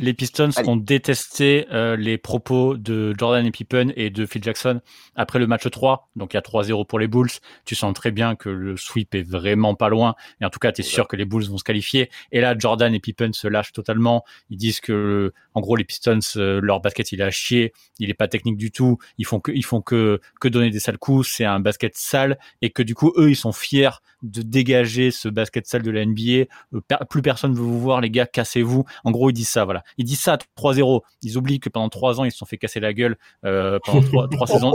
[0.01, 4.81] les Pistons ont détesté euh, les propos de Jordan et Pippen et de Phil Jackson
[5.15, 6.09] après le match 3.
[6.17, 7.31] Donc il y a 3-0 pour les Bulls.
[7.67, 10.15] Tu sens très bien que le sweep est vraiment pas loin.
[10.41, 12.11] Et en tout cas, tu es sûr que les Bulls vont se qualifier.
[12.33, 14.25] Et là, Jordan et Pippen se lâchent totalement.
[14.49, 17.75] Ils disent que, en gros, les Pistons, euh, leur basket, il est à chier.
[17.99, 18.97] Il est pas technique du tout.
[19.19, 21.29] Ils font que, ils font que, que donner des sales coups.
[21.29, 22.39] C'est un basket sale.
[22.63, 23.91] Et que du coup, eux, ils sont fiers
[24.23, 26.47] de dégager ce basket sale de la NBA.
[26.75, 28.85] Euh, plus personne veut vous voir, les gars, cassez-vous.
[29.05, 29.83] En gros, ils disent ça, voilà.
[29.99, 31.01] Ils disent ça 3-0.
[31.23, 34.29] Ils oublient que pendant 3 ans, ils se sont fait casser la gueule euh, pendant
[34.29, 34.73] 3, saisons,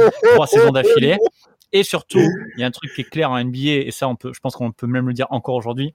[0.47, 1.17] saisons d'affilée.
[1.71, 2.19] Et surtout,
[2.55, 4.39] il y a un truc qui est clair en NBA, et ça, on peut, je
[4.39, 5.93] pense qu'on peut même le dire encore aujourd'hui,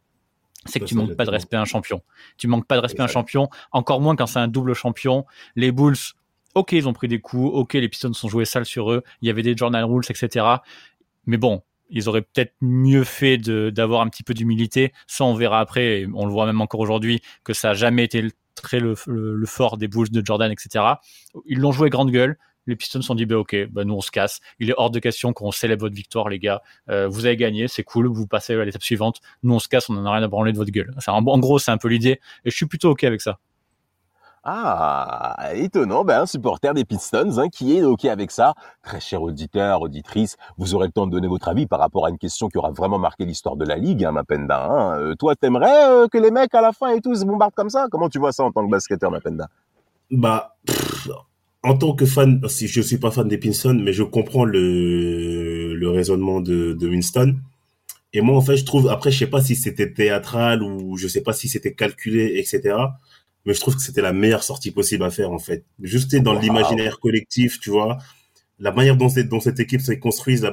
[0.67, 2.03] c'est que tu manques pas de respect à un champion.
[2.37, 5.25] Tu manques pas de respect à un champion, encore moins quand c'est un double champion.
[5.57, 5.97] Les Bulls,
[6.55, 9.29] ok, ils ont pris des coups, ok, les Pistons sont joués sales sur eux, il
[9.29, 10.47] y avait des Jordan Rules, etc.
[11.27, 14.93] Mais bon, ils auraient peut-être mieux fait d'avoir un petit peu d'humilité.
[15.07, 18.05] Ça, on verra après, et on le voit même encore aujourd'hui, que ça a jamais
[18.05, 18.95] été très le,
[19.47, 20.85] fort des Bulls de Jordan, etc.
[21.47, 22.37] Ils l'ont joué grande gueule.
[22.67, 24.41] Les Pistons se sont dit, bah, ok, bah, nous on se casse.
[24.59, 26.63] Il est hors de question qu'on célèbre votre victoire, les gars.
[26.89, 29.21] Euh, vous avez gagné, c'est cool, vous passez à l'étape suivante.
[29.43, 30.93] Nous on se casse, on en a rien à branler de votre gueule.
[31.07, 32.21] en gros, c'est un peu l'idée.
[32.45, 33.41] Et je suis plutôt ok avec ça.
[34.43, 38.55] Ah, étonnant, ben, un supporter des Pistons hein, qui est OK avec ça.
[38.83, 42.11] Très cher auditeur, auditrice, vous aurez le temps de donner votre avis par rapport à
[42.11, 44.65] une question qui aura vraiment marqué l'histoire de la Ligue, hein, Mapenda.
[44.65, 44.99] Hein.
[44.99, 47.69] Euh, toi, t'aimerais euh, que les mecs à la fin et tout se bombardent comme
[47.69, 47.89] ça?
[47.91, 49.49] Comment tu vois ça en tant que basketteur, Mapenda
[50.11, 50.57] Bah,
[51.63, 55.75] en tant que fan, si je suis pas fan des Pistons, mais je comprends le,
[55.75, 57.37] le raisonnement de, de Winston.
[58.15, 61.09] Et moi, en fait, je trouve, après, je sais pas si c'était théâtral ou je
[61.09, 62.79] sais pas si c'était calculé, etc
[63.45, 65.65] mais je trouve que c'était la meilleure sortie possible à faire en fait.
[65.81, 67.99] Juste dans l'imaginaire collectif, tu vois,
[68.59, 70.45] la manière dont, dont cette équipe s'est construite,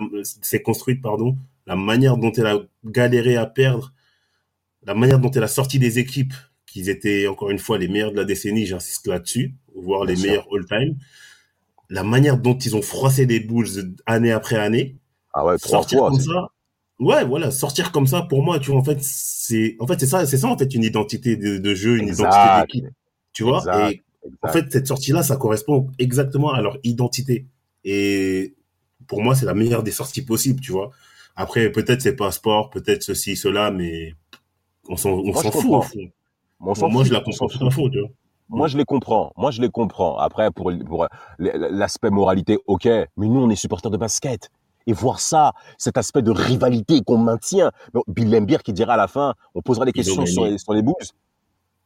[0.41, 3.93] s'est construite, pardon, la manière dont elle a galéré à perdre,
[4.83, 6.33] la manière dont elle a sorti des équipes
[6.65, 10.47] qui étaient encore une fois les meilleures de la décennie, j'insiste là-dessus, voire les meilleurs
[10.53, 10.95] all-time,
[11.89, 14.97] la manière dont ils ont froissé des Bulls année après année,
[15.33, 16.49] ah ouais, sortir comme ça,
[16.99, 20.07] Ouais, voilà, sortir comme ça, pour moi, tu vois, en fait, c'est, en fait, c'est
[20.07, 22.85] ça, c'est ça, en fait, une identité de, jeu, une identité d'équipe.
[23.33, 24.01] Tu vois, et
[24.41, 27.45] en fait, cette sortie-là, ça correspond exactement à leur identité.
[27.83, 28.55] Et
[29.07, 30.91] pour moi, c'est la meilleure des sorties possibles, tu vois.
[31.35, 34.15] Après, peut-être c'est pas sport, peut-être ceci, cela, mais
[34.89, 36.09] on s'en, fout, au fond.
[36.59, 38.09] Moi, je la comprends tout à fait, tu vois.
[38.49, 39.33] Moi, je les comprends.
[39.37, 40.17] Moi, je les comprends.
[40.17, 41.07] Après, pour, pour
[41.37, 42.85] l'aspect moralité, ok.
[42.85, 44.49] Mais nous, on est supporters de basket
[44.87, 47.71] et voir ça, cet aspect de rivalité qu'on maintient.
[48.07, 50.81] Bill Lembier qui dira à la fin, on posera des questions sur les, sur les
[50.81, 50.95] Bulls.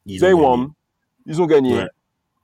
[0.05, 0.67] Ils, ont gagné.
[1.25, 1.87] Ils ont gagné.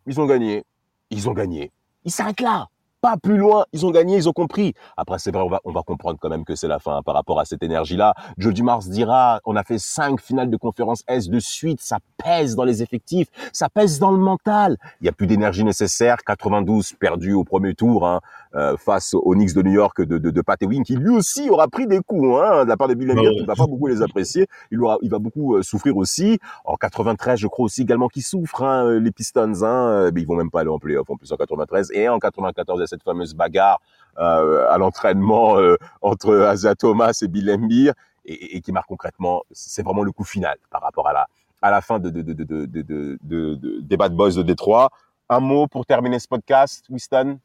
[0.05, 0.63] Ils ont gagné.
[1.09, 1.71] Ils ont gagné.
[2.03, 2.67] Ils s'arrêtent là
[3.07, 3.65] pas plus loin.
[3.71, 4.73] Ils ont gagné, ils ont compris.
[4.97, 7.15] Après, c'est vrai, on va, on va comprendre quand même que c'est la fin par
[7.15, 8.13] rapport à cette énergie-là.
[8.37, 11.79] Joe Dumars dira, on a fait cinq finales de conférence S de suite.
[11.79, 13.27] Ça pèse dans les effectifs.
[13.53, 14.75] Ça pèse dans le mental.
[14.99, 16.17] Il y a plus d'énergie nécessaire.
[16.25, 18.19] 92 perdu au premier tour hein,
[18.55, 21.49] euh, face aux Knicks de New York de, de, de Pat Ewing, qui lui aussi
[21.49, 23.87] aura pris des coups hein, de la part de Bill Laimbeer, qui va pas beaucoup
[23.87, 24.47] les apprécier.
[24.71, 26.39] Il, aura, il va beaucoup euh, souffrir aussi.
[26.65, 29.63] En 93, je crois aussi également qu'il souffre, hein, les Pistons.
[29.63, 31.91] Hein, mais ils vont même pas aller en playoff en plus en 93.
[31.93, 33.79] Et en 94, cette fameuse bagarre
[34.19, 37.93] euh, à l'entraînement euh, entre Asa Thomas et Bill Embiid
[38.25, 41.27] et, qui marque concrètement, c'est vraiment le coup final par rapport à la,
[41.61, 44.89] à la fin de, de, de, de, des Bad Boys de Détroit.
[45.29, 47.39] Un mot pour terminer ce podcast, Winston?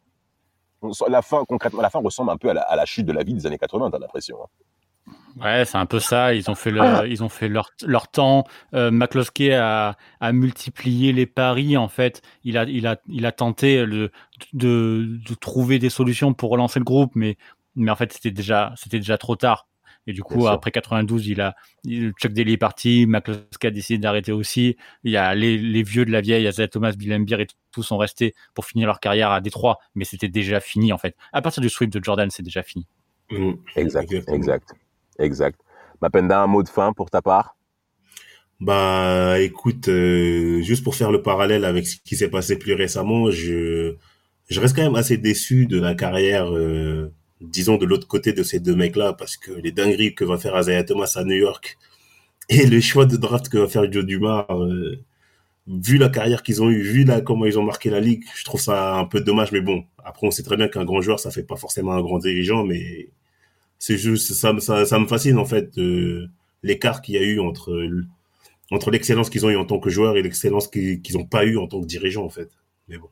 [1.08, 3.22] La fin, concrètement, la fin ressemble un peu à la, à la chute de la
[3.22, 4.38] vie des années 80, t'as l'impression.
[4.42, 4.46] Hein?
[5.40, 6.34] Ouais, c'est un peu ça.
[6.34, 8.44] Ils ont fait leur, ils ont fait leur, leur temps.
[8.74, 11.76] Euh, McCloskey a, a multiplié les paris.
[11.76, 14.10] En fait, il a, il a, il a tenté de,
[14.52, 17.36] de trouver des solutions pour relancer le groupe, mais,
[17.76, 19.66] mais en fait, c'était déjà, c'était déjà trop tard.
[20.06, 21.54] Et du coup, après 92, il a
[21.84, 24.76] Chuck Daly est parti, McCluskey a décidé d'arrêter aussi.
[25.04, 27.84] Il y a les, les, vieux de la vieille, Isaiah Thomas, Bill Embiid et tous
[27.84, 31.16] sont restés pour finir leur carrière à Détroit, mais c'était déjà fini en fait.
[31.32, 32.86] À partir du sweep de Jordan, c'est déjà fini.
[33.30, 33.52] Mmh.
[33.76, 34.74] Exact, exact,
[35.18, 35.60] exact.
[36.00, 37.56] Mapenda, un mot de fin pour ta part?
[38.60, 43.30] Bah, écoute, euh, juste pour faire le parallèle avec ce qui s'est passé plus récemment,
[43.30, 43.96] je
[44.48, 48.42] je reste quand même assez déçu de la carrière, euh, disons, de l'autre côté de
[48.42, 51.78] ces deux mecs-là, parce que les dingueries que va faire Isaiah Thomas à New York
[52.48, 54.98] et le choix de draft que va faire Joe Dumars, euh,
[55.66, 58.44] vu la carrière qu'ils ont eu, vu là comment ils ont marqué la ligue, je
[58.44, 59.52] trouve ça un peu dommage.
[59.52, 62.02] Mais bon, après, on sait très bien qu'un grand joueur, ça fait pas forcément un
[62.02, 63.10] grand dirigeant, mais
[63.82, 66.28] c'est juste, ça, ça, ça me fascine, en fait, euh,
[66.62, 67.84] l'écart qu'il y a eu entre,
[68.70, 71.58] entre l'excellence qu'ils ont eu en tant que joueur et l'excellence qu'ils n'ont pas eu
[71.58, 72.48] en tant que dirigeant, en fait.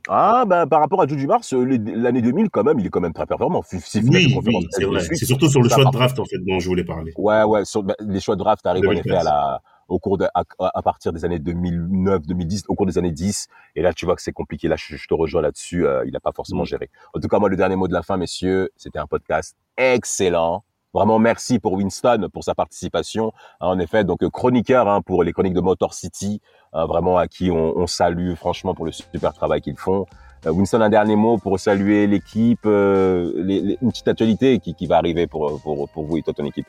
[0.09, 3.01] Ah, bah, par rapport à Juju Mars, euh, l'année 2000, quand même, il est quand
[3.01, 3.65] même très performant.
[3.73, 7.13] oui, c'est surtout sur le choix de draft, en fait, dont je voulais parler.
[7.19, 9.61] Ouais, ouais, sur, bah, les choix de draft arrivent en effet à la,
[9.91, 13.49] au cours de, à, partir des années 2009, 2010, au cours des années 10.
[13.77, 14.69] Et là, tu vois que c'est compliqué.
[14.69, 15.87] Là, je, te rejoins là-dessus.
[15.87, 16.67] Euh, il n'a pas forcément mm.
[16.67, 16.91] géré.
[17.13, 20.65] En tout cas, moi, le dernier mot de la fin, messieurs, c'était un podcast excellent.
[20.93, 23.33] Vraiment merci pour Winston pour sa participation.
[23.61, 26.41] En effet, donc chroniqueur hein, pour les chroniques de Motor City,
[26.73, 30.07] hein, vraiment à qui on, on, salue franchement pour le super travail qu'ils font.
[30.47, 34.97] Euh, Winston, un dernier mot pour saluer l'équipe, euh, une petite actualité qui, qui va
[34.97, 36.67] arriver pour, pour, pour vous et toi, ton équipe.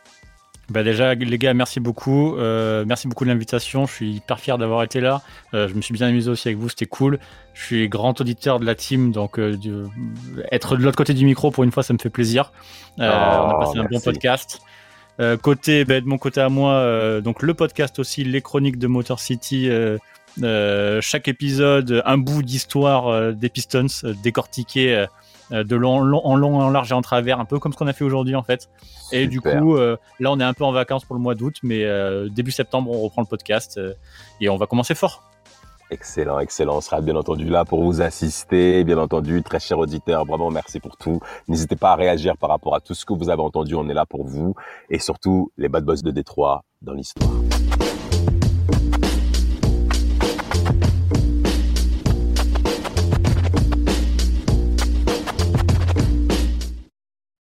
[0.71, 2.37] Bah déjà, les gars, merci beaucoup.
[2.37, 3.85] Euh, merci beaucoup de l'invitation.
[3.85, 5.21] Je suis hyper fier d'avoir été là.
[5.53, 7.19] Euh, je me suis bien amusé aussi avec vous, c'était cool.
[7.53, 9.57] Je suis grand auditeur de la team, donc euh,
[10.49, 12.53] être de l'autre côté du micro pour une fois, ça me fait plaisir.
[12.97, 14.61] on a passé un bon podcast.
[15.41, 19.19] côté, bah, de mon côté à moi, donc le podcast aussi, les chroniques de Motor
[19.19, 19.69] City.
[21.01, 23.87] chaque épisode, un bout d'histoire des Pistons
[24.23, 25.05] décortiqué
[25.51, 27.93] de long, en long, en large et en travers, un peu comme ce qu'on a
[27.93, 28.69] fait aujourd'hui en fait.
[29.11, 31.57] Et du coup, euh, là, on est un peu en vacances pour le mois d'août,
[31.63, 33.79] mais euh, début septembre, on reprend le podcast
[34.39, 35.23] et on va commencer fort.
[35.91, 36.77] Excellent, excellent.
[36.77, 39.43] On sera bien entendu là pour vous assister, bien entendu.
[39.43, 41.19] Très cher auditeur, vraiment merci pour tout.
[41.49, 43.75] N'hésitez pas à réagir par rapport à tout ce que vous avez entendu.
[43.75, 44.55] On est là pour vous.
[44.89, 47.29] Et surtout, les bad boys de Détroit dans l'histoire.